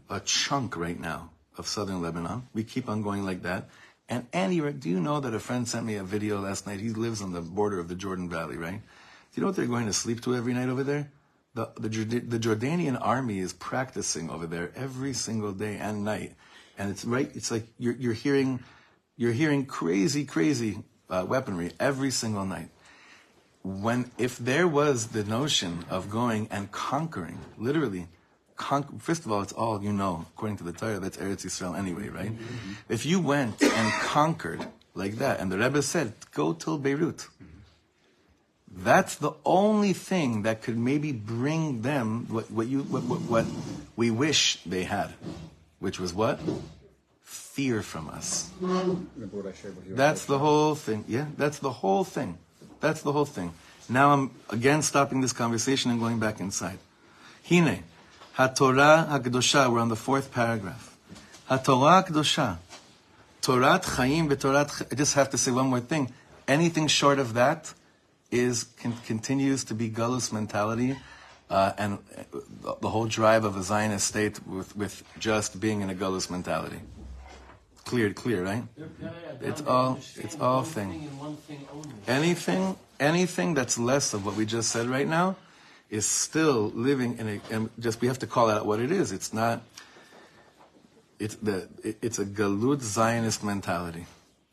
a 0.09 0.19
chunk 0.19 0.75
right 0.75 0.99
now 0.99 1.29
of 1.59 1.67
southern 1.67 2.01
Lebanon, 2.01 2.47
we 2.55 2.63
keep 2.63 2.89
on 2.89 3.03
going 3.03 3.23
like 3.23 3.43
that. 3.43 3.69
And 4.09 4.25
Andy, 4.33 4.59
do 4.71 4.89
you 4.89 4.99
know 4.99 5.19
that 5.19 5.35
a 5.35 5.39
friend 5.39 5.67
sent 5.67 5.85
me 5.85 5.93
a 5.93 6.03
video 6.03 6.39
last 6.39 6.65
night? 6.65 6.79
He 6.79 6.89
lives 6.89 7.21
on 7.21 7.33
the 7.33 7.41
border 7.41 7.79
of 7.79 7.87
the 7.87 7.93
Jordan 7.93 8.29
Valley, 8.29 8.57
right? 8.57 8.81
Do 8.81 9.35
you 9.35 9.41
know 9.41 9.49
what 9.49 9.55
they're 9.55 9.67
going 9.67 9.85
to 9.85 9.93
sleep 9.93 10.23
to 10.23 10.35
every 10.35 10.55
night 10.55 10.69
over 10.69 10.83
there? 10.83 11.11
The, 11.53 11.69
the, 11.77 11.87
the 11.87 12.39
Jordanian 12.39 12.97
army 12.99 13.37
is 13.37 13.53
practicing 13.53 14.31
over 14.31 14.47
there 14.47 14.71
every 14.75 15.13
single 15.13 15.51
day 15.51 15.77
and 15.77 16.03
night. 16.03 16.33
And 16.79 16.89
it's 16.89 17.05
right, 17.05 17.29
it's 17.35 17.51
like 17.51 17.67
you're, 17.77 17.93
you're 17.93 18.13
hearing, 18.13 18.63
you're 19.17 19.33
hearing 19.33 19.67
crazy, 19.67 20.25
crazy 20.25 20.79
uh, 21.09 21.25
weaponry 21.27 21.71
every 21.79 22.11
single 22.11 22.45
night. 22.45 22.69
When, 23.63 24.11
if 24.17 24.37
there 24.37 24.67
was 24.67 25.07
the 25.07 25.23
notion 25.23 25.85
of 25.89 26.09
going 26.09 26.47
and 26.49 26.71
conquering, 26.71 27.39
literally, 27.57 28.07
con- 28.55 28.99
first 28.99 29.25
of 29.25 29.31
all, 29.31 29.41
it's 29.41 29.53
all 29.53 29.83
you 29.83 29.91
know, 29.91 30.25
according 30.33 30.57
to 30.57 30.63
the 30.63 30.71
Torah, 30.71 30.99
that's 30.99 31.17
Eretz 31.17 31.45
Yisrael 31.45 31.77
anyway, 31.77 32.09
right? 32.09 32.31
If 32.87 33.05
you 33.05 33.19
went 33.19 33.61
and 33.61 33.93
conquered 33.93 34.65
like 34.93 35.15
that, 35.15 35.39
and 35.39 35.51
the 35.51 35.57
Rebbe 35.57 35.81
said, 35.81 36.13
go 36.33 36.53
till 36.53 36.77
Beirut, 36.77 37.27
that's 38.71 39.15
the 39.15 39.31
only 39.45 39.93
thing 39.93 40.43
that 40.43 40.61
could 40.61 40.77
maybe 40.77 41.11
bring 41.11 41.81
them 41.81 42.27
what, 42.29 42.51
what 42.51 42.67
you 42.67 42.83
what, 42.83 43.03
what, 43.03 43.21
what 43.21 43.45
we 43.95 44.11
wish 44.11 44.59
they 44.65 44.83
had, 44.83 45.11
which 45.79 45.99
was 45.99 46.13
what 46.13 46.39
fear 47.59 47.81
from 47.81 48.05
us. 48.19 48.49
That's 50.03 50.23
the 50.25 50.39
whole 50.39 50.75
thing. 50.75 51.03
Yeah, 51.07 51.25
that's 51.37 51.59
the 51.59 51.71
whole 51.81 52.05
thing. 52.05 52.37
That's 52.79 53.01
the 53.01 53.11
whole 53.11 53.25
thing. 53.37 53.49
Now 53.89 54.13
I'm 54.13 54.31
again 54.49 54.81
stopping 54.81 55.19
this 55.25 55.33
conversation 55.33 55.91
and 55.91 55.99
going 55.99 56.19
back 56.19 56.39
inside. 56.39 56.79
Hine, 57.49 57.83
HaTorah 58.37 59.09
HaKdosha, 59.09 59.69
we're 59.71 59.81
on 59.81 59.89
the 59.89 60.01
fourth 60.07 60.31
paragraph. 60.31 60.95
HaTorah 61.49 62.05
HaKdosha, 62.07 62.57
Torat 63.41 63.83
Chaim 63.95 64.29
v'Torat, 64.29 64.69
I 64.91 64.95
just 64.95 65.13
have 65.15 65.29
to 65.31 65.37
say 65.37 65.51
one 65.51 65.67
more 65.67 65.81
thing. 65.81 66.13
Anything 66.47 66.87
short 66.87 67.19
of 67.19 67.33
that 67.33 67.73
is, 68.31 68.55
con- 68.81 68.95
continues 69.05 69.63
to 69.65 69.73
be 69.73 69.89
Gullus 69.89 70.31
mentality, 70.31 70.95
uh, 71.49 71.73
and 71.77 71.91
uh, 72.17 72.23
the- 72.63 72.75
the 72.85 72.89
whole 72.89 73.07
drive 73.19 73.43
of 73.43 73.57
a 73.57 73.63
Zionist 73.63 74.05
state 74.07 74.35
with, 74.47 74.75
with 74.81 75.03
just 75.27 75.59
being 75.59 75.81
in 75.81 75.89
a 75.89 75.95
Gullus 75.95 76.29
mentality. 76.29 76.79
Clear, 77.85 78.13
clear, 78.13 78.43
right? 78.43 78.63
It's 79.41 79.61
all- 79.61 79.97
it's 80.15 80.37
all 80.39 80.63
thing. 80.63 80.91
and 81.09 81.19
one 81.19 81.35
thing 81.47 81.65
only. 81.73 81.89
anything 82.07 82.75
anything 82.99 83.53
that's 83.55 83.77
less 83.79 84.13
of 84.13 84.25
what 84.25 84.35
we 84.35 84.45
just 84.45 84.69
said 84.71 84.87
right 84.87 85.07
now 85.07 85.35
is 85.89 86.05
still 86.05 86.69
living 86.75 87.17
in 87.17 87.27
a 87.29 87.41
and 87.49 87.69
just 87.79 88.01
we 88.01 88.07
have 88.07 88.19
to 88.19 88.27
call 88.27 88.49
out 88.49 88.65
what 88.65 88.79
it 88.79 88.91
is 88.91 89.11
it's 89.13 89.31
not 89.33 89.61
it's 91.17 91.35
the 91.35 91.67
it, 91.83 91.97
it's 92.01 92.19
a 92.19 92.25
galut 92.25 92.81
zionist 92.81 93.41
mentality 93.43 94.05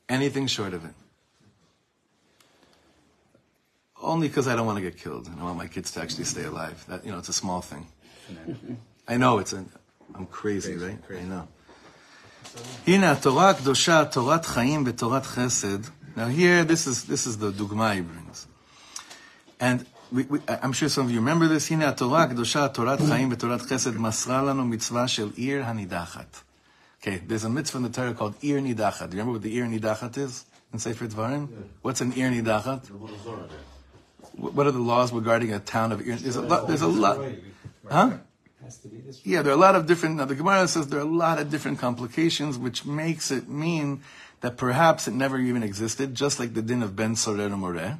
anything 0.09 0.47
short 0.47 0.73
of 0.73 0.85
it 0.85 0.95
only 4.01 4.29
because 4.29 4.47
i 4.47 4.55
don't 4.55 4.67
want 4.67 4.79
to 4.79 4.83
get 4.83 4.97
killed 4.97 5.27
and 5.27 5.41
i 5.41 5.43
want 5.43 5.59
my 5.59 5.67
kids 5.67 5.91
to 5.91 6.01
actually 6.01 6.25
stay 6.25 6.45
alive 6.45 6.85
that 6.89 7.05
you 7.05 7.11
know 7.11 7.19
it's 7.19 7.29
a 7.29 7.33
small 7.45 7.61
thing 7.61 7.87
I 9.09 9.17
know 9.19 9.39
it's 9.39 9.53
a, 9.53 9.65
I'm 10.17 10.27
crazy, 10.27 10.73
Crazy, 10.73 10.85
right? 10.87 11.07
crazy. 11.07 11.23
I 11.23 11.27
know. 11.29 11.49
הנה 12.88 13.12
התורה 13.12 13.50
הקדושה, 13.50 14.06
תורת 14.06 14.46
חיים 14.46 14.84
ותורת 14.86 15.26
חסד. 15.26 15.78
Now 16.16 16.28
here, 16.28 16.64
this 16.66 16.88
is 16.88 17.06
this 17.06 17.26
is 17.26 17.38
the 17.38 17.52
dugma 17.52 17.94
he 17.96 18.02
brings, 18.02 18.48
and 19.60 19.86
we, 20.12 20.24
we, 20.24 20.40
I'm 20.64 20.74
sure 20.74 20.90
some 20.90 21.06
of 21.06 21.12
you 21.12 21.20
remember 21.22 21.48
this. 21.48 21.72
הנה 21.72 21.90
התורה 21.90 22.24
הקדושה, 22.24 22.68
תורת 22.68 23.00
חיים 23.08 23.30
ותורת 23.32 23.62
חסד 23.62 23.98
מסרה 23.98 24.44
לנו 24.44 24.66
מצווה 24.66 25.08
של 25.08 25.30
עיר 25.36 25.66
הנידחת. 25.66 26.42
Okay, 27.02 27.20
there's 27.28 27.44
a 27.46 27.50
mitzvah 27.50 27.78
in 27.78 27.84
the 27.84 27.90
Torah 27.90 28.14
called 28.14 28.36
Ir 28.44 28.60
Nidachat. 28.62 29.10
Do 29.10 29.18
you 29.18 29.24
remember 29.24 29.32
what 29.34 29.42
the 29.42 29.56
Ir 29.58 29.66
Nidachat 29.66 30.18
is 30.20 30.46
in 30.72 30.78
Sefer 30.78 31.08
Dvarim? 31.08 31.48
What's 31.82 32.00
an 32.02 32.12
Ir 32.14 32.30
Nidachat? 32.30 32.82
Wh- 32.90 34.56
What 34.56 34.68
are 34.68 34.72
the 34.72 34.86
laws 34.92 35.12
regarding 35.12 35.52
a 35.52 35.60
town 35.60 35.92
of 35.92 36.00
Ir? 36.02 36.16
There's 36.18 36.36
a 36.36 36.42
lot. 36.42 36.68
There's 36.68 36.82
a 36.84 36.88
lot. 36.88 37.18
Huh? 37.90 38.10
Has 38.67 38.79
to 38.79 38.89
be 38.89 38.97
this. 38.97 39.25
Yeah, 39.25 39.43
there 39.43 39.53
are 39.53 39.57
a 39.57 39.61
lot 39.61 39.77
of 39.77 39.87
different. 39.87 40.17
Now 40.17 40.25
the 40.25 40.35
Gemara 40.35 40.67
says 40.67 40.89
there 40.89 40.99
are 40.99 41.03
a 41.03 41.17
lot 41.25 41.39
of 41.39 41.53
different 41.53 41.79
complications, 41.79 42.59
which 42.59 42.85
makes 42.85 43.31
it 43.31 43.49
mean 43.49 44.03
that 44.41 44.57
perhaps 44.57 45.07
it 45.07 45.15
never 45.15 45.39
even 45.39 45.63
existed, 45.63 46.17
just 46.17 46.41
like 46.41 46.55
the 46.55 46.63
din 46.63 46.83
of 46.83 46.97
Ben 46.97 47.15
Sorer 47.15 47.49
Moreh. 47.49 47.99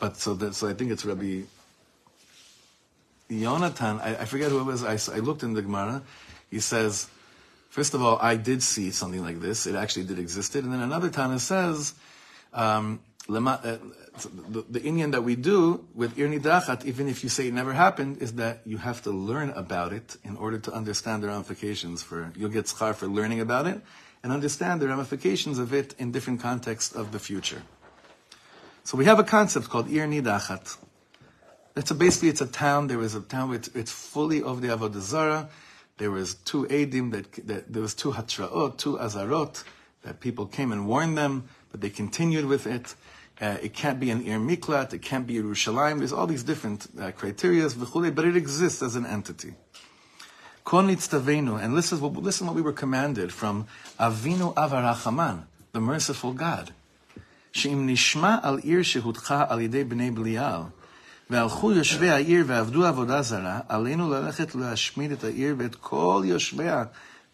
But 0.00 0.16
so 0.16 0.34
that 0.34 0.56
so 0.56 0.66
I 0.66 0.74
think 0.74 0.90
it's 0.90 1.04
Rabbi 1.04 1.42
Yonatan. 3.30 4.00
I, 4.00 4.16
I 4.22 4.24
forget 4.24 4.50
who 4.50 4.58
it 4.58 4.64
was. 4.64 4.82
I 4.82 5.18
looked 5.18 5.44
in 5.44 5.54
the 5.54 5.62
Gemara. 5.62 6.02
He 6.50 6.58
says, 6.58 7.08
first 7.70 7.94
of 7.94 8.02
all, 8.02 8.18
I 8.20 8.34
did 8.34 8.64
see 8.64 8.90
something 8.90 9.22
like 9.22 9.40
this. 9.40 9.68
It 9.68 9.76
actually 9.76 10.06
did 10.06 10.18
existed, 10.18 10.64
and 10.64 10.72
then 10.72 10.80
another 10.80 11.10
Tana 11.10 11.38
says. 11.38 11.94
Um, 12.52 12.98
uh, 14.24 14.28
the, 14.48 14.64
the 14.70 14.80
inyan 14.80 15.12
that 15.12 15.24
we 15.24 15.36
do 15.36 15.84
with 15.94 16.18
Ir 16.18 16.28
Nidachat, 16.28 16.84
even 16.84 17.08
if 17.08 17.22
you 17.22 17.28
say 17.28 17.48
it 17.48 17.54
never 17.54 17.72
happened, 17.72 18.22
is 18.22 18.34
that 18.34 18.62
you 18.64 18.78
have 18.78 19.02
to 19.02 19.10
learn 19.10 19.50
about 19.50 19.92
it 19.92 20.16
in 20.24 20.36
order 20.36 20.58
to 20.58 20.72
understand 20.72 21.22
the 21.22 21.28
ramifications. 21.28 22.02
For 22.02 22.32
you'll 22.36 22.50
get 22.50 22.66
schar 22.66 22.94
for 22.94 23.06
learning 23.06 23.40
about 23.40 23.66
it 23.66 23.80
and 24.22 24.32
understand 24.32 24.80
the 24.80 24.88
ramifications 24.88 25.58
of 25.58 25.74
it 25.74 25.94
in 25.98 26.12
different 26.12 26.40
contexts 26.40 26.94
of 26.94 27.12
the 27.12 27.18
future. 27.18 27.62
So 28.84 28.96
we 28.96 29.04
have 29.04 29.18
a 29.18 29.24
concept 29.24 29.68
called 29.68 29.90
Ir 29.90 30.06
Nidachat. 30.06 30.78
It's 31.76 31.90
a, 31.90 31.94
basically 31.94 32.30
it's 32.30 32.40
a 32.40 32.46
town. 32.46 32.86
There 32.86 32.98
was 32.98 33.14
a 33.14 33.20
town. 33.20 33.52
It's, 33.52 33.68
it's 33.68 33.92
fully 33.92 34.42
of 34.42 34.62
the 34.62 34.68
avodah 34.68 35.00
zarah. 35.00 35.50
There 35.98 36.10
was 36.10 36.34
two 36.34 36.64
edim 36.66 37.12
that, 37.12 37.46
that 37.46 37.72
there 37.72 37.82
was 37.82 37.94
two 37.94 38.12
hatraot, 38.12 38.78
two 38.78 38.96
azarot 38.96 39.62
that 40.02 40.20
people 40.20 40.46
came 40.46 40.72
and 40.72 40.86
warned 40.86 41.18
them, 41.18 41.48
but 41.70 41.80
they 41.80 41.90
continued 41.90 42.46
with 42.46 42.66
it. 42.66 42.94
Uh, 43.41 43.57
it 43.63 43.73
can't 43.73 43.99
be 43.99 44.11
an 44.11 44.21
Ir 44.21 44.37
Miklat. 44.37 44.93
It 44.93 45.01
can't 45.01 45.25
be 45.25 45.33
Yerushalayim. 45.33 45.97
There's 45.97 46.13
all 46.13 46.27
these 46.27 46.43
different 46.43 46.87
uh, 46.99 47.11
criteria, 47.11 47.65
v'chulei, 47.65 48.13
but 48.13 48.25
it 48.25 48.35
exists 48.35 48.83
as 48.83 48.95
an 48.95 49.05
entity. 49.05 49.55
Kon 50.63 50.87
nitztavenu, 50.87 51.59
and 51.59 51.73
listen 51.73 51.99
what, 51.99 52.13
listen 52.13 52.45
what 52.45 52.55
we 52.55 52.61
were 52.61 52.71
commanded 52.71 53.33
from 53.33 53.65
Avinu 53.99 54.53
Avarachaman, 54.53 55.45
the 55.71 55.81
merciful 55.81 56.33
God. 56.33 56.71
שאם 57.53 57.83
נשמע 57.85 58.37
על 58.41 58.57
עיר 58.57 58.83
שהודחה 58.83 59.45
על 59.49 59.61
ידי 59.61 59.83
בני 59.83 60.11
בליעל, 60.11 60.61
והלכו 61.29 61.71
יושבי 61.71 62.09
העיר 62.09 62.43
ועבדו 62.47 62.85
עבודה 62.85 63.21
זרה, 63.21 63.59
עלינו 63.69 64.09
ללכת 64.09 64.55
להשמיד 64.55 65.11
את 65.11 65.23
העיר 65.23 65.55
ואת 65.57 65.75
כל 65.75 66.23
יושביה 66.25 66.83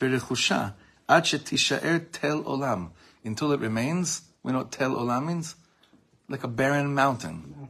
ברכושה, 0.01 0.67
עד 1.07 1.25
שתישאר 1.25 1.97
תל 2.11 2.41
עולם. 2.43 2.87
Until 3.25 3.51
it 3.51 3.59
remains, 3.59 4.21
we 4.43 4.51
know 4.51 4.59
what 4.59 4.71
tel 4.71 4.95
olam 4.95 5.25
means? 5.25 5.55
Like 6.29 6.43
a 6.43 6.47
barren 6.47 6.93
mountain. 6.93 7.69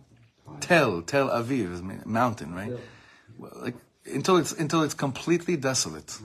Tel, 0.59 1.01
Tel 1.03 1.29
Aviv 1.29 1.73
is 1.73 1.81
ma- 1.81 2.05
mountain, 2.05 2.53
right? 2.55 2.73
Well, 3.37 3.51
Like, 3.65 3.75
until 4.05 4.37
it's, 4.37 4.51
until 4.53 4.81
it's 4.83 4.93
completely 4.95 5.55
desolate. 5.57 6.17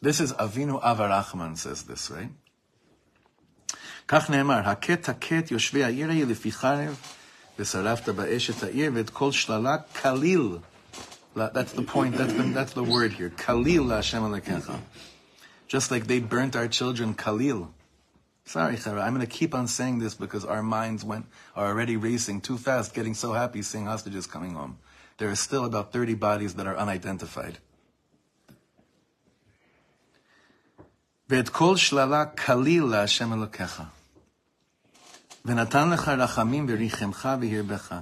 This 0.00 0.20
is 0.20 0.32
Avinu 0.34 0.82
Avarachman 0.82 1.56
says 1.56 1.82
this, 1.84 2.10
right? 2.10 2.30
כך 4.08 4.30
נאמר, 4.30 4.68
הכת 4.68 5.08
הכת 5.08 5.50
יושבי 5.50 5.84
העיר 5.84 6.08
ההיא 6.10 6.26
לפי 6.26 6.52
חרב, 6.52 6.96
ושרפת 7.58 8.08
באש 8.08 8.50
את 8.50 8.62
העיר 8.62 8.90
ואת 8.94 9.10
כל 9.10 9.32
שללה 9.32 9.76
כליל. 10.02 10.58
That's 11.36 11.72
the 11.72 11.82
point, 11.82 12.16
that's 12.16 12.32
the, 12.32 12.42
that's 12.54 12.72
the 12.74 12.84
word 12.84 13.12
here. 13.12 13.30
כליל 13.46 13.82
להשם 13.82 14.26
אלוקיך. 14.26 14.72
Just 15.68 15.90
like 15.90 16.06
they 16.06 16.20
burnt 16.20 16.54
our 16.54 16.68
children 16.68 17.14
khalil. 17.14 17.72
Sorry, 18.48 18.76
Chara, 18.76 19.02
I'm 19.02 19.14
going 19.14 19.26
to 19.26 19.32
keep 19.32 19.54
on 19.54 19.66
saying 19.66 20.00
this 20.00 20.14
because 20.14 20.44
our 20.44 20.62
minds 20.62 21.02
went 21.04 21.26
are 21.56 21.66
already 21.66 21.96
racing 21.96 22.40
too 22.42 22.58
fast, 22.58 22.94
getting 22.94 23.14
so 23.14 23.32
happy 23.32 23.62
seeing 23.62 23.86
hostages 23.86 24.26
coming 24.26 24.54
home. 24.54 24.78
There 25.18 25.30
are 25.30 25.36
still 25.36 25.64
about 25.64 25.92
30 25.92 26.14
bodies 26.14 26.54
that 26.54 26.66
are 26.66 26.76
unidentified. 26.76 27.58
ואת 31.28 31.48
כל 31.48 31.76
שללה 31.76 32.26
כליל 32.26 32.84
להשם 32.84 33.32
אלוקיך. 33.32 33.82
ונתן 35.44 35.90
לך 35.90 36.08
רחמים 36.08 36.66
וריחמך 36.68 37.28
והרבך. 37.40 37.94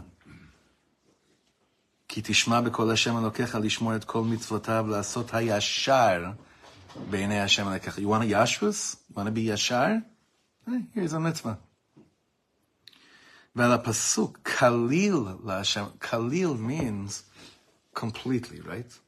כי 2.08 2.20
תשמע 2.24 2.60
בקול 2.60 2.90
השם 2.90 3.18
אלוקיך 3.18 3.58
לשמור 3.62 3.96
את 3.96 4.04
כל 4.04 4.24
מצוותיו, 4.24 4.86
לעשות 4.88 5.34
הישר 5.34 6.30
בעיני 7.10 7.40
השם 7.40 7.68
אלוקיך. 7.68 7.98
You 7.98 8.08
want 8.08 8.22
a 8.22 8.26
yashrus? 8.26 8.96
You 9.10 9.14
want 9.14 9.26
to 9.26 9.32
be 9.32 9.46
yashar? 9.46 10.02
Eh, 10.68 10.80
Here's 10.94 11.12
a 11.12 11.20
mitzvah. 11.20 11.56
ועל 13.56 13.72
הפסוק, 13.72 14.38
כליל 14.58 15.14
להשם, 15.44 15.84
כליל 16.10 16.48
means 16.48 17.22
completely, 17.94 18.60
right? 18.60 18.98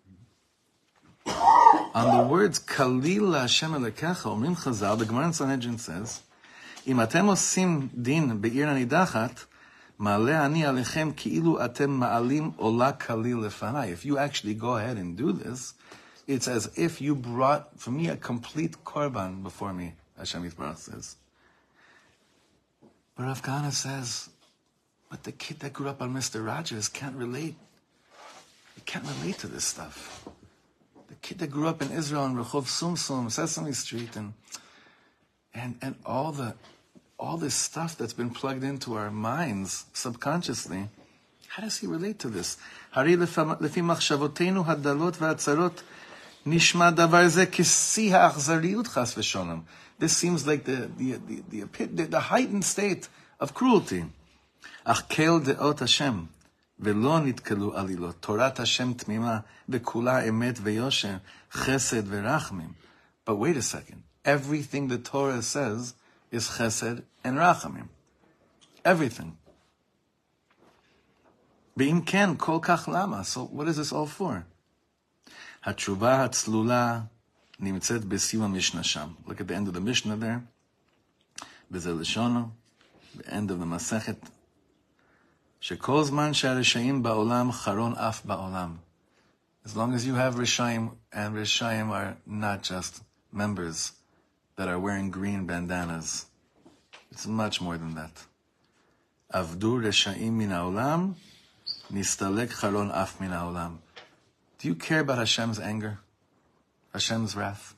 On 1.94 2.06
the 2.10 2.28
words 2.30 2.58
כליל 2.58 3.22
להשם 3.22 3.74
אלוקיך, 3.74 4.26
אומרים 4.26 4.56
חז"ל, 4.56 4.96
the 4.98 5.04
Gemara 5.04 5.28
in 5.28 5.32
Sanhedrin 5.32 5.78
says, 5.78 6.20
אם 6.86 7.00
אתם 7.02 7.24
עושים 7.26 7.88
דין 7.94 8.40
בעיר 8.40 8.68
הנידחת, 8.68 9.44
מעלה 9.98 10.46
אני 10.46 10.66
עליכם 10.66 11.10
כאילו 11.16 11.64
אתם 11.64 11.90
מעלים 11.90 12.50
עולה 12.56 12.92
כליל 12.92 13.36
לפניי. 13.36 13.94
If 13.94 14.04
you 14.06 14.18
actually 14.18 14.54
go 14.54 14.76
ahead 14.76 14.96
and 14.98 15.16
do 15.16 15.32
this, 15.32 15.74
it's 16.28 16.48
as 16.48 16.66
if 16.76 17.00
you 17.00 17.14
brought 17.14 17.80
for 17.80 17.90
me 17.90 18.08
a 18.08 18.16
complete 18.16 18.76
korban 18.84 19.42
before 19.42 19.72
me, 19.72 19.94
Hashem 20.18 20.42
Yisbarach 20.44 20.78
says. 20.78 21.16
But 23.19 23.27
Afghana 23.27 23.73
says, 23.73 24.29
but 25.09 25.25
the 25.25 25.33
kid 25.33 25.59
that 25.59 25.73
grew 25.73 25.89
up 25.89 26.01
on 26.01 26.13
Mr. 26.13 26.45
Rogers 26.45 26.87
can't 26.87 27.17
relate. 27.17 27.55
He 28.75 28.81
can't 28.85 29.03
relate 29.05 29.37
to 29.39 29.47
this 29.47 29.65
stuff. 29.65 30.25
The 31.09 31.15
kid 31.15 31.39
that 31.39 31.51
grew 31.51 31.67
up 31.67 31.81
in 31.81 31.91
Israel 31.91 32.25
in 32.27 32.35
Rehov 32.35 32.67
Sumsum, 32.67 33.29
Sesame 33.29 33.73
Street, 33.73 34.15
and 34.15 34.35
and 35.53 35.75
and 35.81 35.95
all 36.05 36.31
the 36.31 36.55
all 37.19 37.35
this 37.35 37.55
stuff 37.55 37.97
that's 37.97 38.13
been 38.13 38.29
plugged 38.29 38.63
into 38.63 38.93
our 38.93 39.11
minds 39.11 39.83
subconsciously. 39.91 40.87
How 41.49 41.63
does 41.63 41.79
he 41.79 41.87
relate 41.87 42.19
to 42.19 42.29
this? 42.29 42.55
הרי 46.48 46.56
לפי 46.56 46.56
מחשבותינו 46.56 46.84
הדלות 46.84 46.90
והצרות 46.90 46.90
נשמע 46.90 46.90
דבר 46.90 47.28
זה 47.28 47.44
כשיא 47.52 48.16
האכזריות 48.16 48.86
חס 48.86 49.18
ושלום. 49.18 49.62
This 50.00 50.12
seems 50.16 50.44
like 50.44 50.64
the, 50.64 50.88
the, 50.98 51.18
the, 51.28 51.42
the, 51.50 51.62
epi- 51.62 51.86
the, 51.86 52.06
the 52.06 52.20
heightened 52.20 52.64
state 52.64 53.08
of 53.40 53.54
cruelty. 53.54 54.04
אך 54.84 55.02
כל 55.10 55.40
דעות 55.44 55.82
השם, 55.82 56.24
ולא 56.80 57.20
נתקלו 57.20 57.76
עלילות. 57.76 58.14
תורת 58.20 58.60
השם 58.60 58.92
תמימה, 58.92 59.38
וכולה 59.68 60.28
אמת 60.28 60.58
ויושר, 60.62 61.16
חסד 61.52 62.02
ורחמים. 62.06 62.72
But 63.26 63.32
wait 63.32 63.56
a 63.56 63.62
second. 63.62 64.02
Everything 64.24 64.88
the 64.88 64.98
Torah 64.98 65.42
says 65.42 65.94
is 66.32 66.48
chesed 66.58 67.02
and 67.24 67.38
rachamim. 67.38 67.88
Everything. 68.84 69.30
ואם 71.76 72.00
כן, 72.06 72.30
כל 72.36 72.58
כך 72.62 72.88
למה? 72.92 73.20
So 73.24 73.38
what 73.52 73.68
is 73.68 73.76
this 73.76 73.92
all 73.92 74.06
for? 74.06 74.47
Hatshuva 75.65 76.27
Hatzlula 76.27 77.09
Nimtzet 77.61 77.99
Besima 77.99 78.51
Mishnah 78.51 78.83
Sham. 78.83 79.17
Look 79.25 79.41
at 79.41 79.47
the 79.47 79.55
end 79.55 79.67
of 79.67 79.73
the 79.73 79.81
Mishnah 79.81 80.15
there. 80.15 80.43
Bezelishono, 81.71 82.51
the 83.15 83.33
end 83.33 83.51
of 83.51 83.59
the 83.59 83.65
Masechet. 83.65 84.17
Shekol 85.61 86.07
Zman 86.09 86.31
Sharishayim 86.31 87.03
Ba'olam 87.03 87.51
Charon 87.63 87.93
Af 87.97 88.23
Ba'olam. 88.23 88.77
As 89.65 89.75
long 89.75 89.93
as 89.93 90.07
you 90.07 90.15
have 90.15 90.35
Rishayim, 90.35 90.95
and 91.11 91.35
Rishayim 91.35 91.89
are 91.89 92.15
not 92.25 92.63
just 92.63 93.03
members 93.31 93.91
that 94.55 94.69
are 94.69 94.79
wearing 94.79 95.11
green 95.11 95.45
bandanas. 95.45 96.25
It's 97.11 97.27
much 97.27 97.59
more 97.59 97.77
than 97.77 97.95
that. 97.95 98.11
Avdu 99.33 99.83
Rishayim 99.83 100.31
Min 100.31 100.49
Haolam, 100.49 101.15
Nistalek 101.91 102.57
Charon 102.59 102.89
Af 102.91 103.19
Min 103.19 103.31
Haolam. 103.31 103.79
Do 104.59 104.67
you 104.67 104.75
care 104.75 104.99
about 104.99 105.17
Hashem's 105.17 105.59
anger? 105.59 105.99
Hashem's 106.93 107.35
wrath? 107.35 107.75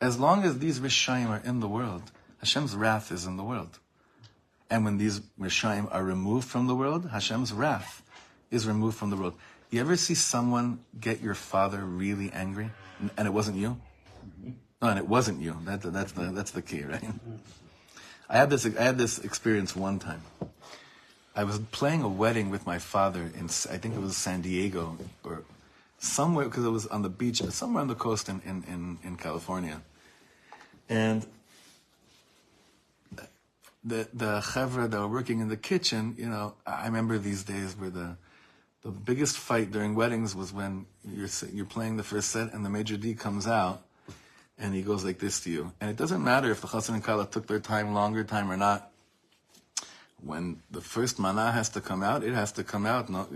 As 0.00 0.18
long 0.18 0.42
as 0.42 0.58
these 0.58 0.80
Rishayim 0.80 1.28
are 1.28 1.42
in 1.44 1.60
the 1.60 1.68
world, 1.68 2.10
Hashem's 2.40 2.74
wrath 2.74 3.12
is 3.12 3.26
in 3.26 3.36
the 3.36 3.44
world. 3.44 3.78
And 4.70 4.84
when 4.86 4.96
these 4.96 5.20
Rishayim 5.38 5.88
are 5.92 6.02
removed 6.02 6.48
from 6.48 6.66
the 6.66 6.74
world, 6.74 7.10
Hashem's 7.10 7.52
wrath 7.52 8.02
is 8.50 8.66
removed 8.66 8.96
from 8.96 9.10
the 9.10 9.16
world. 9.16 9.34
You 9.70 9.80
ever 9.80 9.96
see 9.96 10.14
someone 10.14 10.80
get 10.98 11.20
your 11.20 11.34
father 11.34 11.84
really 11.84 12.32
angry, 12.32 12.70
and- 13.16 13.26
it 13.26 13.32
wasn't 13.32 13.58
you? 13.58 13.78
No, 14.80 14.88
and 14.88 14.98
it 14.98 15.06
wasn't 15.06 15.40
you. 15.40 15.56
That, 15.64 15.82
that's 15.82 16.12
the 16.12 16.32
that's 16.32 16.50
the 16.50 16.62
key, 16.62 16.82
right? 16.82 17.04
I 18.28 18.36
had 18.36 18.50
this 18.50 18.66
I 18.66 18.82
had 18.82 18.98
this 18.98 19.18
experience 19.18 19.76
one 19.76 19.98
time. 19.98 20.22
I 21.36 21.44
was 21.44 21.60
playing 21.70 22.02
a 22.02 22.08
wedding 22.08 22.50
with 22.50 22.66
my 22.66 22.78
father 22.78 23.30
in 23.38 23.44
I 23.44 23.78
think 23.78 23.94
it 23.94 24.00
was 24.00 24.16
San 24.16 24.40
Diego 24.40 24.98
or 25.22 25.44
somewhere 26.02 26.46
because 26.46 26.64
it 26.64 26.70
was 26.70 26.86
on 26.88 27.02
the 27.02 27.08
beach 27.08 27.40
somewhere 27.42 27.80
on 27.80 27.88
the 27.88 27.94
coast 27.94 28.28
in 28.28 28.40
in, 28.44 28.64
in, 28.64 28.98
in 29.04 29.16
California, 29.16 29.80
and 30.88 31.26
the 33.84 34.08
the 34.12 34.40
chevra 34.40 34.90
that 34.90 35.00
were 35.00 35.08
working 35.08 35.40
in 35.40 35.48
the 35.48 35.56
kitchen, 35.56 36.14
you 36.18 36.28
know, 36.28 36.54
I 36.66 36.86
remember 36.86 37.18
these 37.18 37.44
days 37.44 37.76
where 37.76 37.90
the 37.90 38.16
the 38.82 38.90
biggest 38.90 39.38
fight 39.38 39.70
during 39.70 39.94
weddings 39.94 40.34
was 40.34 40.52
when 40.52 40.86
you're 41.04 41.28
you're 41.52 41.64
playing 41.64 41.96
the 41.96 42.02
first 42.02 42.30
set 42.30 42.52
and 42.52 42.64
the 42.64 42.68
maître 42.68 43.00
d' 43.00 43.16
comes 43.18 43.46
out 43.46 43.82
and 44.58 44.74
he 44.74 44.82
goes 44.82 45.04
like 45.04 45.18
this 45.18 45.40
to 45.40 45.50
you, 45.50 45.72
and 45.80 45.88
it 45.88 45.96
doesn't 45.96 46.22
matter 46.22 46.50
if 46.50 46.60
the 46.60 46.66
chassan 46.66 46.94
and 46.94 47.04
kala 47.04 47.26
took 47.26 47.46
their 47.46 47.60
time, 47.60 47.94
longer 47.94 48.24
time 48.24 48.50
or 48.50 48.56
not. 48.56 48.90
When 50.20 50.62
the 50.70 50.80
first 50.80 51.18
mana 51.18 51.50
has 51.50 51.68
to 51.70 51.80
come 51.80 52.02
out, 52.02 52.22
it 52.22 52.32
has 52.32 52.52
to 52.52 52.62
come 52.62 52.86
out. 52.86 53.08
No. 53.08 53.26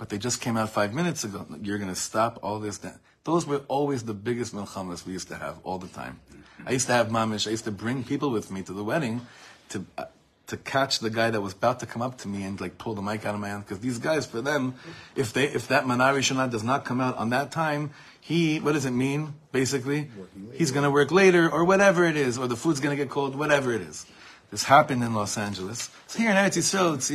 But 0.00 0.08
they 0.08 0.16
just 0.16 0.40
came 0.40 0.56
out 0.56 0.70
five 0.70 0.94
minutes 0.94 1.24
ago. 1.24 1.46
You're 1.60 1.76
going 1.76 1.90
to 1.90 1.94
stop 1.94 2.38
all 2.42 2.58
this. 2.58 2.78
That. 2.78 3.00
Those 3.24 3.46
were 3.46 3.60
always 3.68 4.04
the 4.04 4.14
biggest 4.14 4.54
milchamas 4.54 5.04
we 5.04 5.12
used 5.12 5.28
to 5.28 5.36
have 5.36 5.58
all 5.62 5.76
the 5.76 5.88
time. 5.88 6.20
I 6.64 6.72
used 6.72 6.86
to 6.86 6.94
have 6.94 7.08
mamish. 7.08 7.46
I 7.46 7.50
used 7.50 7.64
to 7.64 7.70
bring 7.70 8.02
people 8.02 8.30
with 8.30 8.50
me 8.50 8.62
to 8.62 8.72
the 8.72 8.82
wedding 8.82 9.20
to 9.68 9.84
uh, 9.98 10.04
to 10.46 10.56
catch 10.56 11.00
the 11.00 11.10
guy 11.10 11.28
that 11.28 11.42
was 11.42 11.52
about 11.52 11.80
to 11.80 11.86
come 11.86 12.00
up 12.00 12.16
to 12.18 12.28
me 12.28 12.44
and 12.44 12.58
like 12.62 12.78
pull 12.78 12.94
the 12.94 13.02
mic 13.02 13.26
out 13.26 13.34
of 13.34 13.42
my 13.42 13.48
hand 13.48 13.66
because 13.66 13.80
these 13.80 13.98
guys, 13.98 14.24
for 14.24 14.40
them, 14.40 14.74
if 15.16 15.34
they 15.34 15.44
if 15.44 15.68
that 15.68 15.86
mana 15.86 16.04
rishona 16.04 16.50
does 16.50 16.64
not 16.64 16.86
come 16.86 17.02
out 17.02 17.18
on 17.18 17.28
that 17.28 17.52
time, 17.52 17.90
he 18.22 18.58
what 18.58 18.72
does 18.72 18.86
it 18.86 18.92
mean 18.92 19.34
basically? 19.52 20.10
He's 20.54 20.70
going 20.70 20.84
to 20.84 20.90
work 20.90 21.10
later 21.10 21.46
or 21.50 21.66
whatever 21.66 22.06
it 22.06 22.16
is, 22.16 22.38
or 22.38 22.48
the 22.48 22.56
food's 22.56 22.80
going 22.80 22.96
to 22.96 23.04
get 23.04 23.10
cold, 23.10 23.36
whatever 23.36 23.74
it 23.74 23.82
is. 23.82 24.06
This 24.50 24.64
happened 24.64 25.04
in 25.04 25.12
Los 25.12 25.36
Angeles. 25.36 25.90
So 26.06 26.20
here 26.20 26.30
in 26.30 26.36
Eretz 26.36 26.56
Yisrael, 26.56 26.94
it's, 26.94 27.12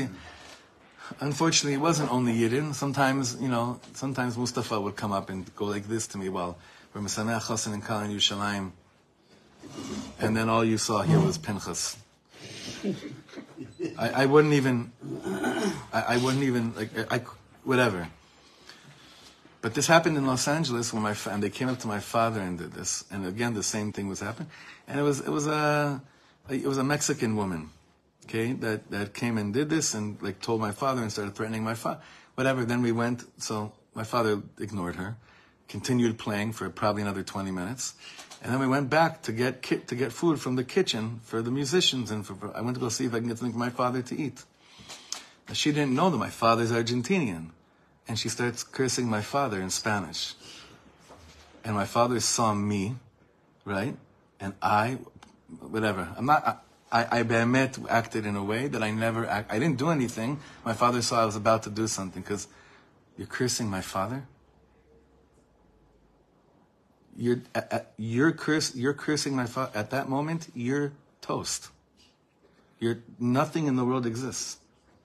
unfortunately, 1.20 1.76
it 1.76 1.82
wasn't 1.82 2.12
only 2.12 2.34
Yidden. 2.34 2.74
Sometimes, 2.74 3.38
you 3.42 3.48
know, 3.48 3.80
sometimes 3.94 4.38
Mustafa 4.38 4.80
would 4.80 4.96
come 4.96 5.12
up 5.12 5.30
and 5.30 5.54
go 5.56 5.66
like 5.66 5.88
this 5.88 6.08
to 6.08 6.18
me 6.18 6.30
while 6.30 6.58
we're 6.94 7.02
Mesameach 7.02 7.44
Chassan 7.44 7.74
and 7.74 7.86
Kal 7.86 8.02
in 8.02 8.12
Yerushalayim. 8.12 8.72
And 10.20 10.36
then 10.36 10.50
all 10.50 10.64
you 10.64 10.78
saw 10.78 11.02
here 11.02 11.20
was 11.20 11.38
Pinchas. 11.38 11.98
I, 13.98 14.24
I 14.24 14.26
wouldn't 14.26 14.54
even, 14.54 14.92
I, 15.92 16.02
I 16.02 16.18
wouldn't 16.18 16.44
even, 16.44 16.74
like, 16.76 16.90
I, 17.12 17.22
whatever. 17.64 18.08
But 19.62 19.74
this 19.74 19.88
happened 19.88 20.18
in 20.18 20.28
Los 20.28 20.48
Angeles 20.48 20.94
when 20.94 21.02
my, 21.02 21.16
and 21.32 21.42
they 21.42 21.50
came 21.50 21.70
up 21.70 21.80
to 21.80 21.88
my 21.88 22.00
father 22.00 22.40
and 22.40 22.58
did 22.58 22.74
this. 22.74 23.04
And 23.10 23.26
again, 23.26 23.56
the 23.56 23.64
same 23.64 23.92
thing 23.92 24.08
was 24.08 24.20
happening. 24.20 24.50
And 24.88 25.00
it 25.00 25.04
was, 25.04 25.22
it 25.22 25.30
was 25.30 25.48
a, 25.48 26.02
it 26.50 26.68
was 26.68 26.78
a 26.78 26.84
Mexican 26.84 27.36
woman, 27.36 27.72
okay, 28.28 28.54
that, 28.54 28.90
that 28.92 29.14
came 29.14 29.38
and 29.38 29.54
did 29.54 29.70
this 29.70 29.94
and 29.94 30.22
like 30.22 30.42
told 30.42 30.62
my 30.62 30.72
father 30.72 31.02
and 31.02 31.12
started 31.12 31.36
threatening 31.36 31.64
my 31.64 31.76
father. 31.76 32.02
Whatever. 32.36 32.66
Then 32.66 32.82
we 32.82 32.92
went. 32.92 33.24
So 33.42 33.72
my 33.94 34.04
father 34.04 34.42
ignored 34.60 34.96
her, 34.96 35.16
continued 35.68 36.18
playing 36.18 36.54
for 36.54 36.70
probably 36.70 37.02
another 37.02 37.24
20 37.24 37.52
minutes, 37.52 37.94
and 38.42 38.52
then 38.52 38.60
we 38.60 38.68
went 38.68 38.90
back 38.90 39.22
to 39.24 39.32
get 39.32 39.62
ki- 39.62 39.82
to 39.88 39.96
get 39.96 40.12
food 40.12 40.40
from 40.40 40.56
the 40.56 40.64
kitchen 40.64 41.22
for 41.24 41.42
the 41.42 41.52
musicians 41.52 42.12
and 42.12 42.26
for, 42.26 42.36
I 42.56 42.62
went 42.62 42.76
to 42.76 42.82
go 42.82 42.90
see 42.90 43.06
if 43.06 43.14
I 43.14 43.20
can 43.20 43.28
get 43.28 43.38
something 43.38 43.54
for 43.54 43.60
my 43.60 43.70
father 43.70 44.02
to 44.02 44.20
eat. 44.20 44.44
Now, 45.48 45.54
she 45.54 45.72
didn't 45.72 45.94
know 45.94 46.10
that 46.10 46.18
my 46.18 46.30
father's 46.30 46.72
Argentinian, 46.72 47.52
and 48.08 48.20
she 48.20 48.30
starts 48.30 48.64
cursing 48.64 49.08
my 49.08 49.22
father 49.22 49.62
in 49.62 49.70
Spanish. 49.70 50.34
And 51.64 51.76
my 51.76 51.86
father 51.86 52.20
saw 52.20 52.54
me, 52.54 52.96
right, 53.64 53.96
and 54.40 54.54
I 54.62 55.00
whatever. 55.60 56.14
I'm 56.18 56.26
not. 56.26 56.65
I, 56.96 57.20
I, 57.20 57.70
acted 57.90 58.26
in 58.26 58.36
a 58.38 58.44
way 58.44 58.68
that 58.68 58.82
I 58.82 58.92
never. 58.92 59.26
Act, 59.26 59.52
I 59.52 59.60
didn't 59.60 59.78
do 59.78 59.90
anything. 59.90 60.40
My 60.64 60.74
father 60.74 61.02
saw 61.02 61.22
I 61.22 61.26
was 61.26 61.36
about 61.36 61.64
to 61.64 61.70
do 61.70 61.88
something 61.88 62.22
because 62.22 62.48
you're 63.18 63.28
cursing 63.28 63.70
my 63.70 63.82
father. 63.82 64.26
You're 67.18 67.42
you're 67.98 68.32
curse. 68.32 68.74
You're 68.76 68.94
cursing 68.94 69.36
my 69.36 69.46
father. 69.46 69.78
At 69.78 69.90
that 69.92 70.08
moment, 70.08 70.48
you're 70.54 70.94
toast. 71.20 71.70
You're 72.80 73.00
nothing 73.20 73.68
in 73.68 73.76
the 73.76 73.84
world 73.84 74.06
exists. 74.06 74.58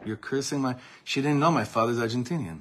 You're 0.04 0.16
cursing 0.16 0.60
my. 0.60 0.76
She 1.02 1.20
didn't 1.20 1.40
know 1.40 1.50
my 1.50 1.64
father's 1.64 1.98
Argentinian. 1.98 2.60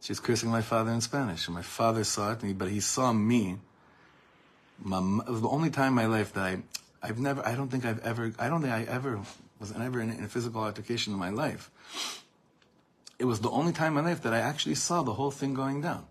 She's 0.00 0.18
cursing 0.18 0.50
my 0.50 0.62
father 0.62 0.90
in 0.90 1.00
Spanish, 1.00 1.46
and 1.46 1.54
my 1.54 1.62
father 1.62 2.02
saw 2.02 2.32
it, 2.32 2.58
but 2.58 2.68
he 2.68 2.80
saw 2.80 3.12
me 3.12 3.58
my, 4.82 4.98
it 5.26 5.30
was 5.30 5.40
the 5.40 5.48
only 5.48 5.70
time 5.70 5.88
in 5.88 5.94
my 5.94 6.06
life 6.06 6.32
that 6.34 6.44
I, 6.44 6.58
I've 7.02 7.18
never, 7.18 7.46
I 7.46 7.54
don't 7.54 7.68
think 7.68 7.84
I've 7.84 8.00
ever, 8.00 8.32
I 8.38 8.48
don't 8.48 8.62
think 8.62 8.72
I 8.72 8.82
ever 8.82 9.20
was 9.60 9.72
ever 9.72 10.00
in, 10.00 10.10
in 10.10 10.24
a 10.24 10.28
physical 10.28 10.62
altercation 10.62 11.12
in 11.12 11.18
my 11.18 11.30
life. 11.30 11.70
It 13.18 13.24
was 13.24 13.40
the 13.40 13.50
only 13.50 13.72
time 13.72 13.96
in 13.96 14.04
my 14.04 14.10
life 14.10 14.22
that 14.22 14.32
I 14.32 14.38
actually 14.38 14.76
saw 14.76 15.02
the 15.02 15.14
whole 15.14 15.30
thing 15.30 15.54
going 15.54 15.80
down, 15.80 16.06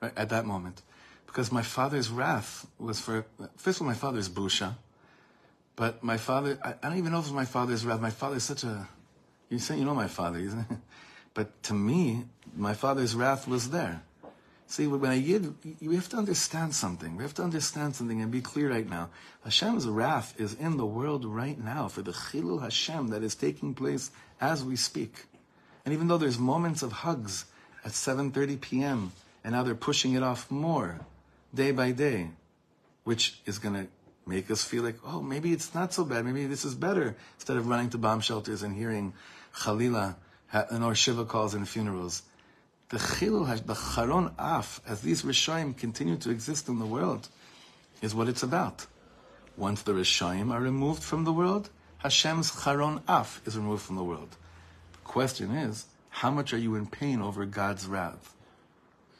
right 0.00 0.12
at 0.16 0.28
that 0.30 0.44
moment, 0.44 0.82
because 1.26 1.52
my 1.52 1.62
father's 1.62 2.10
wrath 2.10 2.66
was 2.78 3.00
for 3.00 3.24
first 3.56 3.78
of 3.78 3.82
all 3.82 3.88
my 3.88 3.94
father's 3.94 4.28
busha, 4.28 4.74
but 5.76 6.02
my 6.02 6.16
father, 6.16 6.58
I, 6.62 6.70
I 6.70 6.88
don't 6.88 6.98
even 6.98 7.12
know 7.12 7.20
if 7.20 7.26
it 7.26 7.28
was 7.28 7.34
my 7.34 7.44
father's 7.44 7.86
wrath. 7.86 8.00
My 8.00 8.10
father's 8.10 8.42
such 8.42 8.64
a, 8.64 8.88
you 9.48 9.58
say 9.58 9.78
you 9.78 9.84
know 9.84 9.94
my 9.94 10.08
father, 10.08 10.38
isn't 10.38 10.60
it? 10.70 10.76
But 11.32 11.62
to 11.64 11.74
me, 11.74 12.24
my 12.56 12.74
father's 12.74 13.14
wrath 13.14 13.46
was 13.46 13.70
there. 13.70 14.02
See, 14.70 14.86
when 14.86 15.10
a 15.10 15.16
yid, 15.16 15.52
you 15.80 15.90
have 15.96 16.08
to 16.10 16.16
understand 16.16 16.76
something. 16.76 17.16
We 17.16 17.24
have 17.24 17.34
to 17.34 17.42
understand 17.42 17.96
something 17.96 18.22
and 18.22 18.30
be 18.30 18.40
clear 18.40 18.70
right 18.70 18.88
now. 18.88 19.10
Hashem's 19.42 19.84
wrath 19.88 20.32
is 20.38 20.54
in 20.54 20.76
the 20.76 20.86
world 20.86 21.24
right 21.24 21.58
now 21.58 21.88
for 21.88 22.02
the 22.02 22.12
chilul 22.12 22.62
Hashem 22.62 23.08
that 23.08 23.24
is 23.24 23.34
taking 23.34 23.74
place 23.74 24.12
as 24.40 24.62
we 24.62 24.76
speak. 24.76 25.24
And 25.84 25.92
even 25.92 26.06
though 26.06 26.18
there's 26.18 26.38
moments 26.38 26.84
of 26.84 26.92
hugs 26.92 27.46
at 27.84 27.90
7:30 27.90 28.60
p.m. 28.60 29.10
and 29.42 29.54
now 29.54 29.64
they're 29.64 29.74
pushing 29.74 30.12
it 30.12 30.22
off 30.22 30.48
more, 30.52 31.00
day 31.52 31.72
by 31.72 31.90
day, 31.90 32.30
which 33.02 33.40
is 33.46 33.58
going 33.58 33.74
to 33.74 33.88
make 34.24 34.52
us 34.52 34.62
feel 34.62 34.84
like, 34.84 35.00
oh, 35.04 35.20
maybe 35.20 35.52
it's 35.52 35.74
not 35.74 35.92
so 35.92 36.04
bad. 36.04 36.24
Maybe 36.24 36.46
this 36.46 36.64
is 36.64 36.76
better 36.76 37.16
instead 37.34 37.56
of 37.56 37.66
running 37.66 37.90
to 37.90 37.98
bomb 37.98 38.20
shelters 38.20 38.62
and 38.62 38.76
hearing 38.76 39.14
Khalila 39.52 40.14
and 40.52 40.84
or 40.84 40.94
Shiva 40.94 41.24
calls 41.24 41.54
and 41.54 41.68
funerals. 41.68 42.22
The 42.90 42.98
chilul, 42.98 43.46
the 43.66 43.74
charon 43.74 44.32
af, 44.36 44.80
as 44.86 45.00
these 45.00 45.22
rishoyim 45.22 45.76
continue 45.76 46.16
to 46.16 46.30
exist 46.30 46.68
in 46.68 46.80
the 46.80 46.86
world, 46.86 47.28
is 48.02 48.14
what 48.14 48.28
it's 48.28 48.42
about. 48.42 48.86
Once 49.56 49.82
the 49.82 49.92
rishoyim 49.92 50.52
are 50.52 50.60
removed 50.60 51.02
from 51.02 51.24
the 51.24 51.32
world, 51.32 51.70
Hashem's 51.98 52.64
charon 52.64 53.00
af 53.06 53.40
is 53.46 53.56
removed 53.56 53.82
from 53.82 53.94
the 53.94 54.02
world. 54.02 54.36
The 54.92 54.98
question 55.04 55.52
is, 55.52 55.86
how 56.08 56.32
much 56.32 56.52
are 56.52 56.58
you 56.58 56.74
in 56.74 56.86
pain 56.86 57.22
over 57.22 57.46
God's 57.46 57.86
wrath? 57.86 58.34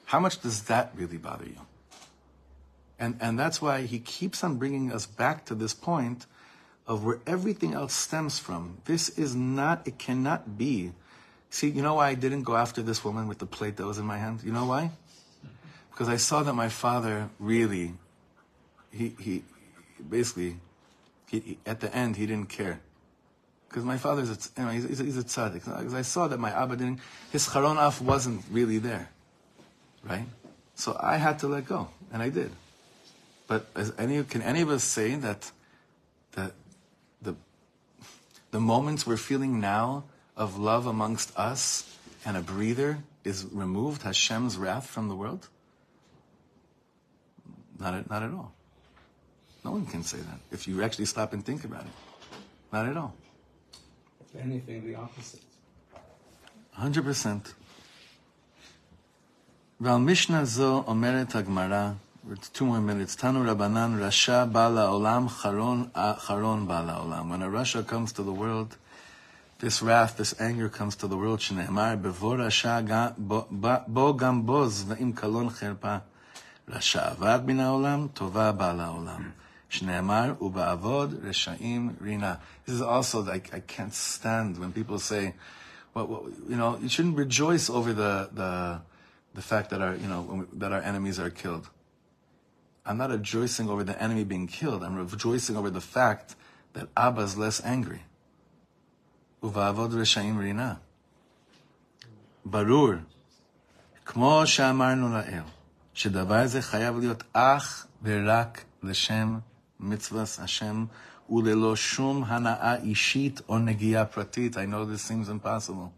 How 0.06 0.18
much 0.18 0.40
does 0.40 0.64
that 0.64 0.90
really 0.96 1.18
bother 1.18 1.46
you? 1.46 1.60
And, 2.98 3.16
and 3.20 3.38
that's 3.38 3.62
why 3.62 3.82
he 3.82 4.00
keeps 4.00 4.42
on 4.42 4.56
bringing 4.56 4.92
us 4.92 5.06
back 5.06 5.46
to 5.46 5.54
this 5.54 5.74
point 5.74 6.26
of 6.88 7.04
where 7.04 7.20
everything 7.24 7.74
else 7.74 7.94
stems 7.94 8.40
from. 8.40 8.78
This 8.86 9.10
is 9.10 9.36
not, 9.36 9.86
it 9.86 9.98
cannot 9.98 10.58
be. 10.58 10.92
See, 11.50 11.68
you 11.68 11.82
know 11.82 11.94
why 11.94 12.08
I 12.10 12.14
didn't 12.14 12.44
go 12.44 12.56
after 12.56 12.80
this 12.80 13.04
woman 13.04 13.26
with 13.26 13.38
the 13.38 13.46
plate 13.46 13.76
that 13.76 13.84
was 13.86 13.98
in 13.98 14.06
my 14.06 14.18
hand? 14.18 14.40
You 14.44 14.52
know 14.52 14.66
why? 14.66 14.92
Because 15.90 16.08
I 16.08 16.16
saw 16.16 16.42
that 16.44 16.54
my 16.54 16.68
father 16.68 17.28
really, 17.38 17.94
he, 18.92 19.14
he 19.18 19.42
basically, 20.08 20.56
he, 21.28 21.40
he- 21.40 21.58
at 21.66 21.80
the 21.80 21.94
end, 21.94 22.16
he 22.16 22.26
didn't 22.26 22.48
care. 22.48 22.80
Because 23.68 23.84
my 23.84 23.98
father's, 23.98 24.30
a, 24.30 24.60
you 24.60 24.66
know, 24.66 24.72
he's, 24.72 24.98
he's, 24.98 25.18
a- 25.18 25.24
tzaddik. 25.24 25.64
Because 25.64 25.94
I 25.94 26.02
saw 26.02 26.28
that 26.28 26.38
my 26.38 26.50
Abba 26.50 26.76
didn't, 26.76 27.00
his 27.32 27.52
charon 27.52 27.76
af 27.76 28.00
wasn't 28.00 28.42
really 28.50 28.78
there. 28.78 29.10
Right? 30.04 30.26
So 30.76 30.96
I 30.98 31.16
had 31.16 31.40
to 31.40 31.48
let 31.48 31.66
go, 31.66 31.88
and 32.12 32.22
I 32.22 32.30
did. 32.30 32.52
But 33.48 33.66
any, 33.98 34.22
can 34.24 34.40
any 34.42 34.60
of 34.62 34.70
us 34.70 34.84
say 34.84 35.16
that, 35.16 35.50
that 36.32 36.52
the, 37.20 37.34
the 38.52 38.60
moments 38.60 39.06
we're 39.06 39.16
feeling 39.16 39.60
now 39.60 40.04
of 40.35 40.57
love 40.57 40.85
amongst 40.85 41.37
us 41.37 41.97
and 42.25 42.35
a 42.37 42.41
breather 42.41 42.99
is 43.23 43.45
removed 43.51 44.03
Hashem's 44.03 44.57
wrath 44.57 44.87
from 44.87 45.07
the 45.07 45.15
world? 45.15 45.47
Not 47.79 47.93
at, 47.93 48.09
not 48.09 48.23
at 48.23 48.31
all. 48.31 48.51
No 49.63 49.71
one 49.71 49.85
can 49.85 50.03
say 50.03 50.17
that 50.17 50.39
if 50.51 50.67
you 50.67 50.83
actually 50.83 51.05
stop 51.05 51.33
and 51.33 51.43
think 51.45 51.63
about 51.65 51.81
it. 51.81 51.95
Not 52.71 52.85
at 52.85 52.97
all. 52.97 53.13
If 54.21 54.41
anything, 54.41 54.85
the 54.85 54.95
opposite. 54.95 55.41
100%. 56.79 57.53
ועל 59.79 60.01
משנה 60.01 60.45
זו 60.45 60.83
אומרת 60.87 61.35
הגמרא, 61.35 61.91
two 62.53 62.63
more 62.63 62.79
minutes, 62.79 63.15
תנו 63.17 63.43
רבנן, 63.51 63.99
רשע 63.99 64.45
בא 64.45 64.69
לעולם, 64.69 65.29
חרון, 65.29 65.89
חרון 66.17 66.67
בא 66.67 66.81
לעולם. 66.81 67.31
When 67.31 67.41
a 67.41 67.49
Rasha 67.49 67.85
comes 67.87 68.11
to 68.13 68.23
the 68.23 68.31
world, 68.31 68.77
this 69.59 69.81
wrath, 69.81 70.17
this 70.17 70.33
anger 70.39 70.69
comes 70.69 70.95
to 70.95 71.07
the 71.07 71.15
world. 71.15 71.39
שנאמר, 71.39 71.95
בבוא 72.01 72.35
רשע 72.39 72.81
ג- 72.81 73.07
בו- 73.17 73.47
ב- 73.61 73.83
בו 73.87 74.17
גם 74.17 74.45
בוז, 74.45 74.85
ואם 74.87 75.11
קלון 75.15 75.49
חרפה. 75.49 75.97
רשע 76.69 77.11
אבד 77.11 77.39
מן 77.45 77.59
העולם, 77.59 78.07
טובה 78.13 78.51
בא 78.51 78.73
לעולם. 78.73 79.29
שנאמר, 79.69 80.33
ובעבוד 80.41 81.13
רשעים 81.23 81.93
רינה. 82.01 82.35
This 82.67 82.71
is 82.71 82.81
also, 82.81 83.21
like, 83.21 83.53
I 83.53 83.59
can't 83.67 83.93
stand 83.93 84.57
when 84.59 84.71
people 84.73 84.99
say, 84.99 85.33
well, 85.93 86.07
well, 86.07 86.29
you 86.49 86.57
know, 86.57 86.77
you 86.81 86.89
shouldn't 86.89 87.15
rejoice 87.17 87.69
over 87.69 87.93
the, 87.93 88.29
the, 88.33 88.79
the 89.35 89.41
fact 89.41 89.69
that 89.69 89.81
our, 89.81 89.95
you 89.95 90.07
know, 90.07 90.21
when 90.29 90.39
we- 90.39 90.59
that 90.59 90.71
our 90.71 90.81
enemies 90.81 91.19
are 91.19 91.29
killed. 91.29 91.65
I'm 92.85 92.97
not 92.97 93.09
rejoicing 93.09 93.67
over 93.69 93.83
the 93.83 93.97
enemy 94.05 94.23
being 94.23 94.47
killed. 94.47 94.83
I'm 94.83 94.95
rejoicing 94.95 95.55
over 95.55 95.71
the 95.79 95.81
fact 95.81 96.35
that 96.73 96.85
Abba 96.95 97.21
is 97.21 97.35
less 97.35 97.57
angry. 97.75 98.01
ובעבוד 99.42 99.94
רשעים 99.94 100.38
רינה. 100.38 100.74
ברור, 102.44 102.90
כמו 104.06 104.42
שאמרנו 104.44 105.12
לעיל, 105.12 105.42
שדבר 105.94 106.46
זה 106.46 106.62
חייב 106.62 106.98
להיות 106.98 107.22
אך 107.32 107.86
ורק 108.02 108.64
לשם 108.82 109.38
מצוות 109.80 110.38
השם, 110.42 110.84
וללא 111.30 111.76
שום 111.76 112.24
הנאה 112.24 112.74
אישית 112.76 113.40
או 113.48 113.58
נגיעה 113.58 114.04
פרטית. 114.04 114.56
I 114.56 114.60
know 114.60 114.84
this 114.84 115.02
seems 115.02 115.28
impossible. 115.28 115.92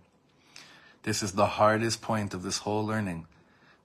This 1.04 1.22
is 1.22 1.32
the 1.32 1.46
hardest 1.58 2.02
point 2.02 2.34
of 2.34 2.42
this 2.42 2.58
whole 2.58 2.86
learning, 2.86 3.26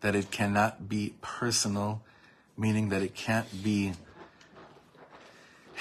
that 0.01 0.14
it 0.16 0.30
cannot 0.32 0.88
be 0.89 1.14
personal, 1.22 2.01
meaning 2.58 2.89
that 2.89 3.01
it 3.01 3.16
can't 3.16 3.49
be 3.64 3.93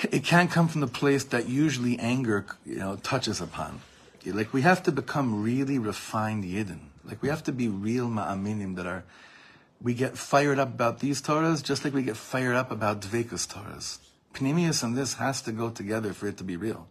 it 0.03 0.25
can't 0.25 0.51
come 0.51 0.69
from 0.69 0.81
the 0.81 0.87
place 0.87 1.25
that 1.25 1.49
usually 1.49 1.99
anger, 1.99 2.45
you 2.65 2.77
know, 2.77 2.97
touches 2.97 3.41
upon. 3.41 3.81
Like 4.25 4.53
we 4.53 4.63
have 4.63 4.83
to 4.85 4.93
become 4.93 5.43
really 5.43 5.79
refined 5.79 6.45
yidden. 6.45 6.89
Like 7.05 7.23
we 7.23 7.29
have 7.29 7.45
to 7.45 7.53
be 7.53 7.69
real 7.69 8.09
ma'aminim 8.09 8.77
that 8.77 8.87
are, 8.87 9.05
we 9.81 9.95
get 9.95 10.19
fired 10.19 10.59
up 10.59 10.69
about 10.69 10.99
these 10.99 11.23
Torahs 11.23 11.63
just 11.63 11.85
like 11.85 11.95
we 11.95 12.03
get 12.03 12.17
fired 12.17 12.57
up 12.57 12.71
about 12.71 13.01
Dvekus 13.01 13.47
Torahs. 13.47 13.99
Pnimius 14.35 14.83
and 14.83 14.97
this 14.97 15.15
has 15.15 15.41
to 15.43 15.53
go 15.53 15.71
together 15.71 16.13
for 16.13 16.27
it 16.27 16.37
to 16.39 16.45
be 16.45 16.57
real. 16.57 16.89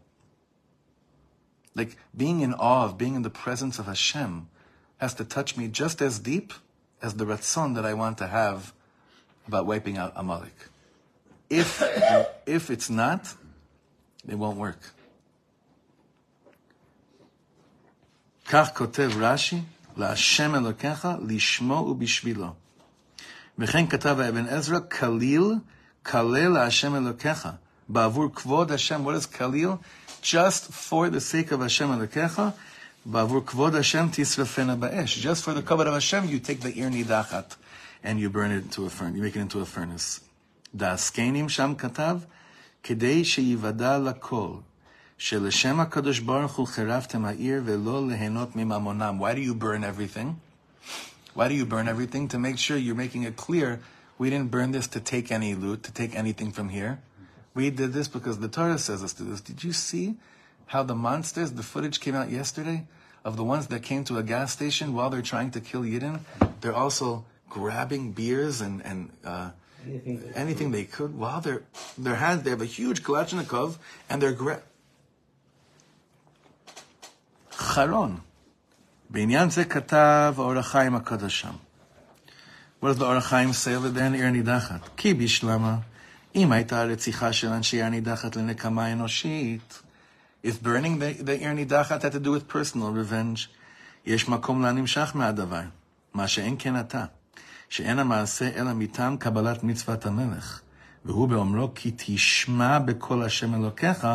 Like 1.76 1.98
being 2.16 2.40
in 2.40 2.54
awe 2.54 2.86
of 2.86 2.98
being 2.98 3.16
in 3.16 3.24
the 3.24 3.30
presence 3.30 3.80
of 3.80 3.86
Hashem 3.86 4.48
has 4.98 5.14
to 5.16 5.26
touch 5.26 5.58
me 5.58 5.68
just 5.68 6.02
as 6.02 6.20
deep 6.20 6.54
as 7.02 7.16
the 7.16 7.26
ratzon 7.26 7.76
that 7.76 7.86
I 7.86 7.94
want 7.94 8.18
to 8.20 8.28
have 8.28 8.74
about 9.48 9.66
wiping 9.66 9.98
out 9.98 10.14
Amalek. 10.16 10.70
If 11.51 11.83
if 12.47 12.71
it's 12.71 12.91
not, 12.91 13.35
it 14.29 14.39
won't 14.39 14.57
work. 14.57 14.93
כך 18.47 18.71
כותב 18.75 19.11
רש"י, 19.21 19.61
להשם 19.97 20.55
אלוקיך 20.55 21.09
לשמו 21.29 21.75
ובשבילו. 21.75 22.55
וכן 23.59 23.87
כתב 23.87 24.21
האבן 24.21 24.47
עזרא, 24.47 24.79
כליל, 24.81 25.55
כלל 26.03 26.49
להשם 26.49 26.97
אלוקיך, 26.97 27.49
בעבור 27.89 28.35
כבוד 28.35 28.73
השם. 28.73 29.07
What 29.07 29.23
is 29.23 29.37
כליל? 29.37 29.71
Just 30.23 30.73
for 30.73 31.11
the 31.11 31.21
sake 31.21 31.53
of 31.53 31.65
השם 31.65 31.93
אלוקיך, 31.93 32.43
בעבור 33.07 33.47
כבוד 33.47 33.75
השם 33.75 34.07
תשרפנה 34.13 34.77
באש. 34.77 35.27
Just 35.27 35.45
for 35.45 35.55
the 35.55 35.63
covet 35.63 35.87
of 35.87 35.95
Hashem, 35.95 36.29
you 36.29 36.39
take 36.39 36.61
the 36.63 36.75
עיר 36.75 36.89
נידחת 36.89 37.57
and 38.05 38.19
you 38.19 38.31
burn 38.31 38.51
it 38.51 38.65
into 38.65 38.87
a 38.87 38.91
furnace, 38.91 39.17
you 39.17 39.23
make 39.23 39.37
it 39.37 39.41
into 39.41 39.61
a 39.61 39.67
furnace. 39.67 40.24
דעסקנים 40.75 41.49
שם 41.49 41.73
כתב, 41.79 42.19
כדי 42.83 43.25
שיוודע 43.25 43.99
לכל, 43.99 44.51
שלשם 45.19 45.81
הקדוש 45.81 46.19
ברוך 46.19 46.57
הוא 46.57 46.67
חירבתם 46.67 47.25
העיר 47.25 47.63
ולא 47.65 48.09
ליהנות 48.09 48.57
מממונם. 48.57 49.19
Why 49.21 49.35
do 49.35 49.41
you 49.41 49.55
burn 49.55 49.85
everything? 49.85 50.29
Why 51.35 51.49
do 51.49 51.55
you 51.55 51.67
burn 51.67 51.89
everything? 51.89 52.29
To 52.29 52.39
make 52.39 52.59
sure 52.59 52.77
you're 52.77 52.95
making 52.95 53.23
it 53.23 53.37
clear 53.37 53.81
we 54.21 54.29
didn't 54.29 54.51
burn 54.51 54.73
this 54.73 54.87
to 54.89 55.01
take 55.01 55.33
any 55.33 55.55
loot, 55.55 55.83
to 55.85 55.93
take 55.93 56.15
anything 56.15 56.53
from 56.53 56.69
here. 56.69 57.01
We 57.55 57.71
did 57.71 57.93
this 57.93 58.07
because 58.07 58.39
the 58.39 58.49
Torah 58.49 58.79
says 58.79 59.03
us 59.03 59.13
to 59.15 59.23
do 59.23 59.31
this. 59.31 59.41
Did 59.41 59.65
you 59.65 59.73
see 59.73 60.17
how 60.67 60.83
the 60.83 60.95
monsters, 60.95 61.53
the 61.53 61.63
footage 61.63 62.01
came 62.01 62.15
out 62.15 62.31
yesterday 62.31 62.87
of 63.25 63.37
the 63.37 63.45
ones 63.45 63.69
that 63.69 63.83
came 63.83 64.05
to 64.05 64.19
a 64.19 64.23
gas 64.23 64.53
station 64.53 64.95
while 64.95 65.09
they're 65.11 65.23
trying 65.23 65.51
to 65.53 65.61
kill 65.61 65.83
Yidden? 65.83 66.21
They're 66.61 66.75
also 66.75 67.25
grabbing 67.49 68.13
beers 68.13 68.61
and, 68.61 68.85
and 68.85 69.11
uh, 69.25 69.51
anything, 70.36 70.72
they 70.72 70.84
could. 70.86 71.18
Well, 71.18 71.42
they're, 71.42 72.16
hands, 72.16 72.44
they 72.44 72.50
have 72.50 72.62
a 72.62 72.66
huge 72.66 73.04
Kalashnikov, 73.04 73.78
and 74.10 74.22
they're 74.22 74.34
great. 74.34 74.60
Charon. 77.74 78.22
B'inyan 79.12 79.52
ze 79.52 79.64
katav 79.64 80.38
Or 80.38 80.56
HaChaim 80.56 81.02
akadasham. 81.02 81.56
What 82.80 82.90
does 82.90 82.98
the 82.98 83.06
Or 83.06 83.20
HaChaim 83.20 83.54
say 83.54 83.76
over 83.76 83.90
there 83.90 84.08
in 84.08 84.16
Ir 84.16 84.32
Nidachat? 84.32 84.96
Ki 84.96 85.14
bishlama. 85.14 85.84
Im 86.34 86.50
hayta 86.50 86.72
ha-retzicha 86.72 87.34
shel 87.34 87.52
Dachat 87.52 88.36
l'nekama. 88.36 89.62
If 90.44 90.62
burning 90.62 91.00
the, 91.00 91.14
the 91.14 91.42
Ir 91.42 91.56
Nidachat 91.56 92.02
had 92.02 92.12
to 92.12 92.20
do 92.20 92.32
with 92.32 92.48
personal 92.48 92.92
revenge, 92.92 93.50
יש 94.06 94.30
מקום 94.30 94.62
להנמשך 94.62 95.12
מהדבר, 95.16 95.62
מה 96.14 96.28
שאין 96.28 96.58
שאין 97.69 97.99
המעשה 97.99 98.51
אלא 98.57 98.73
מטעם 98.73 99.17
קבלת 99.17 99.65
מצוות 99.65 100.07
המלך. 100.07 100.61
והוא 101.05 101.29
באומרו 101.29 101.75
כי 101.75 101.93
תשמע 101.97 102.79
בקול 102.79 103.23
השם 103.23 103.55
אלוקיך 103.55 104.07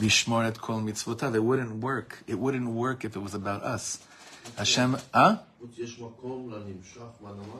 לשמור 0.00 0.48
את 0.48 0.58
כל 0.58 0.74
מצוותיו. 0.74 1.34
It 1.34 1.38
wouldn't 1.38 1.84
work. 1.84 2.30
It 2.30 2.34
wouldn't 2.34 2.68
work 2.68 3.04
if 3.04 3.16
it 3.16 3.22
was 3.22 3.34
about 3.34 3.62
us. 3.62 3.98
השם, 4.58 4.94
אה? 5.14 5.34
יש 5.78 6.00
מקום 6.00 6.50
לנמשך 6.52 7.00
מהדבר? 7.20 7.58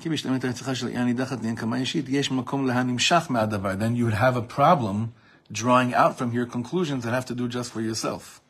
כי 0.00 0.08
בשלמת 0.08 0.44
הרציחה 0.44 0.74
של 0.74 0.86
עיר 0.86 1.04
נידחת 1.04 1.44
לנקמה 1.44 1.76
אישית, 1.76 2.08
יש 2.08 2.30
מקום 2.30 2.66
להנמשך 2.66 3.26
מהדבר. 3.30 3.72
Then 3.72 3.96
you 3.96 4.10
would 4.10 4.18
have 4.20 4.36
a 4.36 4.56
problem 4.56 5.12
drawing 5.52 5.94
out 5.94 6.18
from 6.18 6.30
here 6.32 6.46
conclusions 6.46 7.04
that 7.04 7.12
have 7.12 7.26
to 7.26 7.34
do 7.34 7.48
just 7.48 7.72
for 7.72 7.80
yourself. 7.80 8.40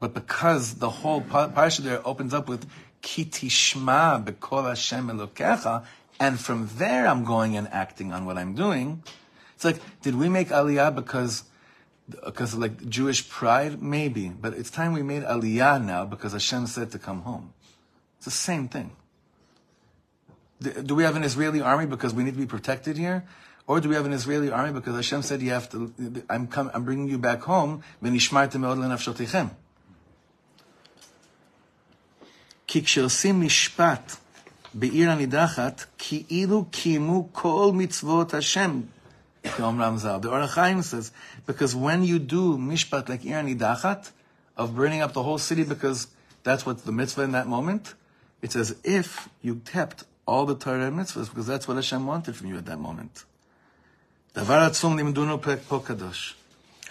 But 0.00 0.14
because 0.14 0.74
the 0.74 0.90
whole 0.90 1.20
pa- 1.20 1.48
parsha 1.48 1.82
there 1.82 2.00
opens 2.04 2.32
up 2.34 2.48
with 2.48 2.66
ki 3.01 3.25
tishma 3.25 4.23
b'kol 4.23 4.67
Hashem 4.67 5.07
elokecha, 5.07 5.85
and 6.19 6.39
from 6.39 6.69
there 6.75 7.07
I'm 7.07 7.23
going 7.23 7.57
and 7.57 7.67
acting 7.69 8.11
on 8.13 8.25
what 8.25 8.37
I'm 8.37 8.53
doing. 8.53 9.03
It's 9.55 9.65
like, 9.65 9.79
did 10.01 10.15
we 10.15 10.29
make 10.29 10.49
aliyah 10.49 10.95
because 10.95 11.43
because 12.09 12.55
like 12.55 12.87
Jewish 12.89 13.29
pride? 13.29 13.81
Maybe, 13.81 14.29
but 14.29 14.53
it's 14.53 14.69
time 14.69 14.93
we 14.93 15.03
made 15.03 15.23
aliyah 15.23 15.83
now 15.83 16.05
because 16.05 16.33
Hashem 16.33 16.67
said 16.67 16.91
to 16.91 16.99
come 16.99 17.21
home. 17.21 17.53
It's 18.17 18.25
the 18.25 18.31
same 18.31 18.67
thing. 18.67 18.91
Do 20.61 20.71
do 20.83 20.95
we 20.95 21.03
have 21.03 21.15
an 21.15 21.23
Israeli 21.23 21.61
army 21.61 21.85
because 21.85 22.13
we 22.13 22.23
need 22.23 22.33
to 22.33 22.39
be 22.39 22.45
protected 22.45 22.97
here? 22.97 23.25
Or 23.67 23.79
do 23.79 23.89
we 23.89 23.95
have 23.95 24.05
an 24.05 24.13
Israeli 24.13 24.51
army 24.51 24.73
because 24.73 24.95
Hashem 24.95 25.21
said 25.21 25.41
you 25.41 25.51
have 25.51 25.69
to, 25.69 25.93
I'm, 26.29 26.47
come, 26.47 26.71
I'm 26.73 26.83
bringing 26.83 27.07
you 27.07 27.17
back 27.17 27.41
home, 27.43 27.83
כי 32.71 32.83
כשעושים 32.83 33.41
משפט 33.41 34.15
בעיר 34.73 35.11
הנידחת, 35.11 35.85
כאילו 35.97 36.65
קיימו 36.71 37.29
כל 37.31 37.71
מצוות 37.73 38.33
השם, 38.33 38.81
כאומרם 39.43 39.97
ז"ל. 39.97 40.19
The 40.21 40.29
Or 40.29 40.47
HaChaim 40.47 40.81
says, 40.81 41.11
because 41.45 41.75
when 41.75 42.03
you 42.05 42.17
do 42.17 42.57
mishpat 42.57 43.09
like 43.09 43.23
עיר 43.23 43.37
הנידחת, 43.37 44.11
of 44.57 44.73
burning 44.73 45.01
up 45.01 45.11
the 45.11 45.21
whole 45.21 45.37
city 45.37 45.63
because 45.63 46.07
that's 46.43 46.65
what's 46.65 46.83
the 46.83 46.93
mitzvah 46.93 47.23
in 47.23 47.33
that 47.33 47.45
moment, 47.45 47.93
it's 48.41 48.55
as 48.55 48.73
if 48.85 49.27
you 49.41 49.55
kept 49.65 50.05
all 50.25 50.45
the 50.45 50.55
Torah 50.55 50.87
and 50.87 50.97
mitzvahs 50.97 51.27
because 51.27 51.47
that's 51.47 51.67
what 51.67 51.75
Hashem 51.75 52.07
wanted 52.07 52.37
from 52.37 52.47
you 52.47 52.57
at 52.57 52.65
that 52.67 52.79
moment. 52.79 53.25
דבר 54.35 54.59
עצום 54.59 54.97
לימדונו 54.97 55.41
פה 55.67 55.79
קדוש. 55.85 56.35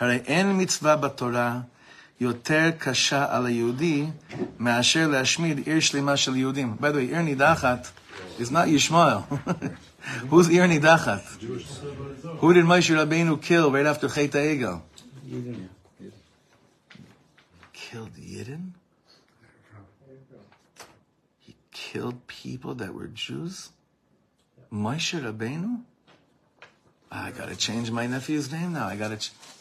הרי 0.01 0.17
אין 0.17 0.61
מצווה 0.61 0.97
בתורה 0.97 1.61
יותר 2.21 2.71
קשה 2.79 3.37
על 3.37 3.47
היהודי 3.47 4.07
מאשר 4.59 5.09
להשמיד 5.09 5.59
עיר 5.67 5.81
שלמה 5.81 6.17
של 6.17 6.33
by 6.33 6.83
the 6.83 6.95
way, 6.95 7.13
Irni 7.13 7.25
נידחת 7.25 7.91
is 8.39 8.51
not 8.51 8.69
Yishmael. 8.69 9.23
Who's 10.31 10.49
Irni 10.49 10.81
נידחת? 10.81 11.23
Who 12.41 12.53
did 12.55 12.65
Moshe 12.65 12.91
Rabbeinu 12.95 13.41
kill 13.41 13.71
right 13.73 13.87
after 13.87 14.09
Chet 14.09 14.33
HaEgel? 14.33 14.83
Killed 17.73 18.15
Yidden? 18.17 18.73
He 21.39 21.55
killed 21.73 22.27
people 22.27 22.75
that 22.75 22.95
were 22.95 23.09
Jews? 23.09 23.71
Moshe 24.73 25.19
Rabbeinu? 25.21 25.81
I 27.11 27.31
gotta 27.31 27.57
change 27.57 27.91
my 27.91 28.07
nephew's 28.07 28.53
name 28.53 28.73
now. 28.75 28.87
I 28.87 28.97
gotta. 28.97 29.17
change. 29.17 29.60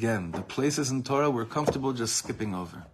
Again, 0.00 0.32
the 0.32 0.40
places 0.40 0.90
in 0.90 1.02
Torah 1.02 1.28
we're 1.28 1.44
comfortable 1.44 1.92
just 1.92 2.16
skipping 2.16 2.54
over. 2.54 2.84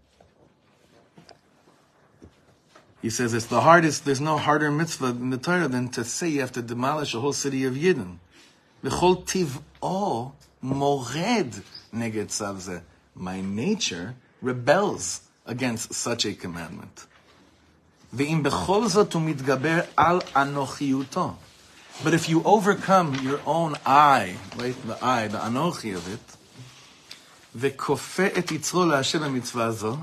He 3.00 3.10
says 3.10 3.32
it's 3.32 3.46
the 3.46 3.60
hardest, 3.60 4.04
there's 4.04 4.20
no 4.20 4.36
harder 4.36 4.72
mitzvah 4.72 5.10
in 5.10 5.30
the 5.30 5.38
Torah 5.38 5.68
than 5.68 5.88
to 5.90 6.02
say 6.02 6.26
you 6.28 6.40
have 6.40 6.50
to 6.50 6.62
demolish 6.62 7.14
a 7.14 7.20
whole 7.20 7.32
city 7.32 7.62
of 7.62 7.74
Yidden. 7.74 8.18
My 13.14 13.40
nature 13.40 14.14
rebels 14.42 15.20
against 15.46 15.94
such 15.94 16.24
a 16.24 16.34
commandment. 16.34 17.06
But 22.02 22.14
if 22.14 22.28
you 22.28 22.42
overcome 22.42 23.14
your 23.22 23.40
own 23.46 23.76
I, 23.86 24.34
right, 24.56 24.74
the 24.84 24.98
I, 25.00 25.28
the 25.28 25.38
anochi 25.38 25.94
of 25.94 26.12
it, 26.12 26.35
וכופה 27.55 28.27
את 28.39 28.51
יצרו 28.51 28.85
להשם 28.85 29.19
במצווה 29.19 29.71
זו, 29.71 29.97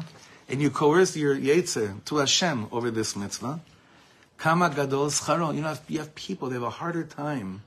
and 0.49 0.61
you 0.61 0.71
coerce 0.71 1.17
your 1.17 1.37
yetzer 1.37 2.05
to 2.05 2.17
Hashem 2.17 2.67
over 2.73 2.91
this 2.91 3.17
mitzvah, 3.17 3.61
kama 4.39 4.71
gadol 4.71 5.09
scharo. 5.09 5.55
You 5.55 5.63
know, 5.63 5.77
you 5.89 5.99
have 5.99 6.15
people, 6.15 6.49
they 6.49 6.55
have 6.55 6.63
a 6.63 6.71
harder 6.71 7.05
time 7.05 7.63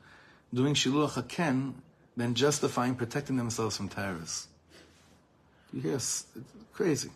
doing 0.53 0.73
shiluach 0.73 1.21
haken 1.21 1.73
than 2.17 2.34
justifying 2.34 2.95
protecting 2.95 3.38
themselves 3.38 3.77
from 3.77 3.89
terrorists. 3.89 4.47
You 5.73 5.82
hear, 5.82 5.95
it's 5.95 6.25
crazy. 6.73 7.09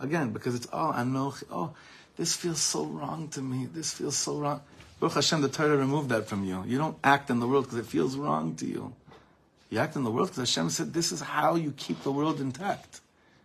Again, 0.00 0.30
because 0.30 0.54
it's 0.54 0.68
all 0.72 0.92
anochi. 0.92 1.44
Oh, 1.50 1.72
this 2.16 2.34
feels 2.36 2.60
so 2.60 2.84
wrong 2.84 3.28
to 3.28 3.40
me. 3.40 3.66
This 3.72 3.92
feels 3.92 4.16
so 4.16 4.38
wrong. 4.38 4.60
Baruch 5.00 5.14
Hashem, 5.14 5.42
the 5.42 5.48
Torah 5.48 5.76
removed 5.76 6.08
that 6.10 6.28
from 6.28 6.44
you. 6.44 6.64
You 6.66 6.78
don't 6.78 6.96
act 7.04 7.28
in 7.30 7.40
the 7.40 7.46
world 7.46 7.64
because 7.64 7.78
it 7.78 7.86
feels 7.86 8.16
wrong 8.16 8.54
to 8.56 8.66
you. 8.66 8.94
You 9.71 9.79
act 9.79 9.95
in 9.95 10.03
the 10.03 10.11
world 10.11 10.27
because 10.27 10.49
Hashem 10.49 10.69
said, 10.69 10.93
this 10.93 11.13
is 11.13 11.21
how 11.21 11.55
you 11.55 11.71
keep 11.71 12.03
the 12.03 12.11
world 12.11 12.41
intact. 12.41 12.99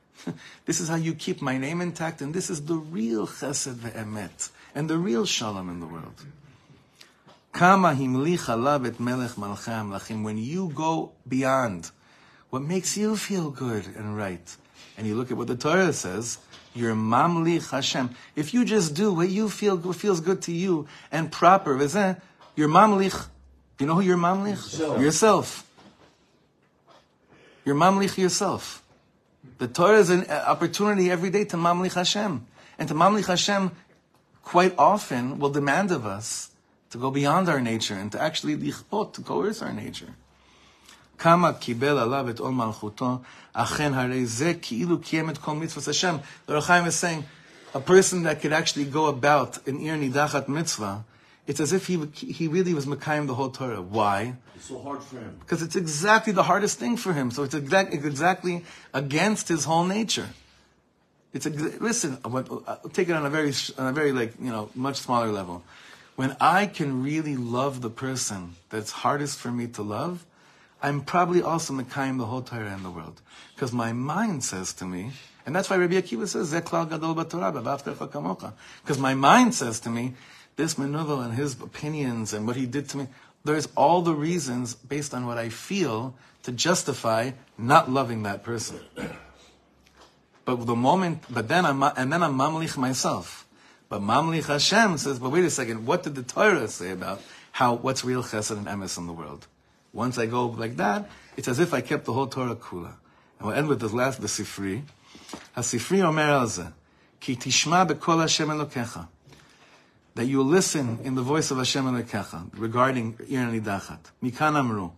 this 0.67 0.81
is 0.81 0.89
how 0.89 0.97
you 0.97 1.15
keep 1.15 1.41
my 1.41 1.57
name 1.57 1.81
intact, 1.81 2.21
and 2.21 2.35
this 2.35 2.51
is 2.51 2.65
the 2.65 2.75
real 2.75 3.29
chesed 3.29 3.75
ve'emet, 3.75 4.51
and 4.75 4.91
the 4.91 4.99
real 4.99 5.25
shalom 5.25 5.71
in 5.71 5.79
the 5.79 5.87
world. 5.87 6.27
Kama 7.53 7.95
himlich 7.95 8.49
et 8.87 8.99
melech 8.99 9.31
malchei 9.37 9.73
hamlachim. 9.73 10.25
When 10.25 10.37
you 10.37 10.73
go 10.75 11.13
beyond 11.29 11.93
what 12.51 12.63
makes 12.63 12.97
you 12.97 13.17
feel 13.17 13.51
good 13.51 13.87
and 13.97 14.17
right, 14.17 14.57
and 14.99 15.07
you 15.07 15.15
look 15.15 15.31
at 15.31 15.37
what 15.37 15.47
the 15.47 15.57
Torah 15.57 15.93
says, 15.93 16.39
you're 16.75 16.95
mamlich 16.95 17.71
Hashem. 17.71 18.11
If 18.35 18.53
you 18.53 18.65
just 18.65 18.95
do 18.95 19.13
what 19.13 19.29
you 19.29 19.49
feel 19.49 19.77
what 19.77 19.95
feels 19.95 20.21
good 20.21 20.43
to 20.43 20.53
you 20.53 20.89
and 21.13 21.31
proper, 21.31 21.73
you're 22.57 22.69
mamlich. 22.69 23.29
You 23.79 23.87
know 23.87 23.95
who 23.95 24.01
you're 24.01 24.19
mamlich? 24.19 25.01
Yourself. 25.01 25.66
You're 27.66 27.76
mamlich 27.76 28.18
yourself. 28.18 28.84
The 29.58 29.68
Torah 29.68 30.00
is 30.00 30.10
an 30.10 30.30
opportunity 30.30 31.12
every 31.12 31.30
day 31.30 31.46
to 31.46 31.58
mamlich 31.58 31.94
Hashem. 31.94 32.46
And 32.78 32.88
to 32.90 32.96
mamlich 32.96 33.28
Hashem 33.28 33.72
quite 34.44 34.74
often 34.78 35.40
will 35.40 35.50
demand 35.50 35.92
of 35.92 36.06
us 36.06 36.52
to 36.90 36.98
go 36.98 37.12
beyond 37.12 37.50
our 37.50 37.62
nature 37.62 37.96
and 37.96 38.12
to 38.12 38.22
actually 38.22 38.56
lichpot, 38.58 39.14
to 39.14 39.22
coerce 39.22 39.62
our 39.62 39.74
nature. 39.74 40.14
כמה 41.18 41.54
קיבל 41.54 41.98
עליו 41.98 42.30
את 42.30 42.40
עול 42.40 42.52
מלכותו, 42.52 43.20
אכן 43.54 43.94
הרי 43.94 44.26
זה 44.26 44.54
כאילו 44.62 45.00
קיים 45.02 45.30
את 45.30 45.38
כל 45.38 45.56
מצוות 45.56 45.88
השם. 45.88 46.18
The 46.48 46.52
Rechaim 46.52 46.88
is 46.88 46.96
saying, 46.96 47.24
a 47.74 47.80
person 47.80 48.24
that 48.24 48.42
could 48.42 48.52
actually 48.52 48.86
go 48.86 49.06
about 49.06 49.68
an 49.68 49.80
ir 49.80 49.98
nidachat 49.98 50.48
mitzvah, 50.48 51.04
it's 51.47 51.61
as 51.61 51.73
if 51.73 51.87
he, 51.87 52.05
he 52.13 52.49
really 52.49 52.75
was 52.75 52.87
Mekayim 52.87 53.27
the 53.27 53.35
whole 53.35 53.51
Torah. 53.51 53.81
Why? 53.81 54.35
It's 54.57 54.67
so 54.67 54.81
hard 54.81 55.03
for 55.03 55.19
him. 55.19 55.37
Because 55.41 55.63
it's 55.63 55.77
exactly 55.77 56.33
the 56.33 56.43
hardest 56.43 56.79
thing 56.79 56.97
for 56.97 57.13
him. 57.13 57.31
So 57.31 57.45
it's, 57.45 57.55
exact, 57.55 57.95
it's 57.95 58.05
exactly 58.05 58.65
against 58.93 59.49
his 59.49 59.65
whole 59.65 59.85
nature. 59.85 60.29
It's 61.33 61.47
ex- 61.47 61.81
listen. 61.81 62.19
I'll 62.25 62.63
uh, 62.67 62.77
take 62.93 63.09
it 63.09 63.13
on 63.13 63.27
a 63.27 63.31
very, 63.31 63.53
on 63.79 63.87
a 63.89 63.93
very 63.93 64.13
like 64.13 64.35
you 64.41 64.51
know 64.51 64.71
much 64.75 64.97
smaller 64.97 65.29
level. 65.29 65.63
When 66.17 66.35
I 66.41 66.67
can 66.67 67.03
really 67.03 67.37
love 67.37 67.83
the 67.83 67.91
person 67.91 68.57
that's 68.71 68.91
hardest 68.91 69.39
for 69.39 69.51
me 69.51 69.67
to 69.69 69.83
love, 69.83 70.25
I'm 70.83 71.03
probably 71.03 71.43
also 71.43 71.75
Mekayim 71.75 72.17
the 72.17 72.25
whole 72.25 72.41
Torah 72.41 72.73
in 72.73 72.83
the 72.83 72.91
world. 72.91 73.21
Because 73.55 73.73
my 73.73 73.93
mind 73.93 74.45
says 74.45 74.73
to 74.75 74.87
me, 74.87 75.13
and 75.45 75.55
that's 75.55 75.69
why 75.69 75.77
Rabbi 75.77 75.95
Akiva 75.95 76.27
says, 76.27 76.53
"Zeh 76.53 76.65
gadol 76.65 77.15
b'Torah, 77.15 77.53
b'avtecha 77.53 78.09
kamocha." 78.09 78.55
Because 78.83 78.99
my 78.99 79.15
mind 79.15 79.55
says 79.55 79.79
to 79.81 79.91
me, 79.91 80.15
this 80.57 80.75
Menuvel 80.75 81.25
and 81.25 81.35
his 81.35 81.55
opinions 81.61 82.33
and 82.33 82.47
what 82.47 82.57
he 82.57 82.67
did 82.67 82.89
to 82.91 82.97
me, 82.97 83.09
there's 83.45 83.69
all 83.77 84.03
the 84.03 84.15
reasons 84.15 84.75
based 84.75 85.15
on 85.15 85.27
what 85.27 85.39
I 85.39 85.51
feel 85.51 86.15
to 86.43 86.53
justify 86.53 87.33
not 87.57 87.91
loving 87.91 88.25
that 88.25 88.43
person. 88.43 88.81
But 90.45 90.67
the 90.67 90.77
moment, 90.77 91.25
but 91.29 91.49
then 91.49 91.65
I'm, 91.67 91.83
and 91.83 92.13
then 92.13 92.23
I'm 92.23 92.35
mamlich 92.35 92.77
myself. 92.77 93.47
But 93.89 94.01
mamlich 94.01 94.47
Hashem 94.47 94.99
says, 94.99 95.19
but 95.19 95.31
wait 95.31 95.45
a 95.45 95.51
second, 95.51 95.87
what 95.87 96.03
did 96.03 96.15
the 96.15 96.23
Torah 96.23 96.69
say 96.69 96.91
about 96.91 97.21
how, 97.53 97.75
what's 97.75 98.05
real 98.05 98.23
chesed 98.23 98.57
and 98.57 98.67
emes 98.67 98.99
in 98.99 99.07
the 99.07 99.13
world? 99.13 99.47
Once 99.93 100.19
I 100.19 100.27
go 100.27 100.47
like 100.47 100.77
that, 100.77 101.09
it's 101.37 101.49
as 101.49 101.59
if 101.59 101.73
I 101.73 101.81
kept 101.81 102.05
the 102.05 102.13
whole 102.13 102.27
Torah 102.27 102.57
kula. 102.57 102.93
And 103.39 103.49
we'll 103.49 103.53
end 103.53 103.69
with 103.69 103.81
the 103.81 103.89
last, 103.89 104.21
the 104.21 104.27
Sifri. 104.27 104.83
HaSifri 105.57 106.03
omer 106.03 106.23
al 106.23 106.47
zeh, 106.47 106.73
ki 107.21 107.37
tishma 107.37 107.89
bekol 107.89 108.21
Hashem 108.21 108.49
Elokecha 108.49 109.09
that 110.17 110.25
you 110.25 110.43
listen 110.43 110.99
in 111.05 111.15
the 111.15 111.21
voice 111.21 111.51
of 111.51 111.59
Hashem 111.59 111.85
Elokecha 111.85 112.49
regarding 112.57 113.19
Ir 113.29 113.47
Nidachat. 113.47 113.99
Mikan 114.23 114.57
Amru. 114.57 114.91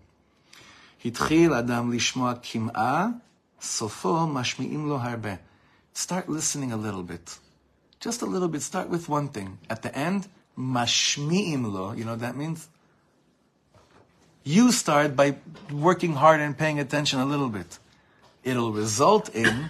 Hitchil 1.03 1.59
Adam 1.59 1.93
Lishmoa 1.93 2.41
Kim'a 2.41 3.21
Sofo 3.61 4.29
Mashmi'im 4.29 4.87
Lo 4.87 4.97
Harbe. 4.99 5.41
Start 5.93 6.29
listening 6.29 6.71
a 6.71 6.77
little 6.77 7.03
bit. 7.03 7.37
Just 7.99 8.23
a 8.23 8.27
little 8.27 8.47
bit. 8.47 8.63
Start 8.63 8.89
with 8.89 9.09
one 9.09 9.27
thing. 9.27 9.59
At 9.69 9.83
the 9.83 9.93
end, 9.97 10.29
Mashmi'im 10.57 11.73
Lo. 11.73 11.93
You 11.93 12.05
know 12.05 12.13
what 12.13 12.21
that 12.21 12.37
means? 12.37 12.69
You 14.45 14.71
start 14.71 15.17
by 15.17 15.35
working 15.73 16.13
hard 16.15 16.41
and 16.41 16.57
paying 16.57 16.79
attention 16.79 17.19
a 17.19 17.27
little 17.27 17.49
bit. 17.49 17.81
It'll 18.45 18.71
result 18.71 19.35
in 19.35 19.69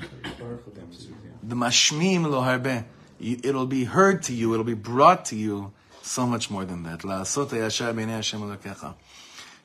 the 1.43 1.57
Mashmi'im 1.57 2.31
Lo 2.31 2.43
Harbe 2.43 2.85
You- 3.20 3.40
It'll 3.44 3.68
be 3.68 3.86
heard 3.86 4.24
to 4.24 4.34
you. 4.34 4.54
It'll 4.54 4.64
be 4.64 4.74
brought 4.76 5.26
to 5.26 5.36
you 5.36 5.72
so 6.04 6.26
much 6.28 6.50
more 6.52 6.66
than 6.66 6.84
that. 6.84 7.06
לעשות 7.06 7.54
הישר 7.54 7.94
בעיני 7.94 8.16
השם 8.16 8.44
אלוקיך. 8.44 8.86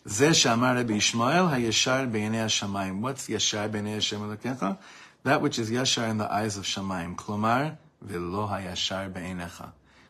זה 0.04 0.34
שאמר 0.34 0.76
רבי 0.78 0.94
ישמעאל, 0.94 1.54
הישר 1.54 2.06
בעיני 2.12 2.42
השמיים. 2.42 3.04
What's 3.04 3.24
ישר 3.28 3.68
בעיני 3.68 3.96
השם 3.96 4.24
אלוקיך? 4.24 4.66
That 5.26 5.40
which 5.42 5.58
is 5.58 5.70
ישר 5.72 6.10
in 6.10 6.18
the 6.18 6.30
eyes 6.30 6.58
of 6.58 6.64
שמיים. 6.64 7.14
כלומר, 7.16 7.68
ולא 8.02 8.48
הישר 8.54 9.08
בעיניך. 9.12 9.64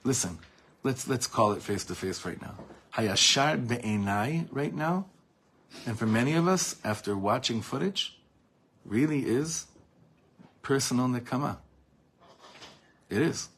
Listen, 0.07 0.36
let's, 0.84 1.07
let's 1.09 1.26
call 1.26 1.53
it 1.53 1.62
face 1.62 1.84
to 1.84 1.95
face 1.95 2.24
right 2.24 2.43
now. 2.43 2.55
הישר 2.97 3.55
בעיניי 3.66 4.45
right 4.53 4.74
now, 4.74 5.05
and 5.86 5.99
for 5.99 6.07
many 6.07 6.34
of 6.34 6.47
us, 6.47 6.76
after 6.84 7.16
watching 7.16 7.62
footage, 7.62 8.18
really 8.86 9.24
is 9.24 9.66
personal 10.62 11.09
nekama. 11.09 11.57
It 13.14 13.22
is. 13.22 13.49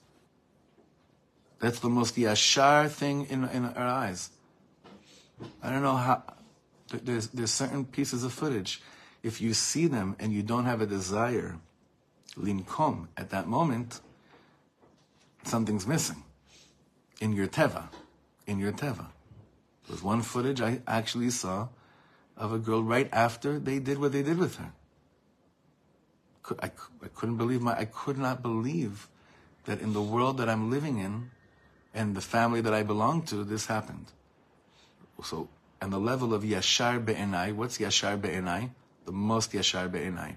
That's 1.59 1.79
the 1.79 1.87
most 1.87 2.17
yashar 2.17 2.89
thing 2.89 3.25
in, 3.27 3.45
in 3.45 3.63
our 3.63 3.87
eyes. 3.87 4.29
I 5.63 5.69
don't 5.69 5.81
know 5.81 5.95
how. 5.95 6.23
There's 6.91 7.27
there's 7.27 7.51
certain 7.51 7.85
pieces 7.85 8.25
of 8.25 8.33
footage. 8.33 8.81
If 9.23 9.39
you 9.39 9.53
see 9.53 9.87
them 9.87 10.17
and 10.19 10.33
you 10.33 10.43
don't 10.43 10.65
have 10.65 10.81
a 10.81 10.85
desire, 10.85 11.57
linkom 12.37 13.07
at 13.15 13.29
that 13.29 13.47
moment, 13.47 14.01
something's 15.45 15.87
missing 15.87 16.21
in 17.21 17.31
your 17.31 17.47
teva, 17.47 17.87
in 18.45 18.59
your 18.59 18.73
teva. 18.73 19.07
There 19.87 19.95
was 19.95 20.03
one 20.03 20.21
footage 20.21 20.59
I 20.59 20.81
actually 20.85 21.29
saw 21.29 21.69
of 22.35 22.51
a 22.51 22.59
girl 22.59 22.83
right 22.83 23.09
after 23.13 23.57
they 23.57 23.79
did 23.79 23.99
what 23.99 24.11
they 24.11 24.21
did 24.21 24.37
with 24.37 24.57
her. 24.57 24.73
I, 26.61 26.71
I 27.01 27.07
couldn't 27.15 27.37
believe 27.37 27.61
my 27.61 27.73
I 27.79 27.85
could 27.85 28.17
not 28.17 28.41
believe 28.41 29.07
that 29.65 29.81
in 29.81 29.93
the 29.93 30.01
world 30.01 30.37
that 30.37 30.49
I'm 30.49 30.69
living 30.69 30.99
in 30.99 31.31
and 31.93 32.15
the 32.15 32.21
family 32.21 32.61
that 32.61 32.73
I 32.73 32.83
belong 32.83 33.23
to, 33.23 33.43
this 33.43 33.65
happened. 33.65 34.11
So, 35.23 35.49
and 35.81 35.91
the 35.91 35.99
level 35.99 36.33
of 36.33 36.43
Yashar 36.43 37.03
Be'enai, 37.03 37.53
what's 37.53 37.77
Yashar 37.77 38.19
Be'enai? 38.19 38.69
The 39.05 39.11
most 39.11 39.51
Yashar 39.51 39.91
Be'enai. 39.91 40.35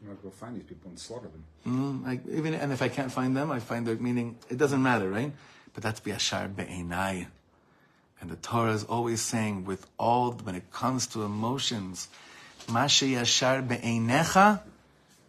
I'm 0.00 0.06
going 0.06 0.16
to 0.16 0.22
go 0.22 0.30
find 0.30 0.56
these 0.56 0.64
people 0.64 0.90
and 0.90 0.98
slaughter 0.98 1.28
them. 1.28 1.44
Mm, 1.66 2.06
like, 2.06 2.20
even, 2.30 2.54
and 2.54 2.72
if 2.72 2.82
I 2.82 2.88
can't 2.88 3.10
find 3.10 3.36
them, 3.36 3.50
I 3.50 3.58
find 3.60 3.86
their 3.86 3.96
meaning. 3.96 4.36
It 4.50 4.58
doesn't 4.58 4.82
matter, 4.82 5.08
right? 5.08 5.32
But 5.72 5.82
that's 5.82 6.00
Yashar 6.00 6.54
Be'enai. 6.54 7.26
And 8.20 8.30
the 8.30 8.36
Torah 8.36 8.72
is 8.72 8.84
always 8.84 9.20
saying, 9.20 9.64
with 9.64 9.86
all, 9.98 10.32
when 10.32 10.54
it 10.54 10.70
comes 10.70 11.06
to 11.08 11.22
emotions, 11.22 12.08
Masha 12.70 13.06
Yashar 13.06 13.66
Be'enecha, 13.66 14.60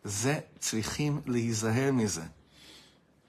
זה 0.05 0.41
צריכים 0.59 1.21
להיזהר 1.27 1.93
מזה. 1.93 2.23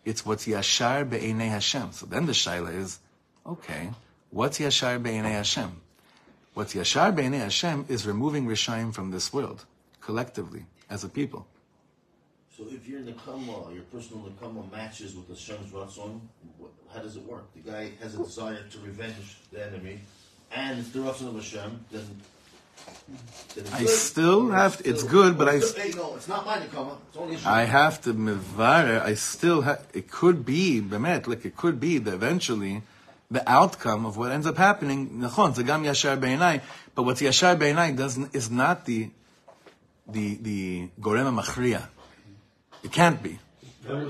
It's 0.05 0.25
what's 0.25 0.47
yashar 0.47 1.09
be'enei 1.09 1.49
Hashem. 1.49 1.91
So 1.91 2.05
then 2.07 2.25
the 2.25 2.33
shaila 2.33 2.73
is, 2.73 2.99
okay, 3.45 3.91
what's 4.31 4.59
yashar 4.59 5.01
be'enei 5.01 5.31
Hashem? 5.31 5.71
What's 6.53 6.73
yashar 6.73 7.15
be'enei 7.15 7.39
Hashem 7.39 7.85
is 7.87 8.07
removing 8.07 8.47
Rishayim 8.47 8.93
from 8.93 9.11
this 9.11 9.31
world, 9.31 9.65
collectively, 10.01 10.65
as 10.89 11.03
a 11.03 11.09
people. 11.09 11.45
So 12.57 12.65
if 12.69 12.87
your 12.87 13.01
nekama, 13.01 13.73
your 13.73 13.83
personal 13.83 14.29
nekama 14.29 14.69
matches 14.71 15.15
with 15.15 15.27
Hashem's 15.29 15.71
ratzon, 15.71 16.19
what- 16.57 16.71
how 16.93 17.01
does 17.01 17.15
it 17.15 17.23
work? 17.23 17.45
The 17.53 17.71
guy 17.71 17.91
has 18.01 18.15
a 18.15 18.23
desire 18.23 18.63
to 18.73 18.79
revenge 18.79 19.37
the 19.51 19.65
enemy, 19.65 19.99
and 20.51 20.79
it's 20.79 20.89
the 20.89 20.99
Ratzon 20.99 21.27
of 21.29 21.35
Hashem, 21.35 21.85
then. 21.91 22.21
then 23.54 23.64
it's 23.64 23.72
I 23.72 23.78
good. 23.80 23.88
still 23.88 24.50
have 24.50 24.78
to- 24.78 24.88
it's 24.90 25.02
good, 25.02 25.38
but 25.38 25.48
I- 25.48 25.58
Hey, 25.58 25.92
no, 25.96 26.14
it's 26.16 26.28
not 26.28 26.44
my 26.44 26.58
Nekama, 26.58 26.96
it's 27.08 27.16
only 27.16 27.36
I 27.44 27.64
have 27.64 28.00
to 28.02 28.14
mivare. 28.14 29.02
I 29.02 29.14
still 29.14 29.62
have. 29.62 29.86
It 29.94 30.10
could 30.10 30.44
be 30.44 30.80
bemet, 30.80 31.26
like 31.26 31.44
it 31.44 31.56
could 31.56 31.78
be 31.80 31.98
that 31.98 32.12
eventually, 32.12 32.82
the 33.30 33.42
outcome 33.50 34.04
of 34.06 34.16
what 34.16 34.30
ends 34.32 34.46
up 34.46 34.56
happening. 34.56 35.10
Nachon, 35.22 35.54
zagam 35.54 35.82
yashar 35.84 36.18
beinai. 36.20 36.60
But 36.94 37.04
what's 37.04 37.20
yashar 37.22 37.56
beinai 37.58 37.96
doesn't 37.96 38.34
is 38.34 38.50
not 38.50 38.84
the 38.84 39.10
the 40.08 40.36
the 40.36 40.88
gorem 41.00 41.28
machria. 41.40 41.88
It 42.82 42.92
can't 42.92 43.22
be. 43.22 43.38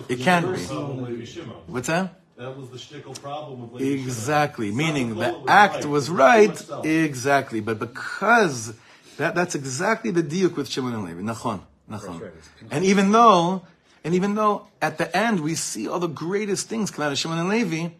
It 0.09 0.21
can't 0.21 0.55
be. 0.55 0.64
problem 0.67 1.01
with 1.03 1.11
Levi 1.11 1.25
Shimon. 1.25 1.57
What's 1.67 1.89
that? 1.89 2.14
That 2.37 2.55
was 2.55 2.68
the 2.68 2.76
shtickle 2.76 3.18
problem 3.20 3.62
with 3.62 3.80
Levi 3.80 3.95
Shimon. 3.95 4.05
Exactly. 4.05 4.68
It's 4.68 4.76
not 4.76 4.84
Meaning 4.84 5.09
the 5.11 5.14
the 5.14 5.30
goal, 5.30 5.45
act 5.49 5.74
right. 5.76 5.84
was 5.87 6.11
right. 6.11 6.84
Exactly. 6.84 7.61
But 7.61 7.78
because 7.78 8.74
that 9.16 9.34
that's 9.34 9.55
exactly 9.55 10.11
the 10.11 10.22
diuk 10.22 10.55
with 10.55 10.68
Shimon 10.68 10.93
and 10.93 11.05
Levi. 11.05 11.22
Nachon. 11.22 11.61
Nachon. 11.91 12.20
right. 12.20 12.32
And 12.70 12.84
even 12.84 13.12
though, 13.12 13.62
and 14.05 14.14
even 14.14 14.34
though 14.34 14.68
at 14.82 14.99
the 14.99 15.16
end 15.16 15.41
we 15.41 15.55
see 15.55 15.89
all 15.89 15.99
the 15.99 16.09
greatest 16.09 16.68
things 16.68 16.91
come 16.91 17.07
out 17.07 17.12
of 17.12 17.16
Shimon 17.18 17.39
and 17.39 17.49
Levi, 17.49 17.95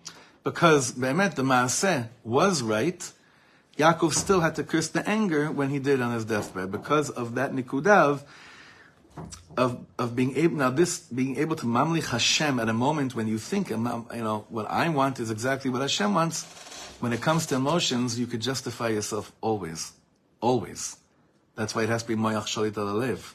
because 0.45 0.93
Be'emet, 0.93 1.35
the 1.35 1.43
Maaseh 1.43 2.09
was 2.23 2.63
right, 2.63 3.11
Yaakov 3.79 4.13
still 4.13 4.41
had 4.41 4.55
to 4.57 4.65
curse 4.65 4.89
the 4.89 5.09
anger 5.09 5.51
when 5.51 5.71
he 5.71 5.79
did 5.79 6.03
on 6.03 6.13
his 6.13 6.27
deathbed 6.27 6.71
because 6.71 7.09
of 7.09 7.37
that 7.37 7.53
nikudav 7.53 8.23
of 9.57 9.85
of 9.99 10.15
being 10.15 10.37
able 10.37 10.57
now 10.57 10.71
this 10.71 11.01
being 11.01 11.37
able 11.37 11.57
to 11.57 11.67
mamlich 11.67 12.11
Hashem 12.11 12.61
at 12.61 12.69
a 12.69 12.75
moment 12.75 13.15
when 13.15 13.27
you 13.27 13.39
think 13.39 13.71
you 13.71 13.77
know 13.79 14.47
what 14.49 14.71
I 14.71 14.89
want 14.89 15.19
is 15.21 15.31
exactly 15.31 15.71
what 15.71 15.81
Hashem 15.81 16.15
wants. 16.15 16.45
When 17.01 17.13
it 17.13 17.21
comes 17.21 17.47
to 17.47 17.57
emotions, 17.57 18.19
you 18.19 18.27
could 18.27 18.41
justify 18.41 18.89
yourself 18.89 19.31
always, 19.43 19.93
always. 20.41 20.97
That's 21.55 21.75
why 21.75 21.83
it 21.83 21.91
has 21.91 22.03
to 22.03 22.09
be 22.09 22.17
moyach 22.17 22.47
shalit 22.47 22.77
lev. 22.77 23.35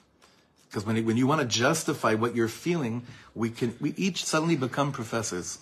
Because 0.67 0.85
when, 0.85 1.05
when 1.05 1.17
you 1.17 1.27
want 1.27 1.41
to 1.41 1.47
justify 1.47 2.13
what 2.15 2.35
you're 2.35 2.47
feeling, 2.47 3.03
we 3.35 3.49
can 3.49 3.75
we 3.79 3.93
each 3.97 4.23
suddenly 4.25 4.55
become 4.55 4.91
professors. 4.91 5.59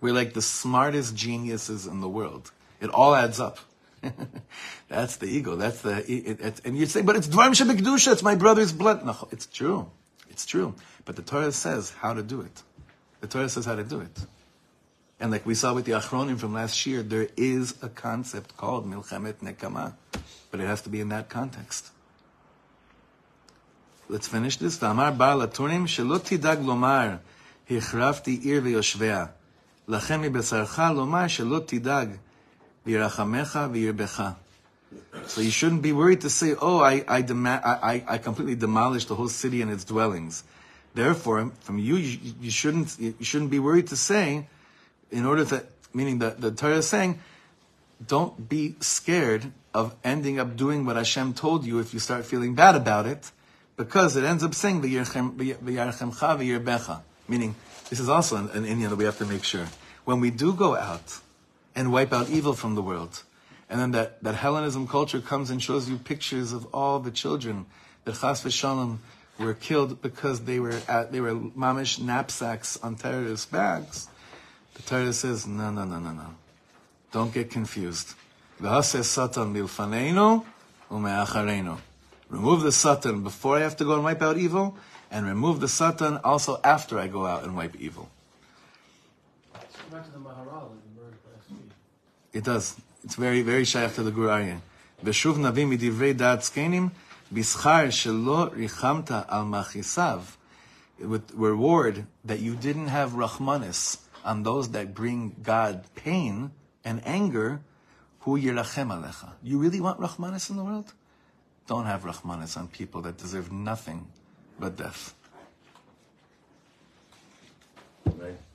We're 0.00 0.14
like 0.14 0.32
the 0.32 0.42
smartest 0.42 1.14
geniuses 1.14 1.86
in 1.86 2.00
the 2.00 2.08
world. 2.08 2.50
It 2.80 2.90
all 2.90 3.14
adds 3.14 3.38
up. 3.38 3.58
that's 4.88 5.16
the 5.16 5.26
ego. 5.26 5.56
That's 5.56 5.82
the, 5.82 5.98
it, 6.10 6.40
it, 6.40 6.60
and 6.64 6.76
you 6.76 6.86
say, 6.86 7.02
but 7.02 7.16
it's 7.16 7.28
Dvarim 7.28 7.50
Shebekdusha, 7.50 8.12
it's 8.12 8.22
my 8.22 8.34
brother's 8.34 8.72
blood. 8.72 9.04
No, 9.04 9.28
it's 9.30 9.46
true. 9.46 9.90
It's 10.30 10.46
true. 10.46 10.74
But 11.04 11.16
the 11.16 11.22
Torah 11.22 11.52
says 11.52 11.90
how 11.90 12.14
to 12.14 12.22
do 12.22 12.40
it. 12.40 12.62
The 13.20 13.26
Torah 13.26 13.48
says 13.48 13.66
how 13.66 13.74
to 13.74 13.84
do 13.84 14.00
it. 14.00 14.18
And 15.18 15.30
like 15.30 15.44
we 15.44 15.54
saw 15.54 15.74
with 15.74 15.84
the 15.84 15.92
Achronim 15.92 16.38
from 16.38 16.54
last 16.54 16.86
year, 16.86 17.02
there 17.02 17.28
is 17.36 17.74
a 17.82 17.88
concept 17.90 18.56
called 18.56 18.90
milchemet 18.90 19.34
Nekama. 19.34 19.94
But 20.50 20.60
it 20.60 20.66
has 20.66 20.80
to 20.82 20.88
be 20.88 21.00
in 21.00 21.10
that 21.10 21.28
context. 21.28 21.90
Let's 24.08 24.26
finish 24.26 24.56
this. 24.56 24.78
Damar 24.78 25.12
Baal 25.12 25.46
HaTurim, 25.46 25.84
Shelo 25.84 26.18
Lomar, 26.18 27.20
Hichrafti 27.68 28.44
Ir 28.44 28.62
Lachem 28.62 30.28
Ibesarcha 30.28 30.94
Lomar, 30.94 32.18
V'yirbecha. 32.86 34.36
So 35.26 35.40
you 35.40 35.50
shouldn't 35.50 35.82
be 35.82 35.92
worried 35.92 36.22
to 36.22 36.30
say, 36.30 36.54
oh, 36.60 36.80
I, 36.80 37.04
I, 37.06 37.22
dema- 37.22 37.64
I, 37.64 38.02
I 38.08 38.18
completely 38.18 38.56
demolished 38.56 39.08
the 39.08 39.14
whole 39.14 39.28
city 39.28 39.62
and 39.62 39.70
its 39.70 39.84
dwellings. 39.84 40.42
Therefore, 40.94 41.52
from 41.60 41.78
you, 41.78 41.96
you, 41.96 42.34
you, 42.40 42.50
shouldn't, 42.50 42.98
you 42.98 43.14
shouldn't 43.20 43.50
be 43.50 43.60
worried 43.60 43.86
to 43.88 43.96
say, 43.96 44.46
in 45.10 45.24
order 45.24 45.44
that, 45.44 45.66
meaning 45.94 46.18
that 46.18 46.40
the 46.40 46.50
Torah 46.50 46.78
is 46.78 46.88
saying, 46.88 47.20
don't 48.04 48.48
be 48.48 48.74
scared 48.80 49.52
of 49.72 49.94
ending 50.02 50.40
up 50.40 50.56
doing 50.56 50.84
what 50.84 50.96
Hashem 50.96 51.34
told 51.34 51.64
you 51.64 51.78
if 51.78 51.94
you 51.94 52.00
start 52.00 52.24
feeling 52.24 52.54
bad 52.54 52.74
about 52.74 53.06
it, 53.06 53.30
because 53.76 54.16
it 54.16 54.24
ends 54.24 54.42
up 54.42 54.54
saying, 54.54 54.80
meaning, 54.80 57.54
this 57.88 58.00
is 58.00 58.08
also 58.08 58.36
an, 58.36 58.50
an 58.50 58.64
inyan 58.64 58.90
that 58.90 58.96
we 58.96 59.04
have 59.04 59.18
to 59.18 59.26
make 59.26 59.44
sure. 59.44 59.66
When 60.04 60.18
we 60.18 60.30
do 60.30 60.52
go 60.52 60.76
out, 60.76 61.20
and 61.74 61.92
wipe 61.92 62.12
out 62.12 62.28
evil 62.28 62.54
from 62.54 62.74
the 62.74 62.82
world, 62.82 63.22
and 63.68 63.80
then 63.80 63.92
that, 63.92 64.22
that 64.22 64.34
Hellenism 64.34 64.86
culture 64.86 65.20
comes 65.20 65.50
and 65.50 65.62
shows 65.62 65.88
you 65.88 65.96
pictures 65.96 66.52
of 66.52 66.66
all 66.74 66.98
the 66.98 67.10
children 67.10 67.66
that 68.04 68.16
Chas 68.16 68.42
v'shalom 68.42 68.98
were 69.38 69.54
killed 69.54 70.02
because 70.02 70.40
they 70.44 70.60
were 70.60 70.80
at, 70.88 71.12
they 71.12 71.20
were 71.20 71.34
mamish 71.34 72.00
knapsacks 72.00 72.76
on 72.82 72.96
terrorist 72.96 73.50
bags. 73.50 74.08
The 74.74 74.82
Torah 74.82 75.12
says, 75.12 75.46
no, 75.46 75.70
no, 75.70 75.84
no, 75.84 75.98
no, 75.98 76.12
no. 76.12 76.34
Don't 77.12 77.32
get 77.32 77.50
confused. 77.50 78.14
Remove 78.60 78.92
the 82.62 82.72
satan 82.72 83.22
before 83.22 83.56
I 83.56 83.60
have 83.60 83.76
to 83.76 83.84
go 83.84 83.94
and 83.94 84.04
wipe 84.04 84.22
out 84.22 84.36
evil, 84.36 84.76
and 85.10 85.26
remove 85.26 85.60
the 85.60 85.68
satan 85.68 86.18
also 86.18 86.60
after 86.62 86.98
I 86.98 87.08
go 87.08 87.26
out 87.26 87.42
and 87.44 87.56
wipe 87.56 87.74
evil. 87.76 88.10
Back 89.90 90.04
to 90.04 90.10
the 90.12 90.18
Maharal 90.18 90.70
in 90.70 90.78
the 90.94 91.00
word 91.00 91.14
last 91.34 91.50
week. 91.50 91.72
It 92.32 92.44
does. 92.44 92.76
It's 93.04 93.16
very, 93.16 93.42
very 93.42 93.64
shy 93.64 93.82
after 93.82 94.02
the 94.02 94.10
Gur 94.10 94.28
Aryeh. 94.28 94.60
ושוב 95.04 95.38
נביא 95.38 95.66
מדברי 95.66 96.12
דעת 96.12 96.42
זקנים, 96.42 96.88
בשכר 97.32 97.90
שלא 97.90 98.46
ריחמת 98.52 99.10
על 99.28 99.44
מכיסיו, 99.44 100.22
with 101.00 101.32
reward 101.34 102.04
that 102.26 102.40
you 102.40 102.54
didn't 102.54 102.88
have 102.88 103.14
רחמנס 103.14 103.96
on 104.24 104.42
those 104.42 104.68
that 104.68 104.94
bring 104.94 105.34
God 105.42 105.84
pain 105.94 106.50
and 106.84 107.00
anger, 107.04 107.60
who 108.20 108.38
yirachem 108.38 108.90
alecha. 108.90 109.30
You 109.42 109.58
really 109.58 109.80
want 109.80 109.98
רחמנס 109.98 110.50
in 110.50 110.56
the 110.56 110.64
world? 110.64 110.92
Don't 111.66 111.86
have 111.86 112.04
רחמנס 112.04 112.56
on 112.58 112.68
people 112.68 113.00
that 113.00 113.16
deserve 113.16 113.50
nothing 113.50 114.06
but 114.60 114.76
death. 114.76 115.14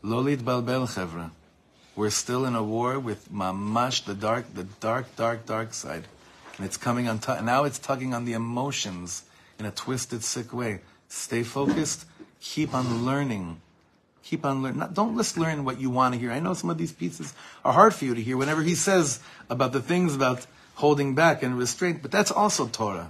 לא 0.04 0.24
להתבלבל 0.24 0.86
חבר'ה. 0.88 1.28
We're 1.96 2.10
still 2.10 2.46
in 2.46 2.56
a 2.56 2.64
war 2.64 3.00
with 3.00 3.32
mamash, 3.32 4.04
the 4.04 4.14
dark, 4.14 4.54
the 4.54 4.66
dark, 4.66 5.16
dark, 5.16 5.46
dark 5.46 5.74
side, 5.74 6.04
and 6.58 6.66
it's 6.66 6.76
coming 6.76 7.08
on. 7.08 7.20
Tu- 7.20 7.42
now 7.42 7.64
it's 7.64 7.80
tugging 7.80 8.14
on 8.14 8.26
the 8.26 8.34
emotions 8.34 9.24
in 9.60 9.66
a 9.66 9.72
twisted, 9.72 10.24
sick 10.24 10.52
way. 10.54 10.82
Stay 11.08 11.44
focused. 11.44 12.06
Keep 12.42 12.74
on 12.74 13.06
learning. 13.06 13.62
Keep 14.24 14.46
on 14.46 14.62
learning. 14.62 14.84
Don't 14.92 15.16
just 15.16 15.38
learn 15.38 15.64
what 15.64 15.80
you 15.80 15.90
want 15.90 16.14
to 16.14 16.20
hear. 16.20 16.32
I 16.32 16.40
know 16.40 16.54
some 16.54 16.70
of 16.70 16.78
these 16.78 16.92
pieces 16.92 17.34
are 17.64 17.72
hard 17.72 17.94
for 17.94 18.04
you 18.04 18.14
to 18.14 18.22
hear. 18.22 18.36
Whenever 18.36 18.62
he 18.62 18.76
says 18.76 19.22
about 19.50 19.72
the 19.72 19.82
things 19.82 20.14
about 20.14 20.46
holding 20.76 21.16
back 21.16 21.44
and 21.44 21.58
restraint, 21.58 22.02
but 22.02 22.12
that's 22.12 22.32
also 22.32 22.68
Torah. 22.68 23.10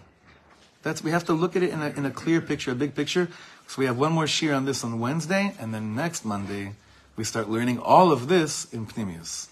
That's 0.83 1.03
we 1.03 1.09
have 1.09 1.25
to 1.25 1.33
look 1.33 1.55
at 1.55 1.63
it 1.63 1.71
in 1.71 1.81
a, 1.81 1.89
in 1.89 2.05
a 2.05 2.11
clear 2.11 2.39
picture, 2.39 2.71
a 2.71 2.75
big 2.75 2.93
picture. 2.93 3.29
So 3.67 3.79
we 3.79 3.85
have 3.85 3.97
one 3.97 4.11
more 4.11 4.25
shiur 4.25 4.55
on 4.55 4.65
this 4.65 4.83
on 4.83 4.99
Wednesday, 4.99 5.55
and 5.59 5.73
then 5.73 5.95
next 5.95 6.23
Monday 6.23 6.73
we 7.15 7.23
start 7.23 7.49
learning 7.49 7.79
all 7.79 8.11
of 8.11 8.27
this 8.27 8.71
in 8.73 8.85
Pnimius. 8.85 9.47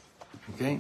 Okay? 0.55 0.79